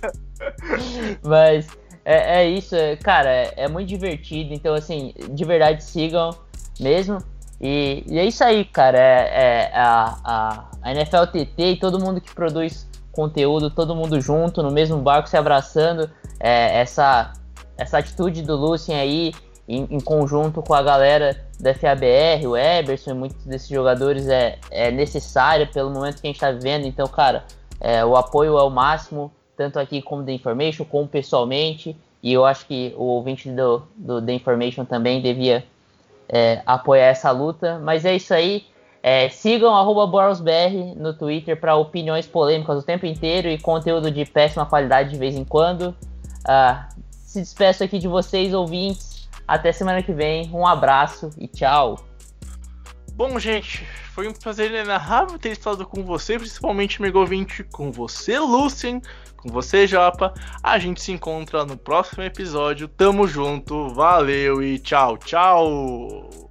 Mas 1.22 1.68
é, 2.04 2.42
é 2.42 2.48
isso, 2.48 2.74
é, 2.74 2.96
cara, 2.96 3.28
é, 3.28 3.54
é, 3.56 3.68
muito 3.68 3.88
divertido. 3.88 4.52
Então, 4.52 4.74
assim, 4.74 5.14
de 5.30 5.44
verdade, 5.44 5.84
sigam 5.84 6.34
mesmo. 6.80 7.18
E, 7.60 8.02
e 8.08 8.18
é 8.18 8.24
isso 8.24 8.42
aí, 8.42 8.64
cara. 8.64 8.98
É, 8.98 9.70
é 9.70 9.70
a, 9.74 10.16
a, 10.24 10.64
a 10.82 10.90
NFL 10.90 11.26
TT 11.26 11.72
e 11.72 11.76
todo 11.76 12.00
mundo 12.00 12.20
que 12.20 12.34
produz 12.34 12.88
conteúdo, 13.12 13.70
todo 13.70 13.94
mundo 13.94 14.20
junto, 14.20 14.62
no 14.62 14.70
mesmo 14.70 14.98
barco, 14.98 15.28
se 15.28 15.36
abraçando. 15.36 16.10
É, 16.40 16.80
essa, 16.80 17.32
essa 17.76 17.98
atitude 17.98 18.42
do 18.42 18.56
Lucien 18.56 18.98
aí, 18.98 19.32
em, 19.68 19.86
em, 19.90 20.00
conjunto 20.00 20.62
com 20.62 20.74
a 20.74 20.82
galera 20.82 21.40
da 21.58 21.72
FABR, 21.74 22.46
o 22.46 22.56
Eberson 22.56 23.12
e 23.12 23.14
muitos 23.14 23.44
desses 23.44 23.68
jogadores, 23.68 24.28
é, 24.28 24.58
é 24.70 24.90
necessária 24.90 25.66
pelo 25.66 25.90
momento 25.90 26.20
que 26.20 26.26
a 26.26 26.30
gente 26.30 26.36
está 26.36 26.50
vivendo. 26.50 26.86
Então, 26.86 27.06
cara, 27.06 27.44
é, 27.80 28.04
o 28.04 28.16
apoio 28.16 28.58
é 28.58 28.62
o 28.62 28.70
máximo 28.70 29.32
tanto 29.56 29.78
aqui 29.78 30.02
como 30.02 30.24
The 30.24 30.32
Information, 30.32 30.84
como 30.84 31.06
pessoalmente, 31.06 31.96
e 32.22 32.32
eu 32.32 32.44
acho 32.44 32.66
que 32.66 32.94
o 32.96 33.04
ouvinte 33.04 33.50
do, 33.50 33.82
do 33.96 34.22
The 34.22 34.32
Information 34.32 34.84
também 34.84 35.20
devia 35.20 35.64
é, 36.28 36.62
apoiar 36.64 37.06
essa 37.06 37.30
luta. 37.30 37.78
Mas 37.78 38.04
é 38.04 38.14
isso 38.14 38.32
aí. 38.32 38.64
É, 39.02 39.28
sigam 39.28 39.72
BorosBR 40.06 40.94
no 40.96 41.12
Twitter 41.12 41.58
para 41.58 41.74
opiniões 41.74 42.26
polêmicas 42.26 42.78
o 42.78 42.86
tempo 42.86 43.04
inteiro 43.04 43.48
e 43.48 43.58
conteúdo 43.58 44.10
de 44.12 44.24
péssima 44.24 44.64
qualidade 44.64 45.10
de 45.10 45.18
vez 45.18 45.34
em 45.34 45.44
quando. 45.44 45.94
Ah, 46.46 46.88
se 47.24 47.40
despeço 47.40 47.82
aqui 47.82 47.98
de 47.98 48.06
vocês, 48.06 48.54
ouvintes. 48.54 49.11
Até 49.52 49.70
semana 49.70 50.02
que 50.02 50.14
vem. 50.14 50.50
Um 50.50 50.66
abraço 50.66 51.28
e 51.38 51.46
tchau. 51.46 51.98
Bom, 53.12 53.38
gente, 53.38 53.84
foi 54.14 54.26
um 54.26 54.32
prazer 54.32 54.70
inenarrável 54.70 55.38
ter 55.38 55.50
estado 55.50 55.84
com 55.84 56.02
você, 56.02 56.38
principalmente, 56.38 57.02
amigo 57.02 57.18
ouvinte, 57.18 57.62
com 57.64 57.92
você, 57.92 58.38
Lucien, 58.38 59.02
com 59.36 59.50
você, 59.50 59.86
Japa. 59.86 60.32
A 60.62 60.78
gente 60.78 61.02
se 61.02 61.12
encontra 61.12 61.66
no 61.66 61.76
próximo 61.76 62.22
episódio. 62.22 62.88
Tamo 62.88 63.28
junto, 63.28 63.90
valeu 63.90 64.62
e 64.62 64.78
tchau, 64.78 65.18
tchau! 65.18 66.41